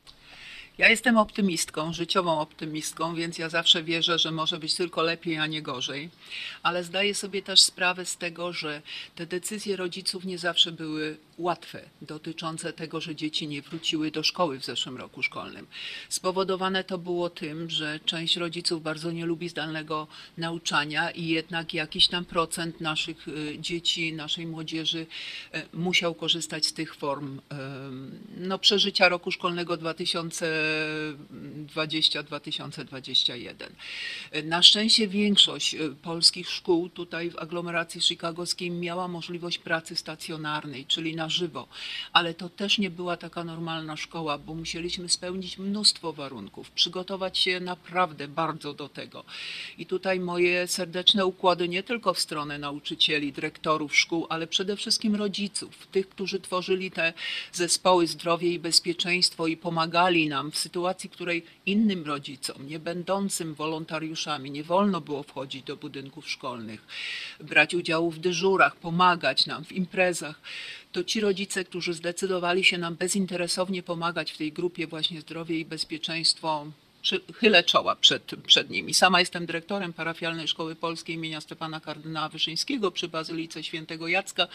Ja 0.82 0.90
jestem 0.90 1.18
optymistką, 1.18 1.94
życiową 1.94 2.40
optymistką, 2.40 3.16
więc 3.16 3.38
ja 3.38 3.50
zawsze 3.50 3.84
wierzę, 3.84 4.20
że 4.20 4.32
może 4.32 4.60
być 4.60 4.76
tylko 4.76 5.02
lepiej, 5.02 5.38
a 5.38 5.48
nie 5.48 5.62
gorzej. 5.62 6.10
Ale 6.64 6.84
zdaję 6.84 7.16
sobie 7.16 7.42
też 7.42 7.62
sprawę 7.62 8.06
z 8.06 8.18
tego, 8.18 8.54
że 8.54 8.82
te 9.16 9.26
decyzje 9.26 9.76
rodziców 9.76 10.26
nie 10.26 10.38
zawsze 10.38 10.72
były 10.72 11.18
łatwe, 11.38 11.82
dotyczące 12.02 12.74
tego, 12.74 13.02
że 13.02 13.16
dzieci 13.16 13.48
nie 13.48 13.62
wróciły 13.62 14.12
do 14.12 14.24
szkoły 14.24 14.60
w 14.60 14.66
zeszłym 14.66 14.98
roku 14.98 15.24
szkolnym. 15.24 15.68
Spowodowane 16.10 16.84
to 16.84 16.98
było 16.98 17.30
tym, 17.30 17.70
że 17.70 18.00
część 18.06 18.38
rodziców 18.38 18.84
bardzo 18.84 19.12
nie 19.12 19.26
lubi 19.26 19.50
zdalnego 19.50 20.08
nauczania 20.38 21.12
i 21.12 21.28
jednak 21.28 21.74
jakiś 21.74 22.08
tam 22.08 22.26
procent 22.26 22.82
naszych 22.82 23.28
y, 23.28 23.56
dzieci, 23.60 24.14
naszej 24.14 24.48
młodzieży 24.48 25.06
y, 25.56 25.62
musiał 25.74 26.16
korzystać 26.16 26.66
z 26.66 26.74
tych 26.74 26.96
form 26.96 27.42
no, 28.38 28.60
przeżycia 28.60 29.10
roku 29.10 29.32
szkolnego 29.32 29.78
2020-2021. 31.76 33.54
Na 34.44 34.64
szczęście 34.64 35.08
większość 35.08 35.74
y, 35.74 35.96
polskich 36.02 36.50
szkół 36.50 36.90
tutaj 36.90 37.30
w 37.30 37.38
aglomeracji 37.38 38.02
chicagowskiej 38.02 38.72
miała 38.72 39.08
możliwość 39.08 39.58
pracy 39.58 39.96
stacjonarnej, 39.96 40.86
czyli 40.86 41.16
na 41.16 41.30
żywo, 41.30 41.68
ale 42.14 42.34
to 42.34 42.50
też 42.50 42.78
nie 42.78 42.90
była 42.90 43.18
taka 43.18 43.44
normalna 43.44 43.98
szkoła, 43.98 44.38
bo 44.38 44.56
musieliśmy 44.56 45.10
spełnić 45.10 45.58
mnóstwo 45.58 46.14
warunków, 46.14 46.72
przygotować 46.72 47.38
się 47.38 47.60
naprawdę 47.60 48.28
bardzo 48.28 48.74
do 48.74 48.90
tego. 48.90 49.24
I 49.78 49.86
tutaj 49.86 50.20
moje 50.20 50.68
serdeczne 50.68 51.26
układy 51.26 51.70
nie 51.70 51.84
tylko 51.84 52.14
w 52.14 52.20
stronę 52.20 52.58
nauczycieli, 52.60 53.34
dyrektorów 53.34 53.96
szkół, 53.96 54.28
ale 54.30 54.48
przede 54.48 54.76
wszystkim 54.76 55.16
rodziców, 55.16 55.88
tych, 55.92 56.10
którzy 56.10 56.40
tworzyli 56.40 56.92
te 56.92 57.14
zespoły 57.52 58.08
zdrowie 58.08 58.54
i 58.54 58.60
bezpieczeństwo 58.60 59.48
i 59.48 59.58
pomagali 59.58 60.30
nam 60.30 60.51
w 60.52 60.58
sytuacji, 60.58 61.10
której 61.10 61.46
innym 61.66 62.06
rodzicom, 62.06 62.68
nie 62.68 62.80
będącym 62.80 63.54
wolontariuszami, 63.54 64.52
nie 64.52 64.64
wolno 64.64 65.02
było 65.02 65.24
wchodzić 65.24 65.64
do 65.64 65.78
budynków 65.78 66.30
szkolnych, 66.30 66.88
brać 67.40 67.74
udziału 67.74 68.12
w 68.12 68.20
dyżurach, 68.20 68.76
pomagać 68.76 69.46
nam 69.46 69.66
w 69.66 69.72
imprezach 69.72 70.42
to 70.92 71.04
ci 71.04 71.20
rodzice, 71.20 71.64
którzy 71.64 71.94
zdecydowali 71.94 72.64
się 72.64 72.78
nam 72.78 72.96
bezinteresownie 72.96 73.84
pomagać 73.84 74.32
w 74.32 74.38
tej 74.38 74.52
grupie 74.52 74.88
właśnie 74.88 75.22
zdrowie 75.22 75.60
i 75.60 75.66
bezpieczeństwo, 75.66 76.66
chylę 77.36 77.64
czoła 77.64 77.96
przed, 77.96 78.32
przed 78.46 78.70
nimi. 78.70 78.94
Sama 78.94 79.20
jestem 79.20 79.46
dyrektorem 79.46 79.94
parafialnej 79.94 80.48
Szkoły 80.48 80.76
Polskiej 80.76 81.16
imienia 81.16 81.42
Stefana 81.42 81.80
Kardynała 81.80 82.30
Wyszyńskiego 82.30 82.92
przy 82.92 83.08
Bazylice 83.08 83.64
Świętego 83.64 84.08
Jacka 84.08 84.48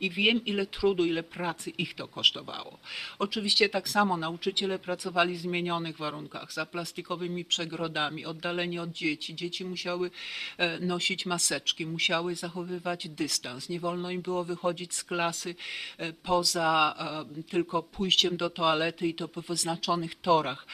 i 0.00 0.10
wiem, 0.10 0.44
ile 0.44 0.66
trudu, 0.66 1.04
ile 1.04 1.22
pracy 1.22 1.70
ich 1.70 1.94
to 1.94 2.08
kosztowało. 2.08 2.78
Oczywiście 3.18 3.68
tak 3.68 3.88
samo 3.88 4.16
nauczyciele 4.16 4.78
pracowali 4.78 5.34
w 5.34 5.40
zmienionych 5.40 5.96
warunkach, 5.96 6.52
za 6.52 6.66
plastikowymi 6.66 7.44
przegrodami, 7.44 8.26
oddaleni 8.26 8.78
od 8.78 8.92
dzieci. 8.92 9.34
Dzieci 9.34 9.64
musiały 9.64 10.10
e, 10.58 10.80
nosić 10.80 11.26
maseczki, 11.26 11.86
musiały 11.86 12.34
zachowywać 12.34 13.08
dystans. 13.08 13.68
Nie 13.68 13.80
wolno 13.80 14.10
im 14.10 14.22
było 14.22 14.44
wychodzić 14.44 14.94
z 14.94 15.04
klasy 15.04 15.54
e, 15.98 16.12
poza 16.12 16.94
e, 17.38 17.42
tylko 17.42 17.82
pójściem 17.82 18.36
do 18.36 18.50
toalety 18.50 19.08
i 19.08 19.14
to 19.14 19.28
po 19.28 19.42
wyznaczonych 19.42 20.20
torach. 20.20 20.66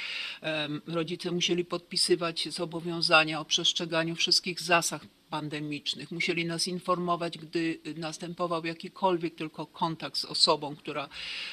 Rodzice 0.87 1.18
rodzice 1.19 1.35
musieli 1.35 1.65
podpisywać 1.65 2.49
zobowiązania 2.49 3.41
o 3.41 3.45
przestrzeganiu 3.45 4.15
wszystkich 4.15 4.61
zasad 4.61 5.03
pandemicznych. 5.31 6.11
Musieli 6.11 6.45
nas 6.45 6.69
informować, 6.69 7.39
gdy 7.39 7.79
następował 7.97 8.65
jakikolwiek 8.65 9.35
tylko 9.35 9.67
kontakt 9.67 10.17
z 10.17 10.25
osobą, 10.25 10.77
która 10.77 11.09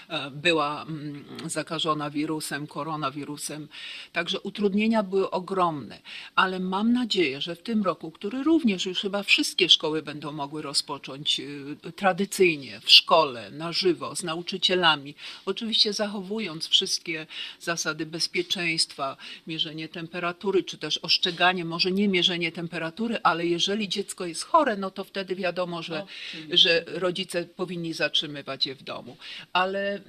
e, 0.09 0.31
była 0.31 0.83
mm, 0.83 1.25
zakażona 1.45 2.09
wirusem, 2.09 2.67
koronawirusem. 2.67 3.67
Także 4.11 4.39
utrudnienia 4.39 5.03
były 5.03 5.29
ogromne, 5.31 5.99
ale 6.35 6.59
mam 6.59 6.93
nadzieję, 6.93 7.41
że 7.41 7.55
w 7.55 7.63
tym 7.63 7.83
roku, 7.83 8.11
który 8.11 8.43
również 8.43 8.85
już 8.85 9.01
chyba 9.01 9.23
wszystkie 9.23 9.69
szkoły 9.69 10.01
będą 10.01 10.31
mogły 10.31 10.61
rozpocząć 10.61 11.39
e, 11.39 11.91
tradycyjnie, 11.91 12.79
w 12.83 12.91
szkole, 12.91 13.51
na 13.51 13.71
żywo, 13.71 14.15
z 14.15 14.23
nauczycielami, 14.23 15.15
oczywiście 15.45 15.93
zachowując 15.93 16.67
wszystkie 16.67 17.27
zasady 17.59 18.05
bezpieczeństwa, 18.05 19.17
mierzenie 19.47 19.89
temperatury, 19.89 20.63
czy 20.63 20.77
też 20.77 20.97
ostrzeganie, 20.97 21.65
może 21.65 21.91
nie 21.91 22.07
mierzenie 22.07 22.51
temperatury, 22.51 23.17
ale 23.23 23.45
jeżeli 23.45 23.64
jeżeli 23.65 23.89
dziecko 23.89 24.25
jest 24.25 24.43
chore, 24.43 24.77
no 24.77 24.91
to 24.91 25.03
wtedy 25.03 25.35
wiadomo, 25.35 25.83
że, 25.83 26.05
że 26.51 26.83
rodzice 26.87 27.43
powinni 27.43 27.93
zatrzymywać 27.93 28.65
je 28.65 28.75
w 28.75 28.83
domu. 28.83 29.17
Ale 29.53 30.01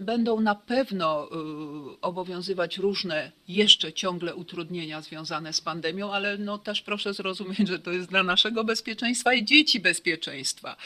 będą 0.00 0.40
na 0.40 0.54
pewno 0.54 1.28
y, 1.28 2.00
obowiązywać 2.00 2.78
różne 2.78 3.32
jeszcze 3.48 3.92
ciągle 3.92 4.34
utrudnienia 4.34 5.02
związane 5.02 5.52
z 5.52 5.60
pandemią, 5.60 6.12
ale 6.12 6.38
no 6.38 6.58
też 6.58 6.82
proszę 6.82 7.14
zrozumieć, 7.14 7.68
że 7.68 7.78
to 7.78 7.90
jest 7.90 8.08
dla 8.08 8.22
naszego 8.22 8.64
bezpieczeństwa 8.64 9.34
i 9.34 9.44
dzieci 9.44 9.80
bezpieczeństwa. 9.80 10.76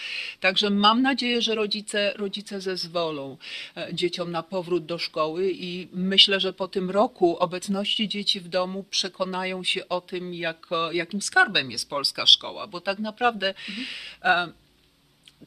Także 0.40 0.70
mam 0.70 1.02
nadzieję, 1.02 1.42
że 1.42 1.54
rodzice, 1.54 2.12
rodzice 2.16 2.60
zezwolą 2.60 3.36
e, 3.76 3.94
dzieciom 3.94 4.30
na 4.30 4.42
powrót 4.42 4.86
do 4.86 4.98
szkoły 4.98 5.50
i 5.52 5.88
myślę, 5.92 6.40
że 6.40 6.52
po 6.52 6.68
tym 6.68 6.90
roku 6.90 7.36
obecności 7.38 8.08
dzieci 8.08 8.40
w 8.40 8.48
domu 8.48 8.84
przekonają 8.90 9.64
się 9.64 9.88
o 9.88 10.00
tym, 10.00 10.34
jak, 10.34 10.66
jakim 10.92 11.22
skarbem 11.22 11.70
jest 11.70 11.88
Polska 11.88 11.97
polska 11.98 12.26
szkoła, 12.26 12.66
bo 12.66 12.80
tak 12.80 12.98
naprawdę 12.98 13.54
mhm. 13.68 14.52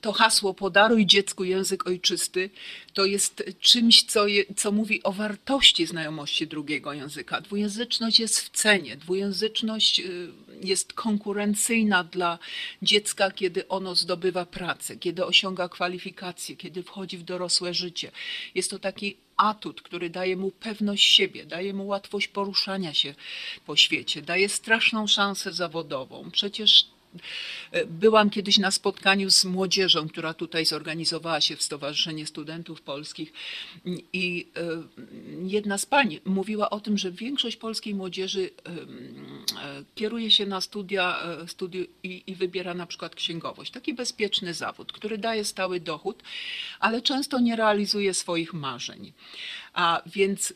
To 0.01 0.11
hasło 0.11 0.53
podaruj 0.53 1.05
dziecku 1.05 1.43
język 1.43 1.87
ojczysty 1.87 2.49
to 2.93 3.05
jest 3.05 3.43
czymś, 3.59 4.03
co, 4.03 4.27
je, 4.27 4.43
co 4.55 4.71
mówi 4.71 5.03
o 5.03 5.11
wartości 5.11 5.85
znajomości 5.85 6.47
drugiego 6.47 6.93
języka. 6.93 7.41
Dwujęzyczność 7.41 8.19
jest 8.19 8.39
w 8.39 8.49
cenie. 8.49 8.97
Dwujęzyczność 8.97 9.99
y, 9.99 10.31
jest 10.63 10.93
konkurencyjna 10.93 12.03
dla 12.03 12.39
dziecka, 12.81 13.31
kiedy 13.31 13.67
ono 13.67 13.95
zdobywa 13.95 14.45
pracę, 14.45 14.97
kiedy 14.97 15.25
osiąga 15.25 15.69
kwalifikacje, 15.69 16.55
kiedy 16.55 16.83
wchodzi 16.83 17.17
w 17.17 17.23
dorosłe 17.23 17.73
życie. 17.73 18.11
Jest 18.55 18.69
to 18.69 18.79
taki 18.79 19.17
atut, 19.37 19.81
który 19.81 20.09
daje 20.09 20.37
mu 20.37 20.51
pewność 20.51 21.13
siebie, 21.13 21.45
daje 21.45 21.73
mu 21.73 21.87
łatwość 21.87 22.27
poruszania 22.27 22.93
się 22.93 23.15
po 23.65 23.75
świecie, 23.75 24.21
daje 24.21 24.49
straszną 24.49 25.07
szansę 25.07 25.53
zawodową. 25.53 26.31
Przecież 26.31 26.87
Byłam 27.87 28.29
kiedyś 28.29 28.57
na 28.57 28.71
spotkaniu 28.71 29.31
z 29.31 29.45
młodzieżą, 29.45 30.09
która 30.09 30.33
tutaj 30.33 30.65
zorganizowała 30.65 31.41
się 31.41 31.55
w 31.55 31.63
Stowarzyszenie 31.63 32.25
Studentów 32.25 32.81
Polskich 32.81 33.33
i 34.13 34.47
e, 34.55 34.61
jedna 35.47 35.77
z 35.77 35.85
pań 35.85 36.19
mówiła 36.25 36.69
o 36.69 36.79
tym, 36.79 36.97
że 36.97 37.11
większość 37.11 37.57
polskiej 37.57 37.95
młodzieży 37.95 38.49
em, 38.63 38.75
e, 39.61 39.83
kieruje 39.95 40.31
się 40.31 40.45
na 40.45 40.61
studia 40.61 41.21
e, 41.21 41.47
studi 41.47 41.87
i, 42.03 42.23
i 42.27 42.35
wybiera 42.35 42.73
na 42.73 42.85
przykład 42.85 43.15
księgowość. 43.15 43.71
Taki 43.71 43.93
bezpieczny 43.93 44.53
zawód, 44.53 44.93
który 44.93 45.17
daje 45.17 45.45
stały 45.45 45.79
dochód, 45.79 46.23
ale 46.79 47.01
często 47.01 47.39
nie 47.39 47.55
realizuje 47.55 48.13
swoich 48.13 48.53
marzeń. 48.53 49.13
A 49.73 50.01
więc 50.05 50.53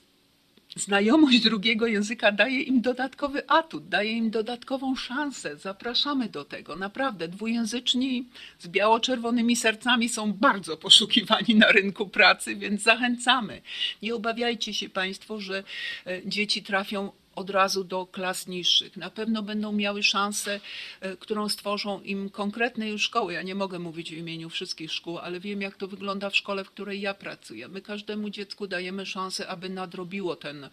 Znajomość 0.78 1.40
drugiego 1.40 1.88
języka 1.88 2.32
daje 2.32 2.62
im 2.62 2.82
dodatkowy 2.82 3.50
atut, 3.50 3.90
daje 3.90 4.12
im 4.12 4.30
dodatkową 4.30 4.96
szansę. 4.96 5.58
Zapraszamy 5.58 6.30
do 6.30 6.46
tego. 6.46 6.76
Naprawdę, 6.76 7.28
dwujęzyczni 7.28 8.26
z 8.60 8.68
biało-czerwonymi 8.68 9.56
sercami 9.56 10.10
są 10.10 10.34
bardzo 10.34 10.78
poszukiwani 10.78 11.56
na 11.56 11.72
rynku 11.72 12.08
pracy, 12.08 12.56
więc 12.56 12.82
zachęcamy. 12.82 13.62
Nie 14.02 14.16
obawiajcie 14.16 14.74
się 14.74 14.90
Państwo, 14.90 15.40
że 15.40 15.64
e, 16.08 16.22
dzieci 16.26 16.64
trafią 16.64 17.12
od 17.36 17.50
razu 17.50 17.84
do 17.84 18.06
klas 18.06 18.48
niższych. 18.48 18.98
Na 18.98 19.10
pewno 19.10 19.44
będą 19.44 19.72
miały 19.72 20.04
szansę, 20.04 20.60
e, 21.00 21.18
którą 21.18 21.50
stworzą 21.50 22.02
im 22.02 22.30
konkretne 22.30 22.90
już 22.90 23.04
szkoły. 23.04 23.34
Ja 23.34 23.42
nie 23.42 23.56
mogę 23.56 23.80
mówić 23.80 24.12
w 24.12 24.18
imieniu 24.18 24.50
wszystkich 24.50 24.92
szkół, 24.92 25.18
ale 25.18 25.40
wiem, 25.40 25.62
jak 25.62 25.78
to 25.78 25.88
wygląda 25.88 26.30
w 26.30 26.36
szkole, 26.36 26.64
w 26.64 26.72
której 26.72 27.02
ja 27.02 27.14
pracuję. 27.14 27.68
My 27.68 27.82
każdemu 27.82 28.30
dziecku 28.30 28.68
dajemy 28.68 29.06
szansę, 29.06 29.48
aby 29.48 29.70
nadrobiło 29.70 30.36
ten, 30.36 30.70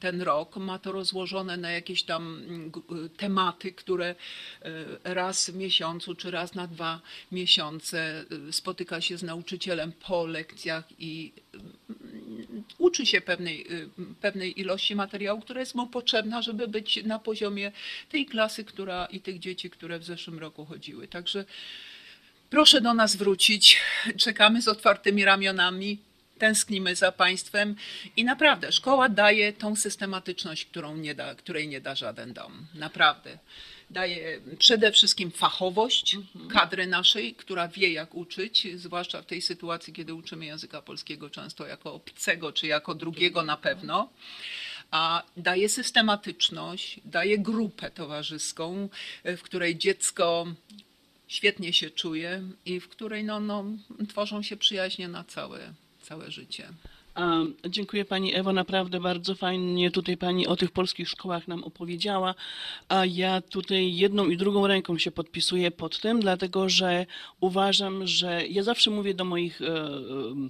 ten 0.00 0.22
rok. 0.22 0.56
Ma 0.56 0.78
to 0.78 0.92
rozłożone 0.92 1.56
na 1.56 1.70
jakieś 1.70 2.02
tam 2.02 2.42
mm, 2.48 2.72
y, 3.04 3.08
tematy, 3.08 3.72
które 3.72 4.14
e, 4.62 5.14
raz 5.14 5.50
w 5.50 5.54
miesiącu 5.56 6.14
czy 6.14 6.30
raz 6.30 6.54
na 6.54 6.66
dwa 6.66 7.00
miesiące 7.32 8.24
y, 8.48 8.52
spotyka 8.52 9.00
się 9.00 9.18
z 9.18 9.22
nauczycielem 9.22 9.92
po 9.92 10.26
lekcjach 10.26 10.84
i 10.98 11.32
uczy 12.78 13.06
się 13.06 13.20
pewnej, 13.20 13.72
y, 13.72 13.88
pewnej 14.20 14.60
ilości 14.60 14.94
materiału, 14.94 15.40
która 15.40 15.60
jest 15.60 15.74
mu 15.74 15.86
potrzebna, 15.86 16.42
żeby 16.42 16.68
być 16.68 17.04
na 17.04 17.18
poziomie 17.18 17.72
tej 18.08 18.26
klasy, 18.26 18.64
która 18.64 19.06
i 19.06 19.20
tych 19.20 19.38
dzieci, 19.38 19.70
które 19.70 19.98
w 19.98 20.04
zeszłym 20.04 20.38
roku 20.38 20.64
chodziły. 20.64 21.08
Także 21.08 21.44
proszę 22.50 22.80
do 22.80 22.94
nas 22.94 23.16
wrócić. 23.16 23.80
Czekamy 24.16 24.62
z 24.62 24.68
otwartymi 24.68 25.24
ramionami. 25.24 25.98
Tęsknimy 26.38 26.96
za 26.96 27.12
państwem 27.12 27.76
i 28.16 28.24
naprawdę 28.24 28.72
szkoła 28.72 29.08
daje 29.08 29.52
tą 29.52 29.76
systematyczność, 29.76 30.64
którą 30.64 30.96
nie 30.96 31.14
da, 31.14 31.34
której 31.34 31.68
nie 31.68 31.80
da 31.80 31.94
żaden 31.94 32.32
dom. 32.32 32.66
Naprawdę. 32.74 33.38
Daje 33.90 34.40
przede 34.58 34.92
wszystkim 34.92 35.30
fachowość 35.30 36.16
kadry 36.52 36.86
naszej, 36.86 37.34
która 37.34 37.68
wie 37.68 37.92
jak 37.92 38.14
uczyć, 38.14 38.66
zwłaszcza 38.76 39.22
w 39.22 39.26
tej 39.26 39.42
sytuacji, 39.42 39.92
kiedy 39.92 40.14
uczymy 40.14 40.46
języka 40.46 40.82
polskiego 40.82 41.30
często 41.30 41.66
jako 41.66 41.94
obcego 41.94 42.52
czy 42.52 42.66
jako 42.66 42.94
drugiego 42.94 43.42
na 43.42 43.56
pewno 43.56 44.08
a 44.90 45.22
daje 45.36 45.68
systematyczność, 45.68 47.00
daje 47.04 47.38
grupę 47.38 47.90
towarzyską, 47.90 48.88
w 49.24 49.42
której 49.42 49.76
dziecko 49.76 50.46
świetnie 51.28 51.72
się 51.72 51.90
czuje 51.90 52.42
i 52.64 52.80
w 52.80 52.88
której 52.88 53.24
no, 53.24 53.40
no, 53.40 53.64
tworzą 54.08 54.42
się 54.42 54.56
przyjaźnie 54.56 55.08
na 55.08 55.24
całe, 55.24 55.74
całe 56.02 56.30
życie. 56.30 56.68
Dziękuję 57.68 58.04
Pani 58.04 58.34
Ewo, 58.34 58.52
naprawdę 58.52 59.00
bardzo 59.00 59.34
fajnie 59.34 59.90
tutaj 59.90 60.16
Pani 60.16 60.46
o 60.46 60.56
tych 60.56 60.70
polskich 60.70 61.08
szkołach 61.08 61.48
nam 61.48 61.64
opowiedziała, 61.64 62.34
a 62.88 63.04
ja 63.06 63.40
tutaj 63.40 63.96
jedną 63.96 64.28
i 64.28 64.36
drugą 64.36 64.66
ręką 64.66 64.98
się 64.98 65.10
podpisuję 65.10 65.70
pod 65.70 66.00
tym, 66.00 66.20
dlatego 66.20 66.68
że 66.68 67.06
uważam, 67.40 68.06
że 68.06 68.46
ja 68.46 68.62
zawsze 68.62 68.90
mówię 68.90 69.14
do 69.14 69.24
moich 69.24 69.62
e, 69.62 69.66
e, 69.66 70.00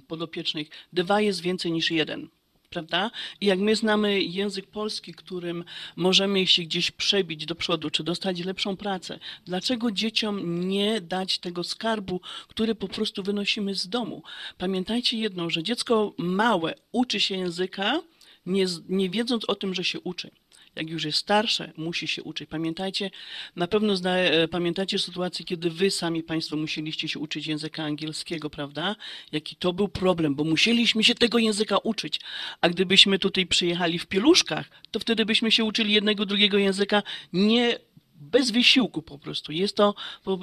podopiecznych, 0.07 0.67
dwa 0.93 1.21
jest 1.21 1.41
więcej 1.41 1.71
niż 1.71 1.91
jeden. 1.91 2.29
Prawda? 2.71 3.11
I 3.41 3.45
jak 3.45 3.59
my 3.59 3.75
znamy 3.75 4.21
język 4.21 4.67
polski, 4.67 5.13
którym 5.13 5.63
możemy 5.95 6.47
się 6.47 6.63
gdzieś 6.63 6.91
przebić 6.91 7.45
do 7.45 7.55
przodu, 7.55 7.89
czy 7.89 8.03
dostać 8.03 8.39
lepszą 8.39 8.77
pracę, 8.77 9.19
dlaczego 9.45 9.91
dzieciom 9.91 10.69
nie 10.69 11.01
dać 11.01 11.39
tego 11.39 11.63
skarbu, 11.63 12.21
który 12.47 12.75
po 12.75 12.87
prostu 12.87 13.23
wynosimy 13.23 13.75
z 13.75 13.89
domu? 13.89 14.23
Pamiętajcie 14.57 15.17
jedno, 15.17 15.49
że 15.49 15.63
dziecko 15.63 16.13
małe 16.17 16.73
uczy 16.91 17.19
się 17.19 17.35
języka, 17.35 18.01
nie, 18.45 18.65
nie 18.89 19.09
wiedząc 19.09 19.45
o 19.45 19.55
tym, 19.55 19.73
że 19.73 19.83
się 19.83 19.99
uczy. 19.99 20.31
Jak 20.75 20.89
już 20.89 21.03
jest 21.03 21.17
starsze, 21.17 21.71
musi 21.77 22.07
się 22.07 22.23
uczyć. 22.23 22.49
Pamiętajcie, 22.49 23.11
na 23.55 23.67
pewno 23.67 23.95
zna, 23.95 24.17
e, 24.17 24.47
pamiętacie 24.47 24.99
sytuację, 24.99 25.45
kiedy 25.45 25.69
wy 25.69 25.91
sami 25.91 26.23
Państwo 26.23 26.57
musieliście 26.57 27.07
się 27.07 27.19
uczyć 27.19 27.47
języka 27.47 27.83
angielskiego, 27.83 28.49
prawda? 28.49 28.95
Jaki 29.31 29.55
to 29.55 29.73
był 29.73 29.87
problem, 29.87 30.35
bo 30.35 30.43
musieliśmy 30.43 31.03
się 31.03 31.15
tego 31.15 31.37
języka 31.37 31.77
uczyć. 31.77 32.19
A 32.61 32.69
gdybyśmy 32.69 33.19
tutaj 33.19 33.45
przyjechali 33.45 33.99
w 33.99 34.07
pieluszkach, 34.07 34.69
to 34.91 34.99
wtedy 34.99 35.25
byśmy 35.25 35.51
się 35.51 35.63
uczyli 35.63 35.93
jednego, 35.93 36.25
drugiego 36.25 36.57
języka 36.57 37.03
nie 37.33 37.77
bez 38.21 38.51
wysiłku 38.51 39.01
po 39.01 39.19
prostu. 39.19 39.51
Jest 39.51 39.75
to 39.75 39.95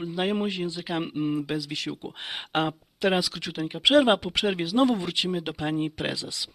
znajomość 0.05 0.57
języka 0.57 0.97
mm, 0.97 1.45
bez 1.45 1.67
wysiłku. 1.67 2.13
A 2.53 2.73
teraz 2.99 3.31
króciuteńka 3.31 3.81
przerwa. 3.81 4.17
Po 4.17 4.31
przerwie 4.31 4.67
znowu 4.67 4.97
wrócimy 4.97 5.43
do 5.43 5.55
pani 5.55 5.91
prezes. 5.91 6.49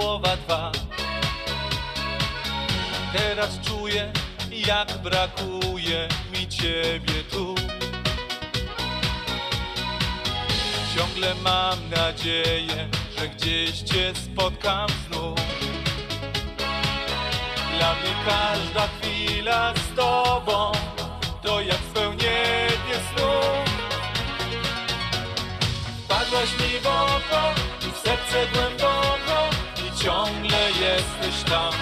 Słowa 0.00 0.36
dwa. 0.36 0.72
Teraz 3.12 3.60
czuję, 3.60 4.12
jak 4.50 4.98
brakuje 5.02 6.08
mi 6.32 6.48
ciebie 6.48 7.24
tu. 7.30 7.54
Ciągle 10.96 11.34
mam 11.34 11.78
nadzieję, 11.90 12.88
że 13.18 13.28
gdzieś 13.28 13.78
cię 13.82 14.12
spotkam 14.14 14.88
znów. 15.08 15.38
Dla 17.78 17.94
mnie 17.94 18.14
każda 18.26 18.88
chwila 18.88 19.74
z 19.74 19.96
tobą 19.96 20.72
To 21.42 21.60
jak 21.60 21.78
spełnienie 21.90 22.96
snów 23.14 23.70
Wpadłaś 26.04 26.52
mi 26.52 26.80
w 26.80 26.86
oko 26.86 27.54
i 27.88 27.92
w 27.92 27.96
serce 27.96 28.46
głęboko 28.52 28.99
ciągle 30.02 30.70
jesteś 30.70 31.50
tam. 31.50 31.72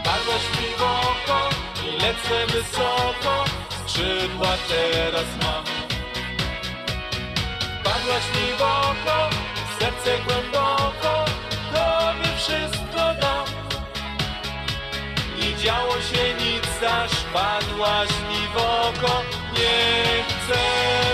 Wpadłaś 0.00 0.44
mi 0.60 0.68
w 0.78 0.82
oko 0.82 1.48
i 1.84 1.92
lecę 1.92 2.46
wysoko, 2.46 3.44
skrzydła 3.70 4.48
teraz 4.68 5.26
mam. 5.42 5.64
Wpadłaś 7.80 8.24
mi 8.36 8.56
w 8.58 8.62
oko 8.62 9.30
serce 9.78 10.18
głęboko, 10.24 11.24
tobie 11.72 12.36
wszystko 12.36 13.14
dam. 13.20 13.46
Nie 15.38 15.56
działo 15.56 15.92
się 15.92 16.34
nic, 16.44 16.82
aż 16.82 17.10
padłaś 17.32 18.08
mi 18.08 18.48
w 18.54 18.56
oko, 18.56 19.22
nie 19.52 20.24
chcę 20.28 20.60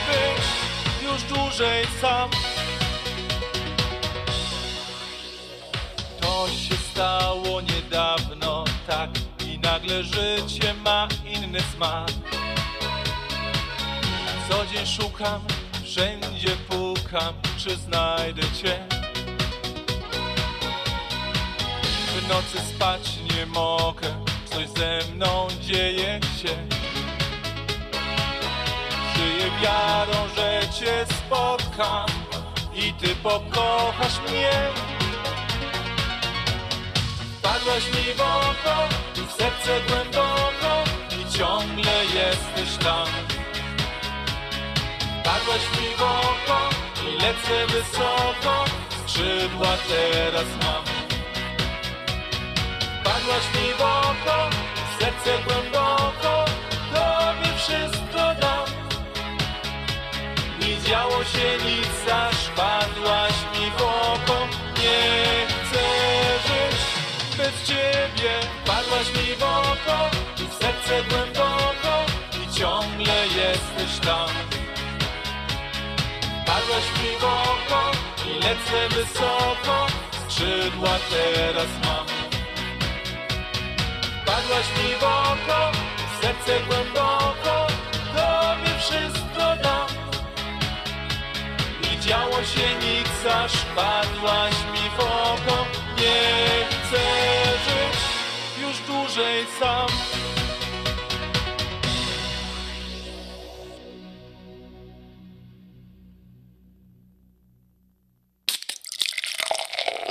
być 0.08 0.44
już 1.02 1.22
dłużej 1.22 1.86
sam. 2.00 2.49
Stało 7.00 7.60
niedawno, 7.60 8.64
tak 8.86 9.10
i 9.46 9.58
nagle 9.58 10.02
życie 10.02 10.74
ma 10.84 11.08
inny 11.24 11.60
smak. 11.60 12.10
Co 14.48 14.66
dzień 14.66 14.86
szukam, 14.86 15.40
wszędzie 15.84 16.56
pukam, 16.68 17.34
czy 17.56 17.76
znajdę 17.76 18.42
cię. 18.42 18.86
W 22.06 22.28
nocy 22.28 22.58
spać 22.74 23.10
nie 23.36 23.46
mogę, 23.46 24.24
coś 24.44 24.68
ze 24.68 25.12
mną 25.14 25.48
dzieje 25.60 26.20
się. 26.42 26.56
Żyję 29.16 29.50
wiarą, 29.62 30.28
że 30.36 30.60
cię 30.78 31.06
spotkam 31.18 32.08
i 32.74 32.92
ty 32.92 33.16
pokochasz 33.16 34.20
mnie. 34.28 34.89
Wpadłaś 37.40 37.84
mi 37.86 38.14
w 38.14 38.20
oko 38.20 38.88
i 39.16 39.26
w 39.26 39.32
serce 39.32 39.80
głęboko 39.88 40.84
i 41.20 41.38
ciągle 41.38 42.04
jesteś 42.04 42.84
tam. 42.84 43.06
Wpadłaś 45.20 45.62
mi 45.76 45.96
w 45.96 46.02
oko 46.02 46.68
i 47.06 47.22
lecę 47.22 47.66
wysoko, 47.66 48.64
skrzydła 49.06 49.72
teraz 49.88 50.48
mam. 50.62 50.84
Wpadłaś 53.00 53.44
mi 53.54 53.72
w 53.78 53.80
oko, 53.80 54.50
w 54.90 55.02
serce 55.02 55.42
głęboko, 55.46 56.44
tobie 56.92 57.56
wszystko 57.56 58.34
dam. 58.40 58.66
Nie 60.60 60.80
działo 60.88 61.24
się 61.24 61.64
nic, 61.64 62.09
Wpadłaś 68.20 69.08
mi 69.08 69.34
w 69.34 69.42
oko 69.42 70.10
i 70.38 70.48
w 70.48 70.54
serce 70.54 71.02
głęboko 71.08 72.06
i 72.42 72.58
ciągle 72.58 73.26
jesteś 73.26 74.06
tam. 74.06 74.28
Wpadłaś 76.42 76.84
mi 77.02 77.16
w 77.20 77.24
oko 77.24 77.90
i 78.26 78.34
lecę 78.34 78.88
wysoko, 78.88 79.86
skrzydła 80.28 80.90
teraz 81.10 81.70
mam. 81.84 82.06
Wpadłaś 84.22 84.66
mi 84.78 84.94
w 84.94 85.02
oko, 85.02 85.72
w 86.12 86.24
serce 86.24 86.60
głęboko, 86.66 87.66
tobie 88.14 88.78
wszystko 88.78 89.62
dam. 89.62 89.88
Nie 91.82 92.00
działo 92.00 92.44
się 92.44 92.74
nic, 92.74 93.32
aż 93.34 93.52
wpadłaś 93.52 94.54
mi 94.72 94.90
w 94.96 95.00
oko. 95.00 95.66
Nie 95.98 96.66
chcę 96.70 97.49
dłużej 98.90 99.46
sam. 99.60 99.88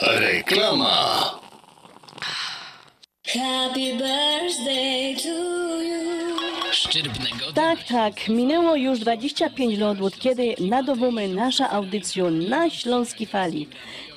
Reklama. 0.01 1.39
Happy 3.27 3.97
birthday 3.97 5.15
to 5.23 5.81
you. 5.81 5.99
Szczyrbnego 6.71 7.53
Tak, 7.53 7.83
tak. 7.83 8.27
Minęło 8.29 8.75
już 8.75 8.99
25 8.99 9.79
lat 9.79 10.01
od 10.01 10.19
kiedy 10.19 10.55
nadawamy 10.59 11.27
nasza 11.27 11.69
audycja 11.69 12.23
na 12.29 12.69
Śląskiej 12.69 13.27
Fali. 13.27 13.67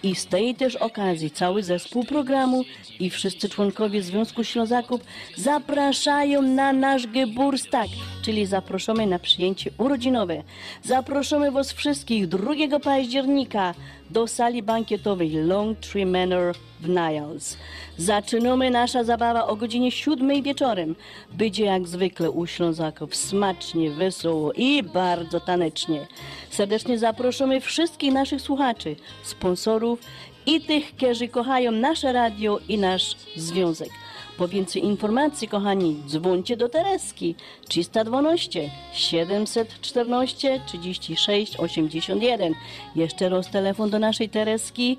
I 0.03 0.15
z 0.15 0.27
tej 0.27 0.55
też 0.55 0.77
okazji 0.77 1.31
cały 1.31 1.62
zespół 1.62 2.05
programu 2.05 2.65
i 3.01 3.11
wszyscy 3.11 3.49
członkowie 3.49 4.03
Związku 4.03 4.45
Ślązaków 4.45 5.01
zapraszają 5.37 6.43
na 6.43 6.73
nasz 6.73 7.07
Geburstag, 7.07 7.89
czyli 8.23 8.47
zapraszamy 8.47 9.07
na 9.07 9.19
przyjęcie 9.19 9.70
urodzinowe. 9.78 10.43
Zapraszamy 10.82 11.51
Was 11.51 11.73
wszystkich 11.73 12.28
2 12.28 12.81
października 12.82 13.74
do 14.11 14.27
sali 14.27 14.62
bankietowej 14.62 15.31
Long 15.31 15.78
Tree 15.78 16.07
Manor 16.07 16.55
w 16.81 16.89
Niles. 16.89 17.57
Zaczynamy 17.97 18.70
nasza 18.70 19.05
zabawa 19.05 19.47
o 19.47 19.57
godzinie 19.57 19.90
7 19.90 20.43
wieczorem. 20.43 20.94
Będzie 21.32 21.65
jak 21.65 21.89
zwykle 21.89 22.31
u 22.31 22.47
Ślązaków 22.47 23.16
smacznie, 23.16 23.90
wesoło 23.90 24.53
i 24.53 24.82
bardzo 24.82 25.40
tanecznie. 25.40 26.07
Serdecznie 26.51 26.99
zapraszamy 26.99 27.61
wszystkich 27.61 28.12
naszych 28.12 28.40
słuchaczy, 28.40 28.97
sponsorów 29.23 30.01
i 30.47 30.61
tych, 30.61 30.97
którzy 30.97 31.28
kochają 31.28 31.73
nasze 31.73 32.12
radio 32.12 32.59
i 32.69 32.78
nasz 32.78 33.16
związek. 33.36 33.89
Po 34.43 34.48
więcej 34.48 34.85
informacji, 34.85 35.48
kochani, 35.48 36.02
dzwońcie 36.06 36.56
do 36.56 36.69
Tereski. 36.69 37.35
312 37.69 38.70
714 38.93 40.60
36 40.66 41.56
81. 41.56 42.55
Jeszcze 42.97 43.28
raz 43.28 43.51
telefon 43.51 43.90
do 43.90 43.98
naszej 43.98 44.28
Tereski. 44.28 44.97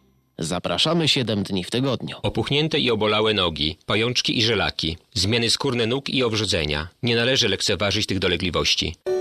Zapraszamy 0.43 1.07
7 1.07 1.43
dni 1.43 1.63
w 1.63 1.71
tygodniu. 1.71 2.17
Opuchnięte 2.23 2.79
i 2.79 2.91
obolałe 2.91 3.33
nogi, 3.33 3.77
pajączki 3.85 4.37
i 4.37 4.41
żelaki, 4.41 4.97
zmiany 5.13 5.49
skórne 5.49 5.85
nóg 5.85 6.09
i 6.09 6.23
owrzodzenia. 6.23 6.87
Nie 7.03 7.15
należy 7.15 7.49
lekceważyć 7.49 8.05
tych 8.05 8.19
dolegliwości. 8.19 8.95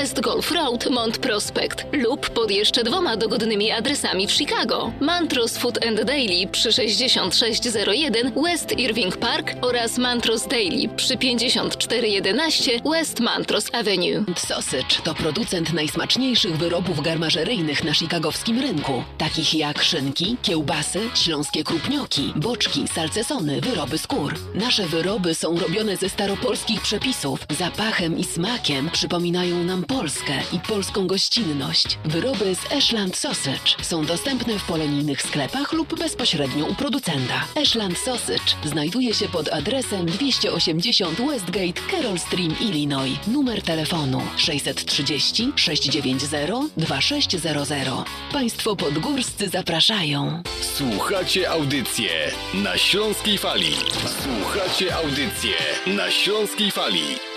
Golf 0.00 0.52
Road, 0.52 0.90
Mont 0.90 1.18
Prospect 1.18 1.86
lub 1.92 2.30
pod 2.30 2.50
jeszcze 2.50 2.84
dwoma 2.84 3.16
dogodnymi 3.16 3.70
adresami 3.70 4.26
w 4.26 4.32
Chicago. 4.32 4.92
Mantros 5.00 5.58
Food 5.58 5.86
and 5.86 6.04
Daily 6.04 6.46
przy 6.52 6.72
6601 6.72 8.32
West 8.44 8.78
Irving 8.78 9.16
Park 9.16 9.52
oraz 9.62 9.98
Mantros 9.98 10.46
Daily 10.46 10.88
przy 10.96 11.16
5411 11.16 12.70
West 12.84 13.20
Mantros 13.20 13.74
Avenue. 13.74 14.24
Sausage 14.36 15.02
to 15.04 15.14
producent 15.14 15.72
najsmaczniejszych 15.72 16.56
wyrobów 16.58 17.02
garmażeryjnych 17.02 17.84
na 17.84 17.94
chicagowskim 17.94 18.60
rynku, 18.60 19.04
takich 19.18 19.54
jak 19.54 19.82
szynki, 19.82 20.36
kiełbasy, 20.42 21.00
śląskie 21.14 21.64
krupnioki, 21.64 22.32
boczki, 22.36 22.88
salcesony, 22.94 23.60
wyroby 23.60 23.98
skór. 23.98 24.34
Nasze 24.54 24.86
wyroby 24.86 25.34
są 25.34 25.58
robione 25.58 25.96
ze 25.96 26.08
staropolskich 26.08 26.82
przepisów. 26.82 27.46
Zapachem 27.58 28.18
i 28.18 28.24
smakiem 28.24 28.90
przypominają 28.90 29.64
nam 29.64 29.84
Polskę 29.90 30.32
i 30.52 30.60
polską 30.60 31.06
gościnność. 31.06 31.98
Wyroby 32.04 32.54
z 32.54 32.72
Ashland 32.72 33.16
Sausage 33.16 33.82
są 33.82 34.06
dostępne 34.06 34.58
w 34.58 34.64
polonijnych 34.64 35.22
sklepach 35.22 35.72
lub 35.72 35.98
bezpośrednio 35.98 36.66
u 36.66 36.74
producenta. 36.74 37.46
Ashland 37.62 37.98
Sausage 37.98 38.56
znajduje 38.64 39.14
się 39.14 39.28
pod 39.28 39.48
adresem 39.48 40.06
280 40.06 41.20
Westgate, 41.20 41.80
Carroll 41.90 42.18
Stream, 42.18 42.54
Illinois. 42.60 43.18
Numer 43.26 43.62
telefonu 43.62 44.22
630 44.36 45.52
690 45.56 46.72
2600. 46.76 47.88
Państwo 48.32 48.76
podgórscy 48.76 49.48
zapraszają. 49.48 50.42
Słuchacie 50.76 51.50
audycję 51.50 52.10
na 52.54 52.78
Śląskiej 52.78 53.38
Fali. 53.38 53.74
Słuchacie 54.22 54.94
audycję 54.94 55.54
na 55.86 56.10
Śląskiej 56.10 56.70
Fali. 56.70 57.29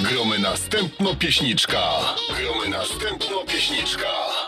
Gromy 0.00 0.38
następno 0.38 1.14
pieśniczka. 1.14 1.80
Gromy 2.36 2.68
następno 2.68 3.44
pieśniczka. 3.46 4.39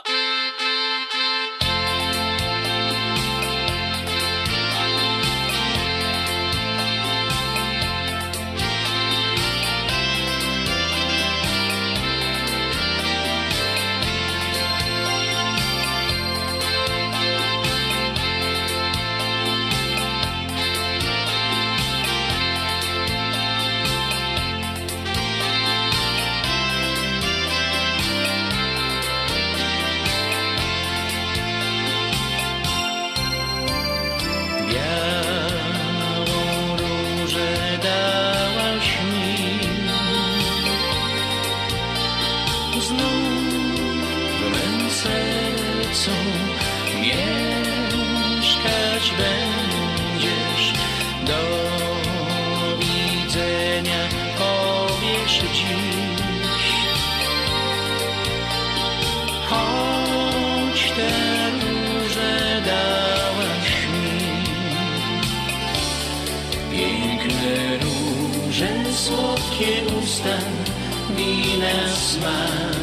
Wina 71.16 71.88
smak. 71.94 72.76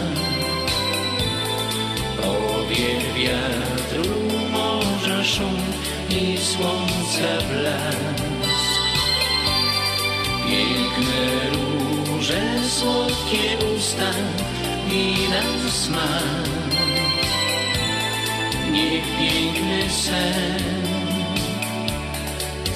Powiew 2.21 3.03
wiatru, 3.15 4.15
morza 4.51 5.23
szum 5.23 5.57
i 6.09 6.37
słońca 6.37 7.31
blask. 7.49 8.23
Piękne 10.47 11.21
róże, 11.53 12.41
słodkie 12.69 13.57
usta, 13.77 14.11
wina 14.89 15.41
smak. 15.71 16.49
Niech 18.71 19.03
piękny 19.19 19.89
sen 19.89 20.79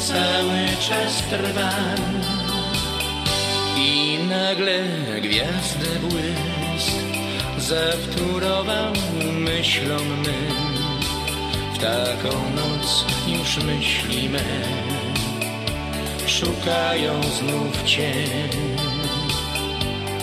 cały 0.08 0.68
czas 0.88 1.24
trwa 1.30 1.72
nagle 4.34 4.80
gwiazdy 5.22 5.90
błysk 6.02 7.06
zawtórował 7.58 8.94
myślom 9.34 10.08
mym 10.08 10.54
W 11.74 11.78
taką 11.78 12.32
noc 12.56 13.06
już 13.28 13.58
myśli 13.58 14.30
me 14.30 14.40
szukają 16.28 17.22
znów 17.24 17.84
Cię 17.84 18.14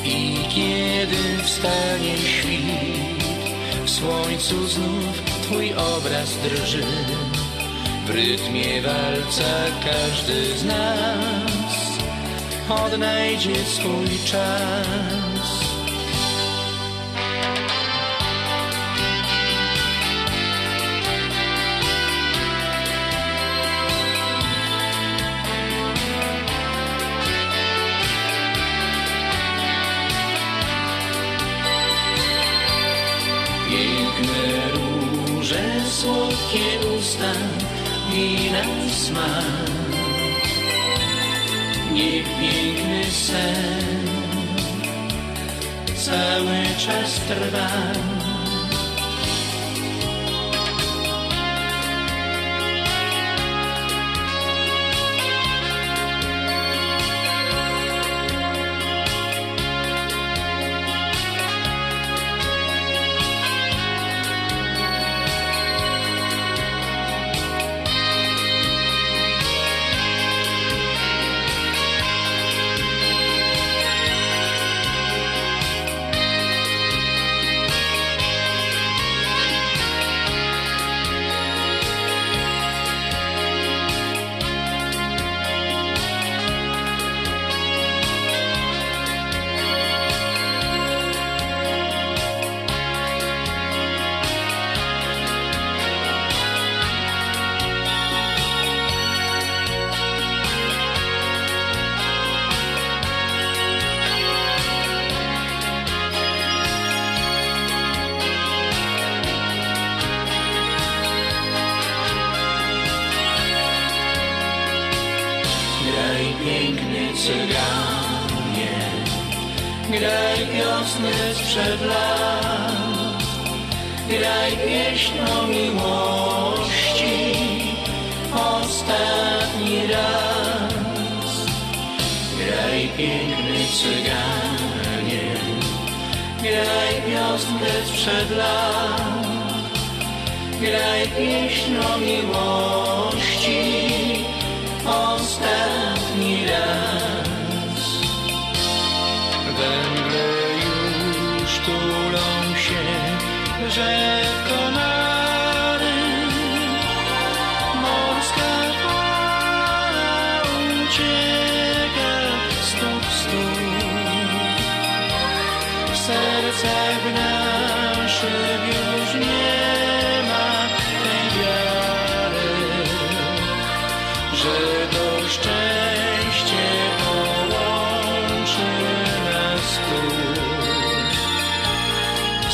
I 0.04 0.36
kiedy 0.54 1.42
wstanie 1.44 2.16
świt 2.16 3.24
w 3.84 3.90
słońcu 3.90 4.66
znów 4.66 5.22
Twój 5.42 5.74
obraz 5.74 6.36
drży. 6.42 6.84
W 8.06 8.10
rytmie 8.10 8.82
walca 8.82 9.52
każdy 9.84 10.58
z 10.58 10.64
nas 10.64 11.49
odnajdzie 12.70 13.64
swój 13.64 14.08
czas. 14.24 15.60
Piękne 33.68 34.70
róże, 34.72 35.64
słodkie 35.90 36.96
usta, 36.98 37.32
wina 38.12 38.62
smak. 38.90 39.59
Niech 41.92 42.24
piękny 42.40 43.04
sen 43.10 44.06
cały 45.96 46.64
czas 46.78 47.20
trwa. 47.20 48.19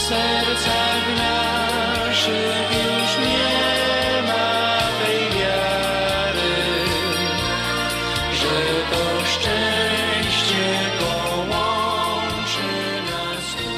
Sercach 0.08 1.04
naszych 1.16 2.68
już 2.78 3.10
nie 3.26 4.22
ma 4.22 4.78
tej 5.00 5.20
wiary, 5.38 6.56
że 8.32 8.56
to 8.90 9.24
szczęście 9.24 10.64
połączy 10.98 12.70
nas 13.10 13.46
tu. 13.58 13.70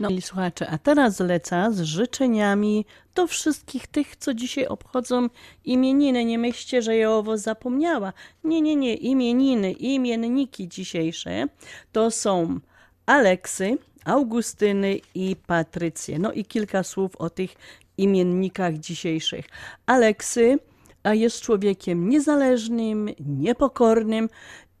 No 0.00 0.08
i 0.08 0.22
słuchacze, 0.22 0.70
a 0.70 0.78
teraz 0.78 1.16
zleca 1.16 1.70
z 1.70 1.80
życzeniami 1.82 2.86
do 3.14 3.26
wszystkich 3.26 3.86
tych, 3.86 4.16
co 4.16 4.34
dzisiaj 4.34 4.66
obchodzą 4.66 5.28
imieniny. 5.64 6.24
Nie 6.24 6.38
myślcie, 6.38 6.82
że 6.82 6.96
ja 6.96 7.10
owo 7.10 7.38
zapomniała. 7.38 8.12
Nie, 8.44 8.60
nie, 8.60 8.76
nie. 8.76 8.94
Imieniny, 8.94 9.72
imienniki 9.72 10.68
dzisiejsze 10.68 11.46
to 11.92 12.10
są 12.10 12.60
Aleksy, 13.06 13.78
Augustyny 14.04 15.00
i 15.14 15.36
Patrycje. 15.46 16.18
No 16.18 16.32
i 16.32 16.44
kilka 16.44 16.82
słów 16.82 17.16
o 17.16 17.30
tych 17.30 17.54
imiennikach 17.98 18.74
dzisiejszych. 18.74 19.44
Aleksy 19.86 20.58
a 21.04 21.14
jest 21.14 21.40
człowiekiem 21.40 22.08
niezależnym, 22.08 23.08
niepokornym 23.20 24.28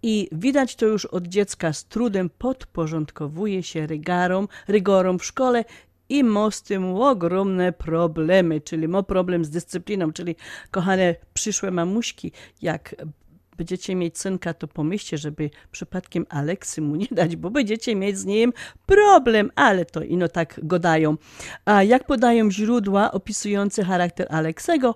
i 0.02 0.28
widać 0.32 0.76
to 0.76 0.86
już 0.86 1.04
od 1.06 1.26
dziecka 1.26 1.72
z 1.72 1.84
trudem 1.84 2.30
podporządkowuje 2.38 3.62
się 3.62 3.86
rygarom, 3.86 4.48
rygorom 4.68 5.18
w 5.18 5.24
szkole 5.24 5.64
i 6.08 6.24
ma 6.24 6.50
z 6.50 6.62
tym 6.62 6.84
ogromne 6.84 7.72
problemy, 7.72 8.60
czyli 8.60 8.88
ma 8.88 9.02
problem 9.02 9.44
z 9.44 9.50
dyscypliną, 9.50 10.12
czyli 10.12 10.36
kochane 10.70 11.14
przyszłe 11.34 11.70
mamuśki, 11.70 12.32
jak 12.62 12.94
będziecie 13.56 13.94
mieć 13.94 14.18
synka, 14.18 14.54
to 14.54 14.68
pomyślcie, 14.68 15.18
żeby 15.18 15.50
przypadkiem 15.70 16.26
Aleksy 16.28 16.80
mu 16.80 16.96
nie 16.96 17.06
dać, 17.10 17.36
bo 17.36 17.50
będziecie 17.50 17.96
mieć 17.96 18.18
z 18.18 18.24
nim 18.24 18.52
problem, 18.86 19.50
ale 19.54 19.84
to 19.84 20.02
ino 20.02 20.28
tak 20.28 20.60
godają. 20.62 21.16
A 21.64 21.82
jak 21.82 22.06
podają 22.06 22.50
źródła 22.50 23.12
opisujące 23.12 23.84
charakter 23.84 24.26
Aleksego, 24.30 24.94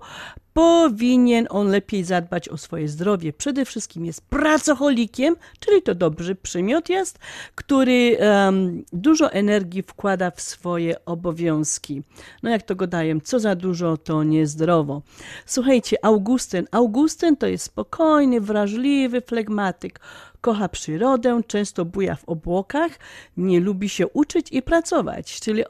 powinien 0.59 1.47
on 1.49 1.67
lepiej 1.67 2.03
zadbać 2.03 2.49
o 2.49 2.57
swoje 2.57 2.87
zdrowie. 2.87 3.33
Przede 3.33 3.65
wszystkim 3.65 4.05
jest 4.05 4.21
pracocholikiem, 4.21 5.35
czyli 5.59 5.81
to 5.81 5.95
dobry 5.95 6.35
przymiot 6.35 6.89
jest, 6.89 7.19
który 7.55 8.17
em, 8.19 8.83
dużo 8.93 9.31
energii 9.31 9.83
wkłada 9.83 10.31
w 10.31 10.41
swoje 10.41 11.05
obowiązki. 11.05 12.03
No 12.43 12.49
jak 12.49 12.63
to 12.63 12.75
godają, 12.75 13.19
co 13.19 13.39
za 13.39 13.55
dużo, 13.55 13.97
to 13.97 14.23
niezdrowo. 14.23 15.01
Słuchajcie, 15.45 16.05
Augustyn. 16.05 16.67
Augustyn 16.71 17.37
to 17.37 17.47
jest 17.47 17.65
spokojny, 17.65 18.41
wrażliwy 18.41 19.21
flegmatyk. 19.21 19.99
Kocha 20.41 20.69
przyrodę, 20.69 21.41
często 21.47 21.85
buja 21.85 22.15
w 22.15 22.29
obłokach, 22.29 22.91
nie 23.37 23.59
lubi 23.59 23.89
się 23.89 24.07
uczyć 24.07 24.47
i 24.51 24.61
pracować, 24.61 25.39
czyli 25.39 25.63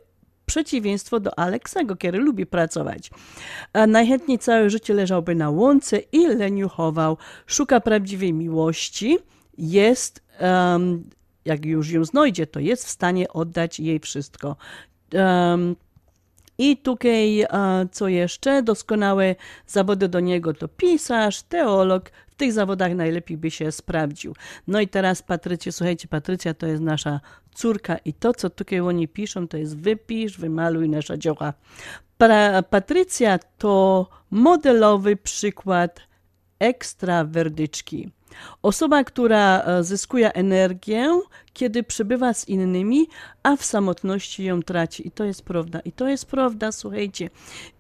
przeciwieństwo 0.50 1.20
do 1.20 1.40
Aleksego, 1.40 1.96
który 1.96 2.20
lubi 2.20 2.46
pracować. 2.46 3.12
Najchętniej 3.88 4.40
całe 4.40 4.70
życie 4.70 4.94
leżałby 4.94 5.36
na 5.36 5.50
łące 5.50 5.98
i 5.98 6.28
leniuchował. 6.28 7.18
Szuka 7.48 7.80
prawdziwej 7.80 8.34
miłości. 8.34 9.18
Jest, 9.58 10.24
em, 10.38 11.10
jak 11.46 11.66
już 11.66 11.92
ją 11.92 12.06
znajdzie, 12.06 12.48
to 12.48 12.60
jest 12.60 12.86
w 12.86 12.90
stanie 12.90 13.30
oddać 13.30 13.80
jej 13.80 14.00
wszystko. 14.00 14.56
Em, 15.14 15.76
i 16.58 16.78
tutaj, 16.78 17.46
co 17.92 18.08
jeszcze? 18.08 18.64
Doskonałe 18.64 19.36
zawody 19.68 20.08
do 20.08 20.20
niego 20.20 20.54
to 20.54 20.68
pisarz, 20.68 21.42
teolog. 21.42 22.12
Tych 22.40 22.54
zawodach 22.54 22.96
najlepiej 22.96 23.38
by 23.38 23.52
się 23.52 23.72
sprawdził. 23.72 24.36
No 24.68 24.80
i 24.82 24.88
teraz 24.88 25.22
Patrycja, 25.22 25.72
słuchajcie, 25.72 26.08
Patrycja 26.08 26.54
to 26.54 26.68
jest 26.68 26.82
nasza 26.82 27.20
córka 27.54 27.98
i 27.98 28.14
to, 28.14 28.34
co 28.34 28.50
tutaj 28.50 28.80
oni 28.80 29.08
piszą, 29.08 29.48
to 29.48 29.58
jest 29.58 29.78
wypisz, 29.78 30.38
wymaluj 30.38 30.90
nasza 30.90 31.18
dzioła. 31.18 31.54
Pra, 32.18 32.64
Patrycja 32.64 33.40
to 33.58 34.08
modelowy 34.32 35.16
przykład 35.16 36.00
ekstrawerdyczki. 36.60 38.12
Osoba, 38.62 39.04
która 39.04 39.64
e, 39.64 39.84
zyskuje 39.84 40.34
energię, 40.34 41.22
kiedy 41.54 41.84
przebywa 41.84 42.34
z 42.34 42.48
innymi, 42.48 43.08
a 43.44 43.56
w 43.56 43.64
samotności 43.64 44.44
ją 44.44 44.64
traci. 44.64 45.08
I 45.08 45.12
to 45.12 45.24
jest 45.24 45.42
prawda. 45.42 45.80
I 45.80 45.92
to 45.92 46.08
jest 46.08 46.26
prawda, 46.26 46.72
słuchajcie. 46.72 47.30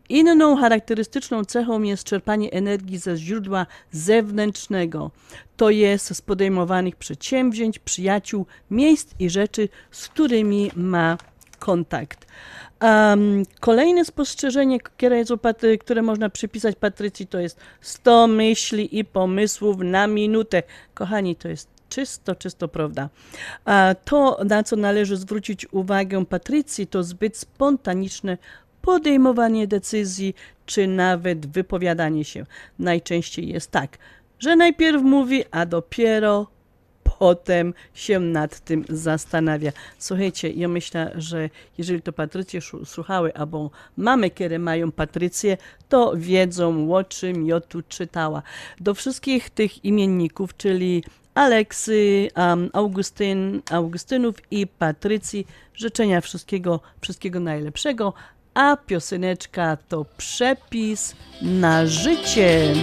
Inną 0.09 0.57
charakterystyczną 0.57 1.45
cechą 1.45 1.81
jest 1.81 2.03
czerpanie 2.03 2.51
energii 2.51 2.97
ze 2.97 3.17
źródła 3.17 3.65
zewnętrznego. 3.91 5.11
To 5.57 5.69
jest 5.69 6.15
z 6.15 6.21
podejmowanych 6.21 6.95
przedsięwzięć, 6.95 7.79
przyjaciół, 7.79 8.45
miejsc 8.71 9.13
i 9.19 9.29
rzeczy, 9.29 9.69
z 9.91 10.07
którymi 10.07 10.71
ma 10.75 11.17
kontakt. 11.59 12.27
Um, 12.81 13.43
kolejne 13.59 14.05
spostrzeżenie, 14.05 14.79
które, 15.79 16.01
można 16.01 16.29
przypisać 16.29 16.75
Patrycji, 16.75 17.27
to 17.27 17.39
jest 17.39 17.59
100 17.81 18.27
myśli 18.27 18.99
i 18.99 19.05
pomysłów 19.05 19.77
na 19.79 20.07
minutę. 20.07 20.63
Kochani, 20.93 21.35
to 21.35 21.47
jest 21.47 21.69
czysto, 21.89 22.35
czysto 22.35 22.67
prawda. 22.67 23.09
A 23.65 23.95
to, 24.05 24.39
na 24.45 24.63
co 24.63 24.75
należy 24.75 25.17
zwrócić 25.17 25.73
uwagę 25.73 26.25
Patrycji, 26.25 26.87
to 26.87 27.03
zbyt 27.03 27.37
spontaniczne 27.37 28.37
podejmowanie 28.89 29.67
decyzji, 29.67 30.35
czy 30.65 30.87
nawet 30.87 31.45
wypowiadanie 31.45 32.25
się. 32.25 32.45
Najczęściej 32.79 33.49
jest 33.49 33.71
tak, 33.71 33.97
że 34.39 34.55
najpierw 34.55 35.03
mówi, 35.03 35.43
a 35.51 35.65
dopiero 35.65 36.47
potem 37.03 37.73
się 37.93 38.19
nad 38.19 38.59
tym 38.59 38.85
zastanawia. 38.89 39.71
Słuchajcie, 39.97 40.49
ja 40.49 40.67
myślę, 40.67 41.11
że 41.15 41.49
jeżeli 41.77 42.01
to 42.01 42.13
Patrycje 42.13 42.59
słuchały, 42.85 43.33
albo 43.33 43.71
mamy, 43.97 44.29
które 44.29 44.59
mają 44.59 44.91
Patrycję, 44.91 45.57
to 45.89 46.13
wiedzą, 46.15 46.93
o 46.95 47.03
czym 47.03 47.45
ja 47.45 47.59
tu 47.59 47.81
czytała. 47.81 48.41
Do 48.79 48.93
wszystkich 48.93 49.49
tych 49.49 49.85
imienników, 49.85 50.57
czyli 50.57 51.03
Aleksy, 51.33 52.27
um, 52.35 52.69
Augustyn, 52.73 53.61
Augustynów 53.71 54.35
i 54.51 54.67
Patrycji 54.67 55.47
życzenia 55.73 56.21
wszystkiego, 56.21 56.79
wszystkiego 57.01 57.39
najlepszego, 57.39 58.13
a 58.59 58.77
pioseneczka 58.77 59.77
to 59.89 60.05
przepis 60.17 61.15
na 61.41 61.87
życie. 61.87 62.73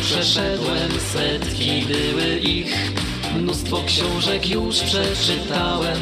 Przeszedłem, 0.00 0.90
setki 1.12 1.86
były 1.86 2.38
ich. 2.38 2.92
Mnóstwo 3.36 3.82
książek 3.86 4.48
już 4.50 4.80
przeczytałem. 4.80 5.98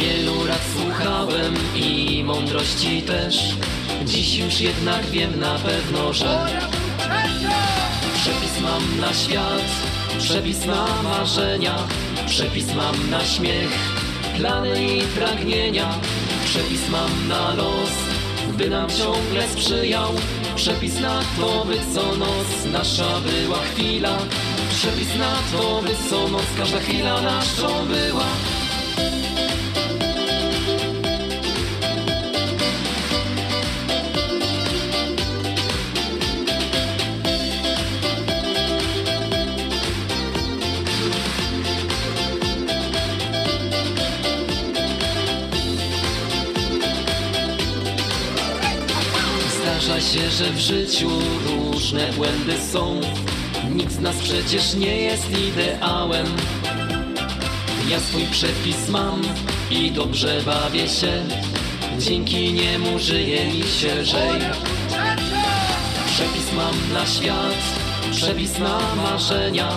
Wielu 0.00 0.46
rad 0.46 0.60
słuchałem 0.76 1.54
i 1.74 2.22
mądrości 2.24 3.02
też. 3.02 3.36
Dziś 4.04 4.38
już 4.38 4.60
jednak 4.60 5.06
wiem 5.06 5.40
na 5.40 5.54
pewno, 5.54 6.12
że 6.12 6.46
przepis 8.14 8.60
mam 8.62 9.00
na 9.00 9.14
świat, 9.14 9.62
przepis 10.18 10.66
na 10.66 10.86
marzenia, 11.02 11.76
przepis 12.26 12.74
mam 12.74 13.10
na 13.10 13.24
śmiech, 13.24 13.70
plany 14.36 14.86
i 14.86 15.02
pragnienia, 15.02 15.94
przepis 16.44 16.88
mam 16.88 17.28
na 17.28 17.54
los, 17.54 17.90
by 18.58 18.70
nam 18.70 18.88
ciągle 18.88 19.48
sprzyjał. 19.48 20.12
Przepis 20.56 21.00
na 21.00 21.20
to, 21.40 21.64
by 21.64 21.74
co 21.94 22.16
noc 22.16 22.72
nasza 22.72 23.20
była 23.20 23.58
chwila. 23.58 24.18
Przepis 24.70 25.18
na 25.18 25.34
to, 25.52 25.82
by 25.82 26.10
co 26.10 26.28
noc 26.28 26.46
każda 26.58 26.80
chwila 26.80 27.20
naszą 27.20 27.86
była. 27.86 28.26
Że 50.40 50.52
w 50.52 50.58
życiu 50.58 51.10
różne 51.46 52.12
błędy 52.12 52.52
są. 52.72 53.00
Nikt 53.70 53.92
z 53.92 54.00
nas 54.00 54.16
przecież 54.16 54.74
nie 54.74 54.96
jest 54.96 55.26
ideałem. 55.30 56.26
Ja 57.88 58.00
swój 58.00 58.22
przepis 58.22 58.88
mam 58.88 59.22
i 59.70 59.90
dobrze 59.90 60.42
bawię 60.46 60.88
się. 60.88 61.12
Dzięki 61.98 62.52
niemu 62.52 62.98
żyje 62.98 63.44
mi 63.46 63.62
się 63.62 63.94
lżej. 63.94 64.40
Przepis 66.06 66.52
mam 66.56 66.92
na 66.92 67.06
świat, 67.06 67.60
przepis 68.12 68.58
na 68.58 68.78
marzenia. 68.96 69.68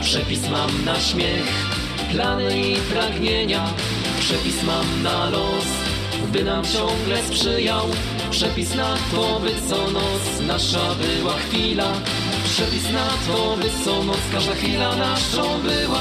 Przepis 0.00 0.48
mam 0.50 0.84
na 0.84 1.00
śmiech, 1.00 1.66
plany 2.12 2.60
i 2.60 2.76
pragnienia. 2.76 3.64
Przepis 4.20 4.62
mam 4.62 5.02
na 5.02 5.30
los, 5.30 5.66
by 6.32 6.44
nam 6.44 6.64
ciągle 6.64 7.22
sprzyjał 7.22 7.86
Przepis 8.32 8.74
na 8.74 8.96
to, 9.10 9.40
by 9.40 9.50
co 9.68 9.90
noc 9.90 10.40
nasza 10.46 10.94
była 10.94 11.32
chwila. 11.32 11.92
Przepis 12.44 12.92
na 12.92 13.08
to, 13.26 13.56
by 13.56 13.70
co 13.84 14.04
noc 14.04 14.18
każda 14.32 14.54
chwila 14.54 14.96
naszą 14.96 15.42
była 15.62 16.00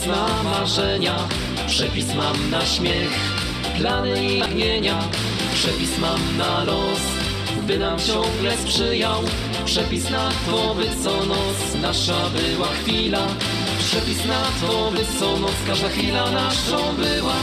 przepis 0.00 0.06
na 0.06 0.42
marzenia 0.42 1.28
Przepis 1.66 2.14
mam 2.14 2.50
na 2.50 2.66
śmiech, 2.66 3.10
plany 3.78 4.26
i 4.26 4.38
pragnienia. 4.38 4.98
Przepis 5.54 5.98
mam 5.98 6.38
na 6.38 6.64
los, 6.64 7.00
by 7.66 7.78
nam 7.78 7.98
ciągle 7.98 8.56
sprzyjał. 8.56 9.22
Przepis 9.64 10.10
na 10.10 10.30
to, 10.46 10.74
by 10.74 10.84
co 11.04 11.26
noc 11.26 11.82
nasza 11.82 12.30
była 12.30 12.68
chwila. 12.68 13.26
Przepis 13.78 14.24
na 14.26 14.42
to, 14.60 14.90
by 14.90 15.04
co 15.18 15.38
noc 15.38 15.54
każda 15.66 15.88
chwila 15.88 16.30
naszą 16.30 16.94
była 16.96 17.34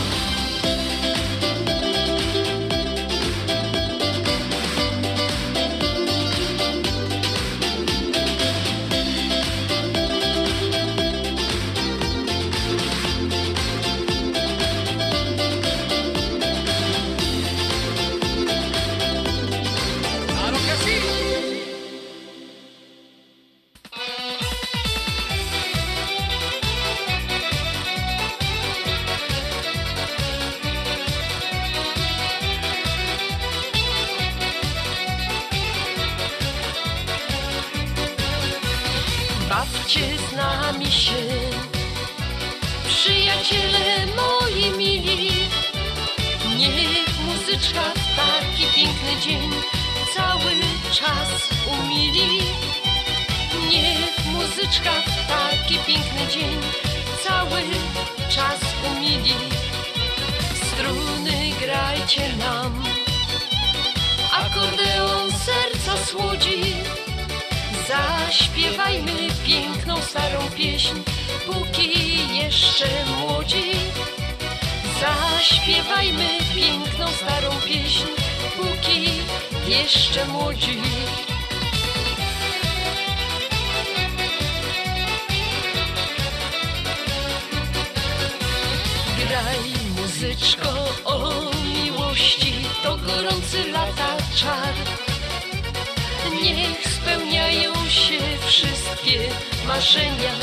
wszystkie 98.48 99.20
marzenia. 99.68 100.34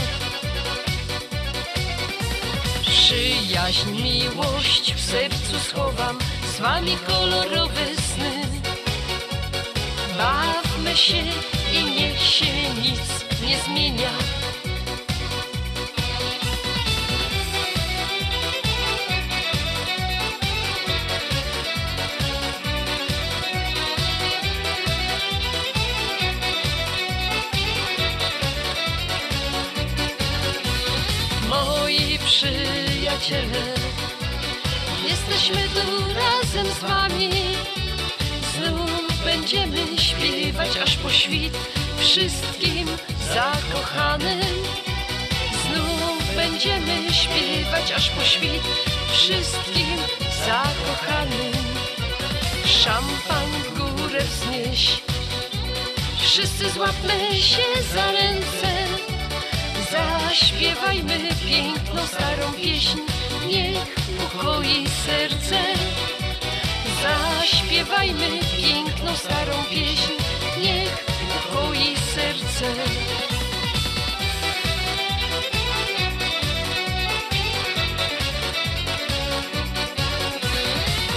Przyjaźń, 2.86 3.90
miłość 4.02 4.94
w 4.94 5.00
sercu 5.00 5.58
schowam, 5.68 6.18
z 6.56 6.60
wami 6.60 6.96
kolorowe 7.06 7.86
sny. 7.96 8.32
Bawmy 10.18 10.96
się 10.96 11.22
i 11.72 11.84
niech 11.84 12.20
się 12.20 12.52
nic 12.82 13.24
nie 13.42 13.58
zmienia. 13.58 14.10
Przyjaciele, 33.18 33.74
jesteśmy 35.08 35.56
tu 35.56 36.14
razem 36.14 36.66
z 36.66 36.78
wami. 36.78 37.30
Znów 38.54 39.24
będziemy 39.24 39.98
śpiewać 39.98 40.76
aż 40.76 40.96
po 40.96 41.10
świt 41.10 41.56
wszystkim 41.98 42.88
zakochanym. 43.34 44.62
Znów 45.62 46.34
będziemy 46.36 47.12
śpiewać 47.12 47.92
aż 47.96 48.10
po 48.10 48.24
świt 48.24 48.62
wszystkim 49.12 49.96
zakochanym. 50.46 51.52
Szampan 52.66 53.50
w 53.64 53.78
górę 53.78 54.20
wznieś, 54.24 55.02
wszyscy 56.18 56.70
złapmy 56.70 57.36
się 57.40 57.82
za 57.94 58.12
ręce. 58.12 58.83
Zaśpiewajmy 59.94 61.18
piękną 61.48 62.06
starą 62.06 62.52
pieśń, 62.52 62.98
niech 63.46 63.94
pokoi 64.18 64.86
serce. 65.06 65.60
Zaśpiewajmy 67.02 68.28
piękną 68.56 69.16
starą 69.16 69.52
pieśń, 69.70 70.12
niech 70.62 71.06
pokoi 71.34 71.96
serce. 72.14 72.66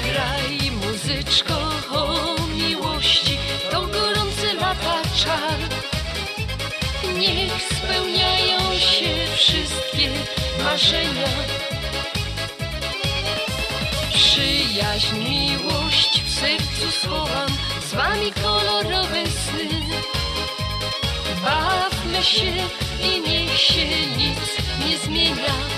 Graj 0.03 0.71
muzyczko 0.71 1.57
o 1.91 2.35
miłości, 2.55 3.37
to 3.71 3.81
gorący 3.81 4.53
lata 4.53 5.01
czar. 5.23 5.59
Niech 7.19 7.67
wszystkie 7.87 8.26
marzenia. 10.71 11.27
Przyjaźń, 14.13 15.17
miłość 15.29 16.23
w 16.25 16.29
sercu 16.39 16.91
schowam, 16.91 17.49
z 17.89 17.93
wami 17.93 18.31
kolorowe 18.43 19.23
sny. 19.27 19.69
Bawmy 21.43 22.23
się 22.23 22.53
i 23.09 23.21
niech 23.21 23.57
się 23.57 23.87
nic 24.17 24.41
nie 24.85 24.97
zmienia. 24.97 25.76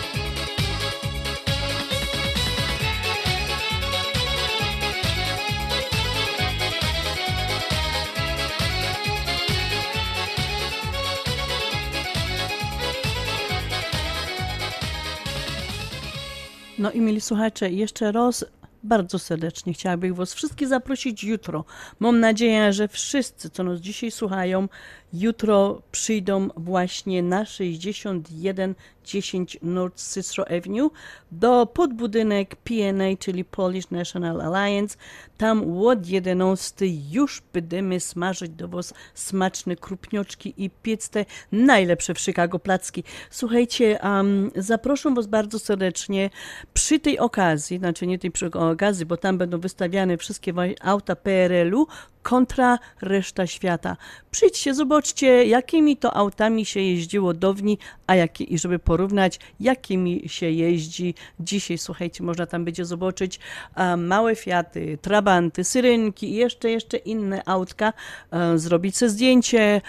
No 16.80 16.92
i 16.92 17.02
mieli 17.02 17.22
słuchacze, 17.22 17.72
jeszcze 17.72 18.12
raz 18.12 18.46
bardzo 18.84 19.20
serdecznie 19.20 19.74
chciałabym 19.74 20.14
Was 20.14 20.34
wszystkich 20.34 20.68
zaprosić 20.68 21.24
jutro. 21.24 21.66
Mam 22.00 22.20
nadzieję, 22.20 22.74
że 22.74 22.88
wszyscy, 22.88 23.50
co 23.50 23.64
nas 23.64 23.80
dzisiaj 23.80 24.12
słuchają, 24.12 24.68
jutro 25.14 25.82
przyjdą 25.92 26.50
właśnie 26.58 27.24
na 27.24 27.46
6110 27.46 29.58
North 29.62 30.14
Cicero 30.14 30.48
Avenue 30.48 30.90
do 31.32 31.66
podbudynek 31.66 32.56
PNA, 32.56 33.18
czyli 33.20 33.46
Polish 33.46 33.90
National 33.90 34.42
Alliance. 34.42 34.98
Tam 35.38 35.82
od 35.82 36.08
11 36.08 36.86
już 37.12 37.42
będziemy 37.54 38.00
smażyć 38.00 38.52
do 38.52 38.68
Was 38.68 38.94
smaczne 39.14 39.76
krupnioczki 39.76 40.54
i 40.58 40.70
piec 40.70 41.10
te 41.10 41.26
najlepsze 41.52 42.14
w 42.14 42.20
Chicago 42.20 42.60
placki. 42.60 43.04
Słuchajcie, 43.30 44.00
um, 44.04 44.52
zapraszam 44.56 45.16
Was 45.16 45.28
bardzo 45.28 45.60
serdecznie 45.60 46.30
przy 46.74 47.00
tej 47.00 47.20
okazji, 47.20 47.78
znaczy 47.78 48.08
nie 48.08 48.20
tej 48.20 48.32
przy 48.32 48.52
okazji, 48.52 49.06
bo 49.06 49.18
tam 49.18 49.38
będą 49.38 49.60
wystawiane 49.60 50.18
wszystkie 50.18 50.54
auta 50.82 51.16
PRL-u, 51.16 51.88
kontra 52.24 52.80
reszta 53.02 53.48
świata. 53.48 53.98
Przyjdźcie, 54.32 54.74
zobaczcie, 54.74 54.99
jakimi 55.46 55.98
to 55.98 56.18
autami 56.18 56.66
się 56.66 56.80
jeździło 56.80 57.34
dawniej, 57.34 57.78
a 58.08 58.16
jakie, 58.16 58.44
i 58.44 58.58
żeby 58.58 58.80
porównać, 58.80 59.40
jakimi 59.60 60.24
się 60.28 60.50
jeździ 60.50 61.14
dzisiaj. 61.40 61.78
Słuchajcie, 61.78 62.24
można 62.24 62.46
tam 62.46 62.66
będzie 62.66 62.86
zobaczyć 62.86 63.40
um, 63.78 64.08
małe 64.08 64.36
Fiaty, 64.36 64.98
Trabanty, 65.02 65.64
Syrynki 65.64 66.32
i 66.32 66.36
jeszcze, 66.36 66.70
jeszcze 66.70 66.98
inne 66.98 67.42
autka, 67.46 67.94
um, 68.32 68.60
zrobić 68.60 68.98
sobie 68.98 69.10
zdjęcie 69.10 69.82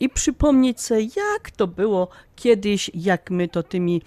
i 0.00 0.08
przypomnieć 0.08 0.80
sobie, 0.80 1.02
jak 1.02 1.50
to 1.50 1.66
było 1.66 2.08
kiedyś, 2.36 2.90
jak 2.94 3.30
my 3.30 3.48
to 3.48 3.62
tymi 3.62 4.02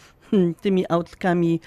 tymi 0.62 0.86
autkami 0.90 1.60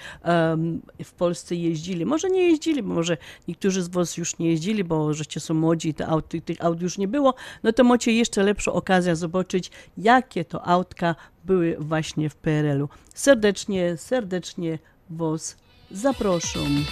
w 1.03 1.13
Polsce 1.17 1.55
jeździli. 1.55 2.05
Może 2.05 2.29
nie 2.29 2.49
jeździli, 2.49 2.83
bo 2.83 2.93
może 2.93 3.17
niektórzy 3.47 3.83
z 3.83 3.87
Was 3.87 4.17
już 4.17 4.39
nie 4.39 4.49
jeździli, 4.49 4.83
bo 4.83 5.13
żeście 5.13 5.39
są 5.39 5.53
młodzi 5.53 5.89
i 5.89 5.93
te 5.93 6.07
auty, 6.07 6.41
tych 6.41 6.65
aut 6.65 6.81
już 6.81 6.97
nie 6.97 7.07
było, 7.07 7.33
no 7.63 7.73
to 7.73 7.83
macie 7.83 8.11
jeszcze 8.11 8.43
lepszą 8.43 8.73
okazję 8.73 9.15
zobaczyć, 9.15 9.71
jakie 9.97 10.45
to 10.45 10.67
autka 10.67 11.15
były 11.45 11.77
właśnie 11.79 12.29
w 12.29 12.35
PRL-u. 12.35 12.89
Serdecznie, 13.13 13.97
serdecznie 13.97 14.79
Was 15.09 15.57
zapraszam. 15.91 16.85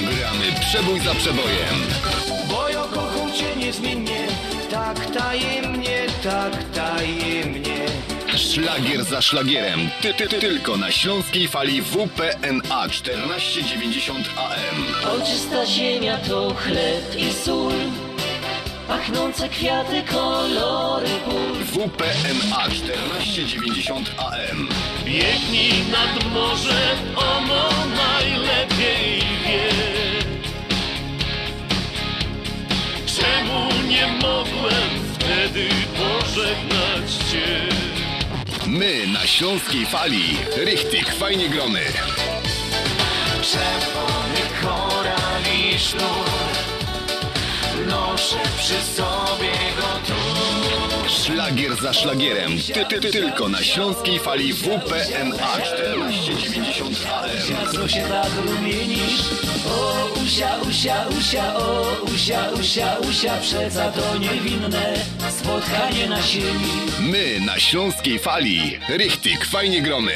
Gramy 0.00 0.60
przebój 0.60 1.00
za 1.00 1.14
przebojem. 1.14 2.23
Cię 3.34 3.56
niezmiennie, 3.56 4.26
tak 4.70 5.10
tajemnie, 5.10 6.06
tak 6.22 6.64
tajemnie. 6.74 7.86
Szlagier 8.36 9.04
za 9.04 9.22
szlagierem. 9.22 9.90
Ty, 10.02 10.14
ty, 10.14 10.28
ty, 10.28 10.38
tylko 10.38 10.76
na 10.76 10.90
śląskiej 10.90 11.48
fali 11.48 11.82
WPNA 11.82 12.88
1490 12.88 14.28
AM. 14.36 15.10
Ojczysta 15.12 15.66
ziemia 15.66 16.16
to 16.16 16.54
chleb 16.54 17.16
i 17.18 17.32
sól, 17.32 17.72
pachnące 18.88 19.48
kwiaty, 19.48 20.02
kolory 20.02 21.08
ból. 21.26 21.54
WPNA 21.72 22.68
1490 22.68 24.10
AM. 24.18 24.68
Biegnij 25.04 25.84
nad 25.90 26.32
morze, 26.32 26.80
ono 27.16 27.70
najlepiej 27.96 29.22
wie. 29.46 30.13
Czemu 33.24 33.88
nie 33.88 34.06
mogłem 34.06 34.90
wtedy 35.14 35.68
pożegnać 35.96 37.12
cię? 37.32 37.68
My 38.66 39.06
na 39.06 39.26
śląskiej 39.26 39.86
fali. 39.86 40.36
Richtig, 40.56 41.14
fajnie 41.14 41.48
gromy. 41.48 41.80
Czerwony 43.42 44.40
koral 44.62 45.42
i 45.58 45.78
sznur 45.78 46.30
Noszę 47.86 48.40
przy 48.58 48.82
sobie 48.82 49.52
go 49.76 50.00
tu 50.06 50.23
Szlagier 51.14 51.76
za 51.76 51.92
szlagierem. 51.92 52.58
Ty, 52.74 52.84
ty, 52.88 53.00
ty, 53.00 53.10
tylko 53.10 53.48
na 53.48 53.62
śląskiej 53.62 54.18
fali 54.18 54.52
WPNA 54.52 55.48
1490 55.56 57.06
AM. 57.06 57.72
Co 57.72 57.88
się 57.88 58.02
tak 58.08 58.30
rumienisz? 58.46 59.20
O, 59.68 60.08
usia, 60.24 60.56
usia, 60.68 61.06
usia, 61.18 61.56
o, 61.56 61.96
usia, 62.14 62.50
usia, 62.60 62.96
usia, 63.10 63.36
przeca 63.36 63.92
to 63.92 64.18
niewinne 64.18 64.94
spotkanie 65.30 66.08
na 66.08 66.22
sieni. 66.22 66.72
My 67.00 67.40
na 67.46 67.58
śląskiej 67.58 68.18
fali. 68.18 68.78
Richtig, 68.88 69.44
fajnie 69.46 69.82
gromy. 69.82 70.12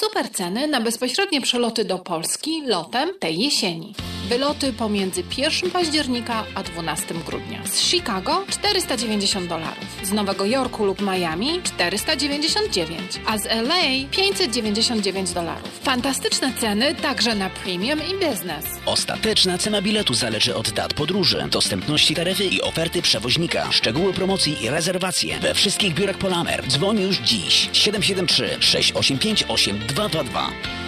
Super 0.00 0.30
ceny 0.32 0.66
na 0.66 0.80
bezpośrednie 0.80 1.40
przeloty 1.40 1.84
do 1.84 1.98
Polski 1.98 2.62
lotem 2.66 3.08
tej 3.20 3.38
jesieni. 3.38 3.94
Wyloty 4.28 4.72
pomiędzy 4.72 5.22
1 5.36 5.70
października 5.70 6.44
a 6.54 6.62
12 6.62 7.14
grudnia. 7.26 7.66
Z 7.66 7.80
Chicago 7.80 8.44
490 8.50 9.48
dolarów. 9.48 9.86
Z 10.02 10.12
Nowego 10.12 10.44
Jorku 10.44 10.84
lub 10.84 11.00
Miami 11.00 11.62
499, 11.62 13.20
a 13.26 13.38
z 13.38 13.46
LA 13.46 14.08
599 14.10 15.32
dolarów. 15.32 15.80
Fantastyczne 15.82 16.52
ceny 16.60 16.94
także 16.94 17.34
na 17.34 17.50
premium 17.50 18.00
i 18.00 18.26
business. 18.26 18.64
Ostateczna 18.86 19.58
cena 19.58 19.82
biletu 19.82 20.14
zależy 20.14 20.54
od 20.54 20.70
dat 20.70 20.94
podróży, 20.94 21.44
dostępności 21.50 22.14
taryfy 22.14 22.44
i 22.44 22.62
oferty 22.62 23.02
przewoźnika. 23.02 23.72
Szczegóły 23.72 24.12
promocji 24.12 24.64
i 24.64 24.70
rezerwacje 24.70 25.38
we 25.38 25.54
wszystkich 25.54 25.94
biurach 25.94 26.18
Polamer. 26.18 26.68
Dzwoń 26.68 27.00
już 27.00 27.16
dziś 27.16 27.68
773 27.72 28.56
685 28.60 29.44
8222. 29.48 30.87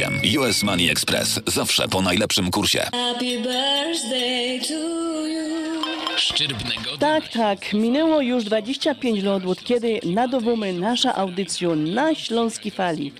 US 0.39 0.63
Money 0.63 0.89
Express. 0.89 1.39
Zawsze 1.47 1.87
po 1.87 2.01
najlepszym 2.01 2.51
kursie. 2.51 2.79
Happy 2.79 3.37
birthday 3.37 4.59
to 4.67 5.27
you. 5.27 5.81
Szczyrbnego 6.17 6.97
Tak, 6.99 7.29
tak. 7.29 7.73
Minęło 7.73 8.21
już 8.21 8.43
25 8.43 9.23
lat 9.23 9.45
od 9.45 9.63
kiedy 9.63 9.99
nadawamy 10.05 10.73
nasza 10.73 11.15
audycja 11.15 11.69
na 11.75 12.15
Śląskiej 12.15 12.71
Fali. 12.71 13.13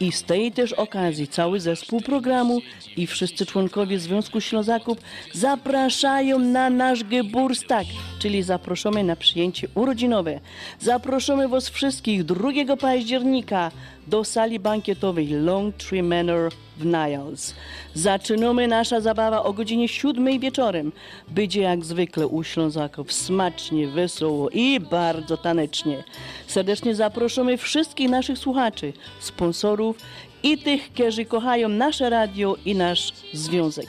I 0.00 0.12
z 0.12 0.22
tej 0.22 0.52
też 0.52 0.72
okazji 0.72 1.28
cały 1.28 1.60
zespół 1.60 2.00
programu 2.00 2.60
i 2.96 3.06
wszyscy 3.06 3.46
członkowie 3.46 3.98
Związku 3.98 4.40
Ślązaków 4.40 4.98
zapraszają 5.32 6.38
na 6.38 6.70
nasz 6.70 7.04
Geburstag, 7.04 7.86
czyli 8.18 8.42
zaproszamy 8.42 9.04
na 9.04 9.16
przyjęcie 9.16 9.68
urodzinowe. 9.74 10.40
Zaproszamy 10.80 11.48
Was 11.48 11.68
wszystkich 11.68 12.24
2 12.24 12.76
października 12.80 13.70
do 14.06 14.24
sali 14.24 14.58
bankietowej 14.58 15.28
Long 15.28 15.76
Tree 15.76 16.02
Manor 16.02 16.52
w 16.76 16.84
Niles. 16.84 17.54
Zaczynamy 17.94 18.68
nasza 18.68 19.00
zabawa 19.00 19.42
o 19.42 19.52
godzinie 19.52 19.88
7 19.88 20.40
wieczorem. 20.40 20.92
Będzie 21.28 21.60
jak 21.60 21.84
zwykle 21.84 22.26
u 22.26 22.44
Ślązaków 22.44 23.12
smacznie, 23.12 23.88
wesoło 23.88 24.50
i 24.50 24.80
bardzo 24.80 25.36
tanecznie. 25.36 26.04
Serdecznie 26.46 26.94
zapraszamy 26.94 27.56
wszystkich 27.56 28.10
naszych 28.10 28.38
słuchaczy, 28.38 28.92
sponsorów 29.20 29.96
i 30.42 30.58
tych, 30.58 30.92
którzy 30.92 31.24
kochają 31.24 31.68
nasze 31.68 32.10
radio 32.10 32.56
i 32.64 32.74
nasz 32.74 33.12
związek. 33.32 33.86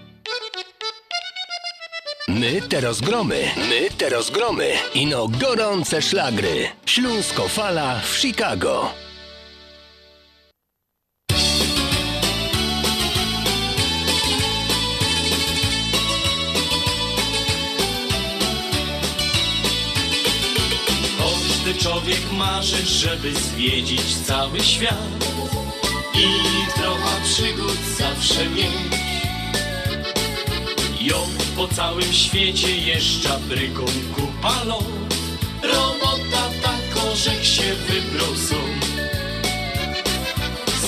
My 2.39 2.61
te 2.61 2.81
rozgromy, 2.81 3.51
my 3.69 3.89
te 3.97 4.09
rozgromy. 4.09 4.73
Ino 4.93 5.27
gorące 5.27 6.01
szlagry. 6.01 6.67
Śląsko 6.85 7.47
fala 7.47 7.99
w 7.99 8.17
Chicago. 8.17 8.93
Każdy 21.17 21.73
człowiek 21.83 22.31
marzy, 22.31 22.85
żeby 22.85 23.33
zwiedzić 23.33 24.15
cały 24.15 24.59
świat 24.59 25.25
i 26.15 26.27
trochę 26.79 27.23
przygód 27.23 27.77
zawsze 27.97 28.49
mieć. 28.49 29.10
Ją 31.03 31.17
po 31.55 31.67
całym 31.67 32.13
świecie 32.13 32.77
jeżdża 32.77 33.39
brygą 33.39 33.85
kupalą. 34.15 34.83
Robota 35.63 36.49
tak 36.63 37.05
orzech 37.11 37.45
się 37.45 37.75
wybrał. 37.75 38.31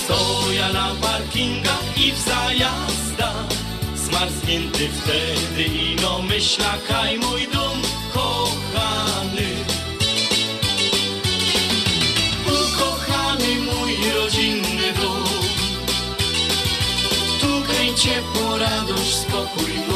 Stoja 0.04 0.74
na 0.74 0.96
parkingach 1.02 1.98
i 1.98 2.12
w 2.12 2.20
zajazdach 2.20 3.48
Zmarznięty 3.96 4.90
wtedy 4.90 5.64
ino 5.64 6.22
myśla 6.22 6.74
kaj 6.88 7.20
mój 7.20 7.48
dom 7.54 7.82
kochany 8.14 9.50
Ukochany 12.46 13.56
mój 13.68 13.92
rodzinny 14.16 14.94
dom 15.02 15.24
Tutaj 17.42 17.96
ciepło, 17.96 18.58
radość, 18.58 19.16
spokój 19.16 19.72
I 19.72 19.94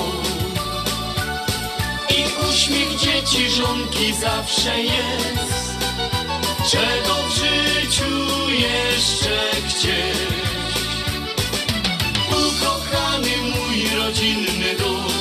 uśmiech 2.57 2.95
dzieci, 2.95 3.49
żonki 3.49 4.13
zawsze 4.13 4.79
jest. 4.79 5.77
Czego 6.71 7.15
w 7.29 7.31
życiu 7.31 8.11
jeszcze 8.51 9.39
chcieć? 9.67 10.17
Ukochany 12.29 13.38
mój 13.38 13.89
rodzinny 13.97 14.75
dom. 14.79 15.11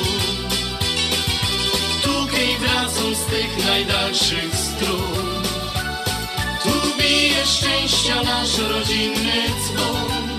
Tutaj 2.03 2.57
wracam 2.61 3.15
z 3.15 3.25
tych 3.25 3.67
najdalszych 3.67 4.55
stron. 4.55 5.43
Tu 6.63 7.03
bije 7.03 7.47
szczęścia 7.47 8.23
nasz 8.23 8.59
rodzinny 8.59 9.43
dzwon. 9.65 10.39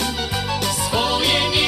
Swoje 0.87 1.49
miejsce 1.49 1.66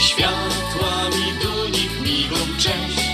Światłami 0.00 1.32
do 1.42 1.68
nich 1.68 2.00
migą 2.00 2.36
cześć. 2.58 3.08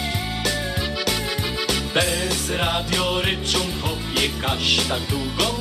Bez 1.95 2.51
radio 2.59 3.21
ryczą 3.21 3.59
chopie 3.83 4.29
kaś 4.43 4.77
tak 4.89 5.01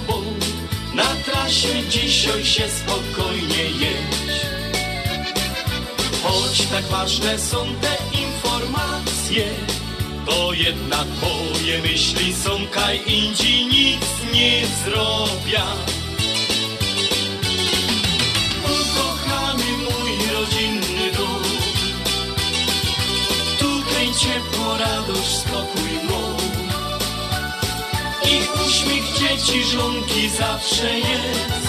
bo 0.07 0.24
Na 0.94 1.15
trasie 1.26 1.84
dzisiaj 1.90 2.45
się 2.45 2.64
spokojnie 2.69 3.64
jeść. 3.64 4.45
Choć 6.24 6.61
tak 6.61 6.84
ważne 6.86 7.40
są 7.40 7.57
te 7.82 8.19
informacje 8.19 9.45
To 10.26 10.53
jednak 10.53 11.07
moje 11.22 11.82
myśli 11.82 12.34
są 12.34 12.68
kaj 12.72 13.02
indzi 13.07 13.65
nic 13.65 14.34
nie 14.34 14.61
zrobią 14.86 15.97
ciepło, 24.18 24.77
radość, 24.77 25.35
spokój 25.38 25.91
mój 26.10 26.38
I 28.31 28.68
uśmiech 28.68 29.06
dzieci, 29.14 29.64
żonki 29.64 30.30
zawsze 30.30 30.99
jest. 30.99 31.68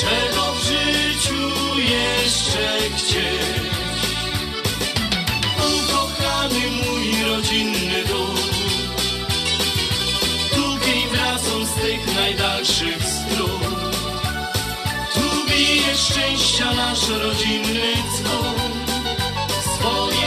Czego 0.00 0.52
w 0.52 0.62
życiu 0.64 1.50
jeszcze 1.76 2.96
chcieć? 2.96 3.70
Ukochany 5.58 6.60
mój 6.70 7.24
rodzinny 7.24 8.04
dom. 8.08 8.36
Tutaj 10.54 11.06
wracam 11.12 11.66
z 11.66 11.72
tych 11.74 12.14
najdalszych 12.14 13.02
stron. 13.04 13.74
Tu 15.14 15.50
bije 15.50 15.94
szczęścia 15.96 16.72
nasz 16.74 17.08
rodzinny 17.08 17.92
dzwon. 18.16 18.54
Swoje 19.74 20.19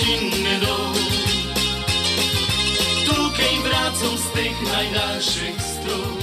rodzinny 0.00 0.60
dom 0.60 0.94
Tutaj 3.06 3.54
wracam 3.64 4.18
z 4.18 4.32
tych 4.32 4.72
najdalszych 4.72 5.62
stron 5.62 6.16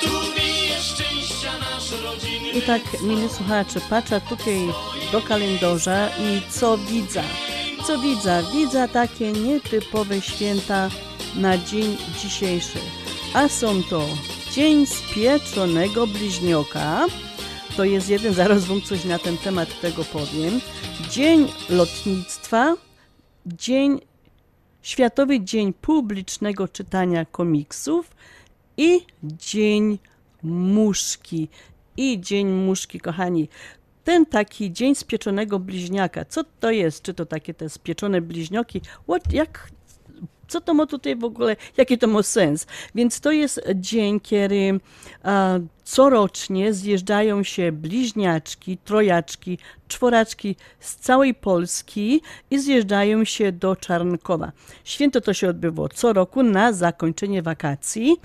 Tu 0.00 0.32
I 2.58 2.62
tak, 2.62 2.82
mili 3.02 3.28
słuchacze, 3.28 3.80
patrzę 3.90 4.20
tutaj 4.20 4.68
do 5.12 5.20
kalendarza 5.20 6.08
i 6.08 6.50
co 6.50 6.78
widzę? 6.78 7.22
Co 7.86 7.98
widzę? 7.98 8.42
Widzę 8.52 8.88
takie 8.88 9.32
nietypowe 9.32 10.20
święta 10.20 10.88
na 11.34 11.58
dzień 11.58 11.96
dzisiejszy. 12.22 12.78
A 13.34 13.48
są 13.48 13.82
to 13.82 14.08
Dzień 14.52 14.86
Spieczonego 14.86 16.06
Bliźnioka, 16.06 17.06
to 17.76 17.84
jest 17.84 18.08
jeden, 18.08 18.34
zaraz 18.34 18.64
wam 18.64 18.82
coś 18.82 19.04
na 19.04 19.18
ten 19.18 19.38
temat 19.38 19.80
tego 19.80 20.04
powiem. 20.04 20.60
Dzień 21.10 21.48
Lotnictwa, 21.70 22.76
Dzień 23.46 24.00
Światowy 24.82 25.40
Dzień 25.40 25.72
Publicznego 25.72 26.68
Czytania 26.68 27.24
Komiksów 27.24 28.10
i 28.76 29.00
Dzień 29.24 29.98
Muszki. 30.42 31.48
I 31.96 32.20
Dzień 32.20 32.48
Muszki, 32.48 33.00
kochani. 33.00 33.48
Ten 34.04 34.26
taki 34.26 34.72
dzień 34.72 34.94
spieczonego 34.94 35.58
bliźniaka, 35.58 36.24
co 36.24 36.44
to 36.60 36.70
jest? 36.70 37.02
Czy 37.02 37.14
to 37.14 37.26
takie 37.26 37.54
te 37.54 37.68
spieczone 37.68 38.20
bliźnioki? 38.20 38.80
What, 39.08 39.32
jak 39.32 39.70
co 40.52 40.60
to 40.60 40.74
ma 40.74 40.86
tutaj 40.86 41.16
w 41.16 41.24
ogóle, 41.24 41.56
jaki 41.76 41.98
to 41.98 42.06
ma 42.06 42.22
sens. 42.22 42.66
Więc 42.94 43.20
to 43.20 43.30
jest 43.30 43.60
dzień, 43.74 44.20
kiedy 44.20 44.80
a, 45.22 45.58
corocznie 45.84 46.74
zjeżdżają 46.74 47.42
się 47.42 47.72
bliźniaczki, 47.72 48.78
trojaczki, 48.78 49.58
czworaczki 49.88 50.56
z 50.80 50.96
całej 50.96 51.34
Polski 51.34 52.20
i 52.50 52.58
zjeżdżają 52.58 53.24
się 53.24 53.52
do 53.52 53.76
Czarnkowa. 53.76 54.52
Święto 54.84 55.20
to 55.20 55.34
się 55.34 55.48
odbyło 55.48 55.88
co 55.88 56.12
roku 56.12 56.42
na 56.42 56.72
zakończenie 56.72 57.42
wakacji, 57.42 58.16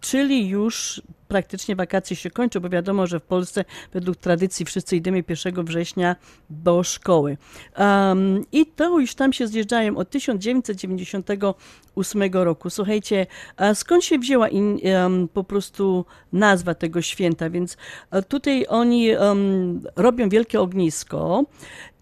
czyli 0.00 0.48
już 0.48 1.02
praktycznie 1.30 1.76
wakacje 1.76 2.16
się 2.16 2.30
kończą, 2.30 2.60
bo 2.60 2.68
wiadomo, 2.68 3.06
że 3.06 3.20
w 3.20 3.22
Polsce 3.22 3.64
według 3.92 4.16
tradycji 4.16 4.66
wszyscy 4.66 4.96
idziemy 4.96 5.24
1 5.28 5.64
września 5.64 6.16
do 6.50 6.82
szkoły. 6.82 7.36
Um, 7.78 8.44
I 8.52 8.66
to 8.66 8.98
już 8.98 9.14
tam 9.14 9.32
się 9.32 9.46
zjeżdżają 9.46 9.96
od 9.96 10.10
1998 10.10 12.22
roku. 12.32 12.70
Słuchajcie, 12.70 13.26
skąd 13.74 14.04
się 14.04 14.18
wzięła 14.18 14.48
in, 14.48 14.78
um, 14.84 15.28
po 15.28 15.44
prostu 15.44 16.04
nazwa 16.32 16.74
tego 16.74 17.02
święta? 17.02 17.50
Więc 17.50 17.76
e, 18.10 18.22
tutaj 18.22 18.66
oni 18.68 19.16
um, 19.16 19.82
robią 19.96 20.28
wielkie 20.28 20.60
ognisko 20.60 21.44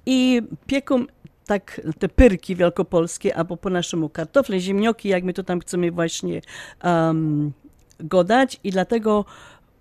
i 0.07 0.43
pieką 0.67 1.05
tak 1.47 1.81
te 1.99 2.09
pyrki 2.09 2.57
wielkopolskie, 2.57 3.37
albo 3.37 3.57
po 3.57 3.71
naszemu 3.71 4.09
kartofle, 4.09 4.61
ziemnioki, 4.61 5.09
jak 5.09 5.25
my 5.25 5.33
to 5.33 5.43
tam 5.43 5.61
chcemy 5.61 5.91
właśnie 5.91 6.41
um, 6.85 7.53
godać 8.01 8.61
i 8.65 8.71
dlatego 8.71 9.25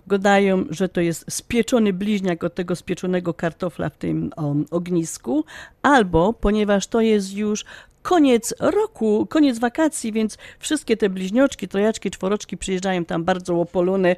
godają, 0.08 0.66
że 0.70 0.90
to 0.90 1.02
jest 1.02 1.26
spieczony 1.30 1.94
bliźniak 1.94 2.44
od 2.44 2.56
tego 2.56 2.76
spieczonego 2.76 3.34
kartofla 3.34 3.90
w 3.90 3.98
tym 3.98 4.32
ognisku, 4.72 5.46
albo 5.82 6.34
ponieważ 6.34 6.88
to 6.88 7.02
jest 7.02 7.34
już 7.34 7.66
koniec 8.02 8.54
roku, 8.60 9.28
koniec 9.30 9.60
wakacji, 9.60 10.12
więc 10.12 10.38
wszystkie 10.60 10.98
te 10.98 11.10
bliźnioczki, 11.10 11.68
trojaczki, 11.68 12.12
czworoczki 12.12 12.58
przyjeżdżają 12.58 13.06
tam 13.06 13.24
bardzo 13.24 13.62
opolone 13.62 14.16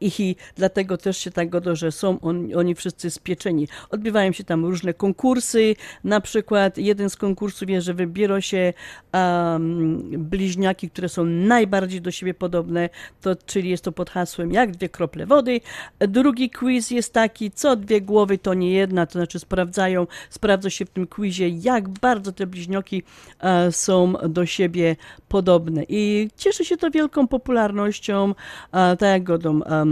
i 0.00 0.36
dlatego 0.56 0.96
też 0.96 1.18
się 1.18 1.30
tak 1.30 1.48
godo, 1.48 1.76
że 1.76 1.92
są 1.92 2.20
on, 2.20 2.48
oni 2.56 2.74
wszyscy 2.74 3.10
spieczeni. 3.10 3.68
Odbywają 3.90 4.32
się 4.32 4.44
tam 4.44 4.64
różne 4.64 4.94
konkursy, 4.94 5.76
na 6.04 6.20
przykład 6.20 6.78
jeden 6.78 7.10
z 7.10 7.16
konkursów 7.16 7.70
jest, 7.70 7.86
że 7.86 7.94
wybiera 7.94 8.40
się 8.40 8.72
um, 9.12 10.02
bliźniaki, 10.18 10.90
które 10.90 11.08
są 11.08 11.24
najbardziej 11.24 12.00
do 12.00 12.10
siebie 12.10 12.34
podobne, 12.34 12.88
to, 13.20 13.36
czyli 13.46 13.70
jest 13.70 13.84
to 13.84 13.92
pod 13.92 14.10
hasłem 14.10 14.52
jak 14.52 14.70
dwie 14.70 14.88
krople 14.88 15.26
wody. 15.26 15.60
Drugi 15.98 16.50
quiz 16.50 16.90
jest 16.90 17.12
taki, 17.12 17.50
co 17.50 17.76
dwie 17.76 18.00
głowy 18.00 18.38
to 18.38 18.54
nie 18.54 18.72
jedna, 18.72 19.06
to 19.06 19.12
znaczy 19.12 19.38
sprawdzają, 19.38 20.06
sprawdza 20.30 20.70
się 20.70 20.84
w 20.84 20.90
tym 20.90 21.06
quizie, 21.06 21.48
jak 21.48 21.88
bardzo 21.88 22.32
te 22.32 22.46
bliźnioki 22.46 23.02
e, 23.40 23.72
są 23.72 24.12
do 24.12 24.46
siebie 24.46 24.96
podobne 25.28 25.82
i 25.88 26.30
cieszy 26.36 26.64
się 26.64 26.76
to 26.76 26.90
wielką 26.90 27.28
popularnością, 27.28 28.34
e, 28.72 28.96
tak 28.96 29.02
jak 29.02 29.22
godą 29.22 29.60
um, 29.60 29.89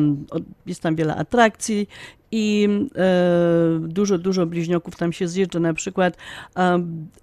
jest 0.67 0.81
tam 0.81 0.97
wiele 0.97 1.17
atrakcji 1.17 1.89
i 2.31 2.69
e, 2.97 3.81
dużo, 3.81 4.19
dużo 4.19 4.47
bliźniaków 4.47 4.97
tam 4.97 5.13
się 5.13 5.29
zjeżdża. 5.29 5.61
Na 5.61 5.75
przykład 5.75 6.17
e, 6.57 6.79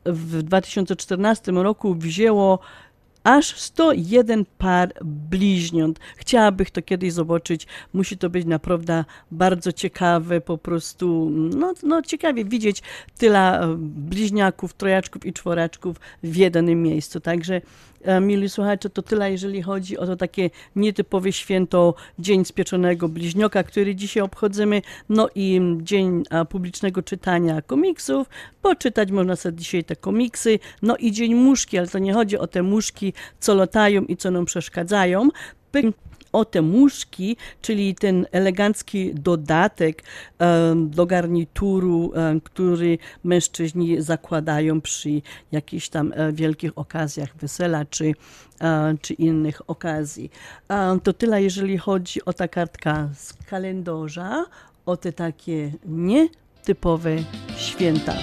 w 0.06 0.44
2014 0.44 1.52
roku 1.52 1.96
wzięło 1.96 2.60
aż 3.26 3.60
101 3.60 4.46
par 4.58 4.94
bliźniąt. 5.06 6.00
Chciałabym 6.18 6.68
to 6.74 6.82
kiedyś 6.82 7.14
zobaczyć. 7.14 7.68
Musi 7.94 8.18
to 8.18 8.30
być 8.30 8.46
naprawdę 8.46 9.06
bardzo 9.32 9.72
ciekawe, 9.72 10.42
po 10.42 10.58
prostu, 10.58 11.30
no, 11.32 11.74
no 11.84 12.02
ciekawie 12.02 12.46
widzieć 12.46 12.82
tyle 13.18 13.62
e, 13.62 13.76
bliźniaków, 13.80 14.74
trojaczków 14.74 15.26
i 15.26 15.34
czworaczków 15.34 15.98
w 16.24 16.36
jednym 16.36 16.84
miejscu. 16.84 17.20
Także 17.20 17.62
Mili 18.22 18.50
słuchacze, 18.50 18.90
to 18.90 19.02
tyle, 19.02 19.32
jeżeli 19.32 19.62
chodzi 19.62 19.98
o 19.98 20.06
to 20.06 20.16
takie 20.16 20.50
nietypowe 20.76 21.32
święto 21.32 21.96
Dzień 22.20 22.46
Spieczonego 22.46 23.10
Bliźnioka, 23.10 23.64
który 23.64 23.96
dzisiaj 23.96 24.24
obchodzimy, 24.24 24.82
no 25.10 25.30
i 25.36 25.62
Dzień 25.82 26.24
Publicznego 26.50 27.04
Czytania 27.04 27.62
Komiksów. 27.62 28.30
Poczytać 28.62 29.12
można 29.12 29.36
sobie 29.36 29.58
dzisiaj 29.58 29.84
te 29.84 29.96
komiksy, 29.96 30.60
no 30.82 30.98
i 30.98 31.12
Dzień 31.12 31.36
Muszki, 31.36 31.78
ale 31.78 31.88
to 31.88 32.00
nie 32.00 32.14
chodzi 32.14 32.38
o 32.38 32.48
te 32.48 32.64
muszki, 32.64 33.14
co 33.40 33.56
latają 33.56 34.02
i 34.02 34.18
co 34.18 34.32
nam 34.32 34.46
przeszkadzają 34.46 35.30
o 36.36 36.46
te 36.46 36.62
muszki, 36.62 37.38
czyli 37.62 37.96
ten 37.96 38.26
elegancki 38.32 39.14
dodatek 39.14 40.04
do 40.76 41.06
garnituru, 41.06 42.14
który 42.44 42.98
mężczyźni 43.24 44.02
zakładają 44.02 44.82
przy 44.82 45.22
jakichś 45.52 45.90
tam 45.90 46.14
e, 46.16 46.34
wielkich 46.34 46.72
okazjach 46.76 47.36
wesela 47.38 47.86
czy, 47.86 48.14
e, 48.62 48.96
czy 49.02 49.14
innych 49.14 49.70
okazji. 49.70 50.32
To 51.04 51.14
tyle, 51.14 51.44
jeżeli 51.44 51.78
chodzi 51.78 52.26
o 52.26 52.34
ta 52.34 52.48
kartka 52.48 53.10
z 53.16 53.34
kalendarza, 53.34 54.46
o 54.86 54.98
te 54.98 55.14
takie 55.14 55.72
nietypowe 55.86 57.16
święta. 57.58 58.14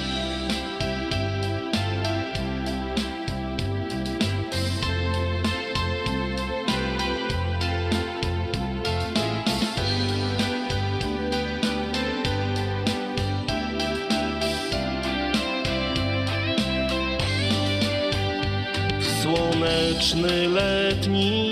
Słoneczny, 19.23 20.49
letni, 20.49 21.51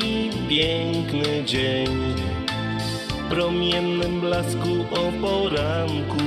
piękny 0.49 1.45
dzień. 1.45 2.15
W 3.09 3.29
promiennym 3.31 4.21
blasku 4.21 4.69
o 4.91 5.13
poranku. 5.21 6.25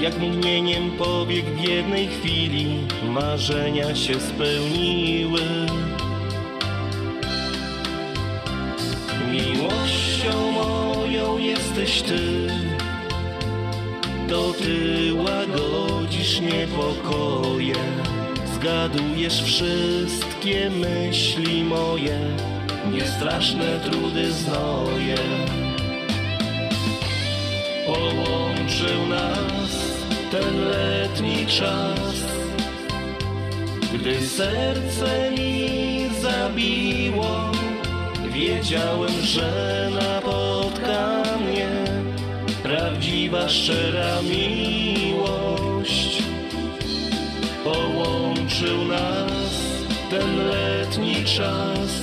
Jak 0.00 0.18
mgnieniem 0.18 0.90
pobieg 0.90 1.44
w 1.44 1.68
jednej 1.68 2.08
chwili 2.08 2.86
Marzenia 3.08 3.94
się 3.94 4.20
spełniły. 4.20 5.40
Miłością 9.32 10.52
moją 10.52 11.38
jesteś 11.38 12.02
Ty. 12.02 12.48
To 14.28 14.52
Ty 14.52 15.14
łagodzisz 15.14 16.40
niepokoje 16.40 18.05
Zgadujesz 18.66 19.42
wszystkie 19.42 20.70
myśli 20.70 21.64
moje, 21.64 22.18
niestraszne 22.92 23.80
trudy 23.80 24.32
znoje. 24.32 25.16
Połączył 27.86 29.06
nas 29.08 29.70
ten 30.30 30.68
letni 30.68 31.46
czas, 31.46 32.24
gdy 33.94 34.26
serce 34.26 35.30
mi 35.30 36.08
zabiło, 36.20 37.52
wiedziałem, 38.32 39.22
że 39.22 39.90
napotka 40.00 41.22
mnie 41.40 41.68
prawdziwa, 42.62 43.48
szczera 43.48 44.22
miłość. 44.22 45.36
Połączył 47.64 48.35
nas 48.64 49.52
ten 50.10 50.48
letni 50.48 51.24
czas 51.24 52.02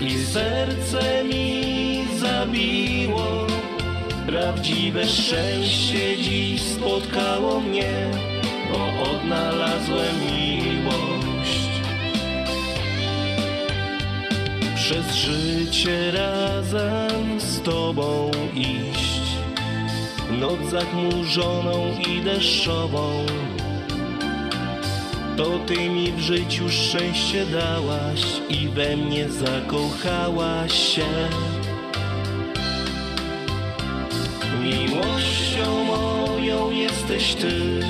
i 0.00 0.24
serce 0.24 1.24
mi 1.24 2.04
zabiło. 2.18 3.46
Prawdziwe 4.26 5.06
szczęście 5.06 6.16
dziś 6.22 6.62
spotkało 6.62 7.60
mnie, 7.60 8.10
bo 8.72 9.10
odnalazłem 9.10 10.16
miłość. 10.20 11.70
Przez 14.74 15.14
życie 15.14 16.10
razem 16.10 17.40
z 17.40 17.60
Tobą 17.60 18.30
iść, 18.54 19.22
noc 20.40 20.70
zachmurzoną 20.70 21.98
i 22.08 22.20
deszczową 22.20 23.26
to 25.36 25.58
Ty 25.66 25.88
mi 25.88 26.12
w 26.12 26.20
życiu 26.20 26.68
szczęście 26.68 27.46
dałaś 27.46 28.22
i 28.48 28.68
we 28.68 28.96
mnie 28.96 29.28
zakochałaś 29.28 30.72
się. 30.72 31.06
Miłością 34.62 35.84
moją 35.84 36.70
jesteś 36.70 37.34
Ty, 37.34 37.80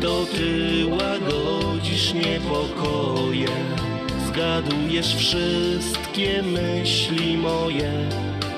to 0.00 0.26
Ty 0.26 0.86
łagodzisz 0.86 2.14
niepokoje, 2.14 3.48
zgadujesz 4.26 5.14
wszystkie 5.16 6.42
myśli 6.42 7.36
moje, 7.36 7.92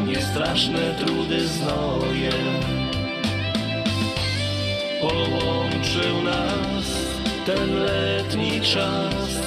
niestraszne 0.07 0.95
trudy 0.99 1.49
znoje. 1.49 2.33
Połączył 5.01 6.23
nas 6.25 6.74
ten 7.47 7.85
letni 7.85 8.61
czas, 8.61 9.41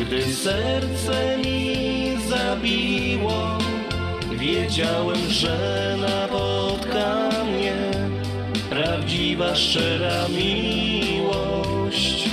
gdy 0.00 0.22
serce 0.22 1.38
mi 1.38 2.16
zabiło, 2.28 3.58
wiedziałem, 4.32 5.28
że 5.28 5.96
napotka 6.00 7.30
mnie 7.44 7.74
prawdziwa, 8.70 9.54
szczera 9.54 10.28
miłość. 10.28 12.28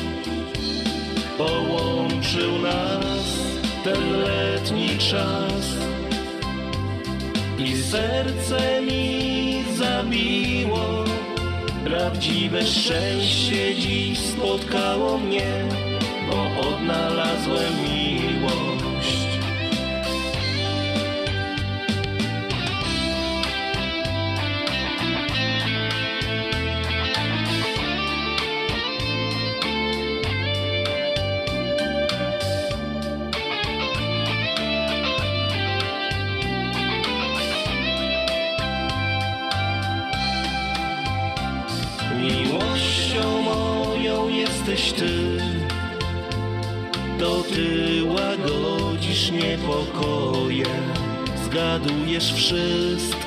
Połączył 1.38 2.60
nas 2.60 3.40
ten 3.84 4.22
letni 4.22 4.98
czas 4.98 5.76
i 7.58 7.78
serce 7.78 8.82
mi 8.82 9.64
zabiło. 9.78 11.03
Prawdziwe 11.86 12.64
szczęście 12.66 13.76
dziś 13.76 14.20
spotkało 14.20 15.18
mnie, 15.18 15.66
bo 16.30 16.70
odnalazłem 16.70 17.74
miłość. 17.84 18.93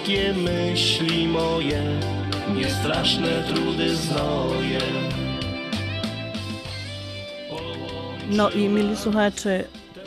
Wszystkie 0.06 0.34
myśli 0.34 1.28
moje, 1.28 1.82
niestraszne 2.54 3.42
trudy 3.42 3.96
znoje. 3.96 4.80
No 8.30 8.50
i 8.50 8.68
mili 8.68 8.96
słuchacze, 8.96 9.64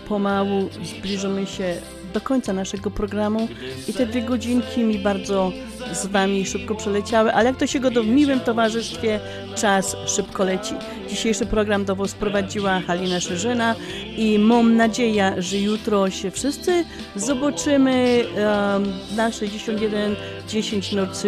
pomału 0.08 0.70
zbliżamy 0.84 1.48
się 1.48 1.76
do 2.14 2.22
końca 2.22 2.54
naszego 2.54 2.92
programu 2.92 3.48
i 3.88 3.94
te 3.94 4.06
dwie 4.06 4.22
godzinki 4.22 4.84
mi 4.84 5.00
bardzo 5.00 5.52
z 5.94 6.06
Wami 6.06 6.46
szybko 6.46 6.76
przeleciały, 6.76 7.34
ale 7.34 7.50
jak 7.50 7.58
to 7.58 7.68
się 7.68 7.80
go 7.80 7.90
w 7.92 8.08
miłym 8.08 8.40
towarzystwie, 8.40 9.20
czas 9.56 9.96
szybko 10.06 10.44
leci. 10.44 10.74
Dzisiejszy 11.10 11.46
program 11.46 11.86
do 11.86 11.96
Was 11.96 12.14
prowadziła 12.14 12.80
Halina 12.80 13.20
Szerzyna 13.20 13.76
i 14.18 14.40
mam 14.40 14.76
nadzieję, 14.76 15.36
że 15.38 15.58
jutro 15.58 16.10
się 16.10 16.32
wszyscy 16.32 16.86
zobaczymy 17.16 18.26
um, 18.26 18.94
na 19.16 19.32
6110 19.32 20.92
Nord 20.92 21.24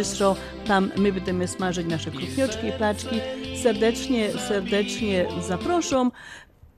Tam 0.68 0.92
my 0.98 1.14
będziemy 1.14 1.48
smażyć 1.48 1.88
nasze 1.88 2.12
krupnioczki 2.12 2.68
i 2.68 2.72
placzki. 2.72 3.16
Serdecznie, 3.64 4.32
serdecznie 4.32 5.26
zapraszam. 5.48 6.12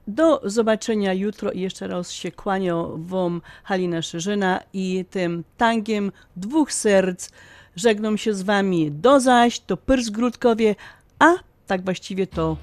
Do 0.08 0.42
zobaczenia 0.44 1.14
jutro 1.14 1.52
i 1.52 1.62
jeszcze 1.62 1.88
raz 1.88 2.12
się 2.12 2.32
kłanią 2.32 3.06
Wam 3.06 3.42
Halina 3.64 4.02
Szerzyna 4.02 4.60
i 4.74 5.06
tym 5.10 5.44
tangiem 5.58 6.12
dwóch 6.36 6.74
serc 6.74 7.30
żegnam 7.76 8.18
się 8.18 8.34
z 8.34 8.42
Wami 8.42 8.92
do 8.92 9.20
zaś, 9.20 9.60
to 9.60 9.78
Pyrs 9.78 10.10
Grudkowie, 10.10 10.76
a 11.20 11.34
tak 11.68 11.86
właściwie 11.86 12.28
to 12.28 12.58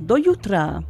do 0.00 0.16
jutra. 0.16 0.82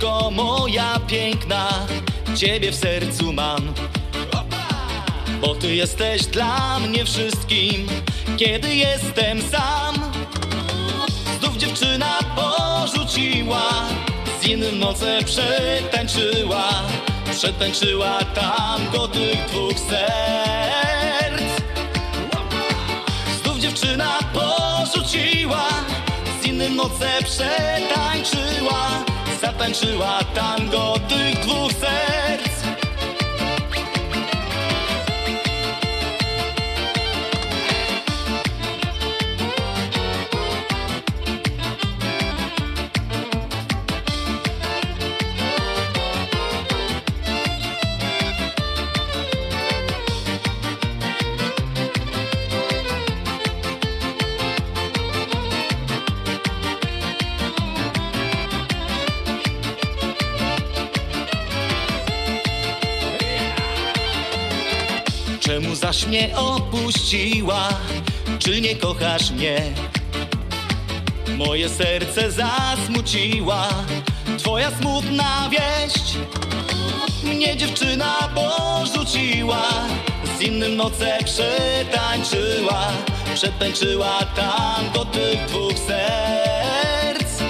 Moja 0.00 1.00
piękna, 1.06 1.86
ciebie 2.36 2.72
w 2.72 2.74
sercu 2.74 3.32
mam. 3.32 3.74
Bo 5.40 5.54
ty 5.54 5.74
jesteś 5.74 6.26
dla 6.26 6.80
mnie 6.80 7.04
wszystkim, 7.04 7.86
kiedy 8.36 8.74
jestem 8.74 9.42
sam. 9.42 9.94
Znów 11.40 11.56
dziewczyna 11.56 12.18
porzuciła, 12.36 13.70
z 14.40 14.46
innym 14.46 14.78
noce 14.78 15.18
przetańczyła. 15.24 16.68
Przetańczyła 17.32 18.24
tango 18.24 19.08
tych 19.08 19.46
dwóch 19.46 19.78
serc. 19.78 21.42
Znów 23.42 23.58
dziewczyna 23.58 24.18
porzuciła, 24.32 25.68
z 26.42 26.46
innym 26.46 26.76
noce 26.76 27.08
przetańczyła 27.24 29.09
Zatańczyła 29.40 30.18
tango 30.34 30.94
tych 31.08 31.40
dwóch 31.40 31.72
serc 31.72 32.09
mnie 66.10 66.36
opuściła? 66.36 67.68
Czy 68.38 68.60
nie 68.60 68.76
kochasz 68.76 69.30
mnie? 69.30 69.62
Moje 71.36 71.68
serce 71.68 72.32
zasmuciła. 72.32 73.68
Twoja 74.38 74.70
smutna 74.70 75.50
wieść 75.50 76.16
Mnie 77.24 77.56
dziewczyna 77.56 78.28
porzuciła. 78.34 79.62
Z 80.38 80.42
innym 80.42 80.76
noce 80.76 81.18
przetańczyła. 81.24 82.86
Przetańczyła 83.34 84.18
tango 84.36 85.04
tych 85.04 85.46
dwóch 85.46 85.78
serc. 85.78 87.42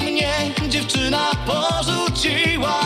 Mnie 0.00 0.32
dziewczyna 0.68 1.30
porzuciła. 1.46 2.80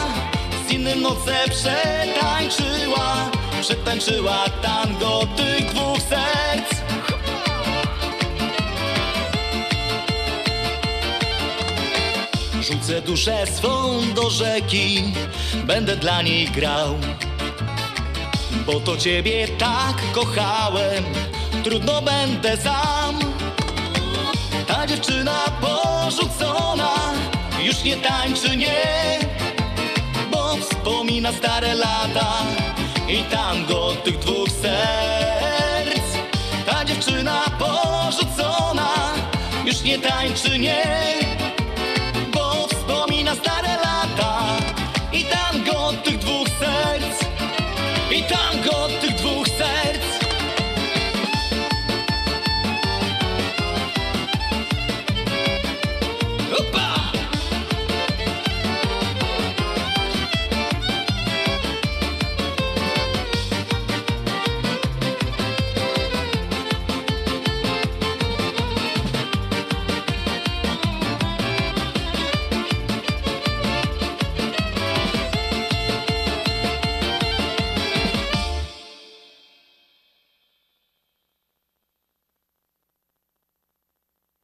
Z 0.69 0.73
innym 0.73 1.01
noce 1.03 1.37
przetańczyła 1.51 3.36
Przetańczyła 3.67 4.45
tango 4.63 5.21
tych 5.37 5.73
dwóch 5.73 5.99
serc. 5.99 6.71
Rzucę 12.61 13.03
duszę 13.03 13.47
swą 13.47 14.01
do 14.15 14.31
rzeki 14.31 15.15
Będę 15.65 15.97
dla 15.97 16.23
niej 16.23 16.49
grał. 16.49 16.95
Bo 18.67 18.81
to 18.81 18.97
ciebie 18.97 19.49
tak 19.49 20.13
kochałem 20.13 21.05
Trudno 21.65 22.03
będę 22.03 22.57
sam. 22.57 23.19
Ta 24.67 24.87
dziewczyna 24.87 25.45
porzucona 25.61 26.95
Już 27.63 27.85
nie 27.85 27.97
tańczy, 27.97 28.57
nie 28.57 29.19
Bo 30.31 30.57
wspomina 30.57 31.33
stare 31.33 31.75
lata 31.75 32.43
i 33.09 33.23
tango 33.31 33.95
tych 34.05 34.19
dwóch 34.19 34.49
serc. 34.51 36.07
Ta 36.67 36.85
dziewczyna 36.85 37.45
porzucona 37.59 39.15
już 39.65 39.83
nie 39.83 39.99
tańczy, 39.99 40.59
nie, 40.59 40.85
bo 42.35 42.67
wspomina 42.69 43.35
stare 43.35 43.77
lata 43.77 44.43
i 45.13 45.25
tango 45.25 45.93
tych 46.05 46.19
dwóch 46.19 46.49
serc. 46.49 47.21
I 48.11 48.23
tango 48.23 48.89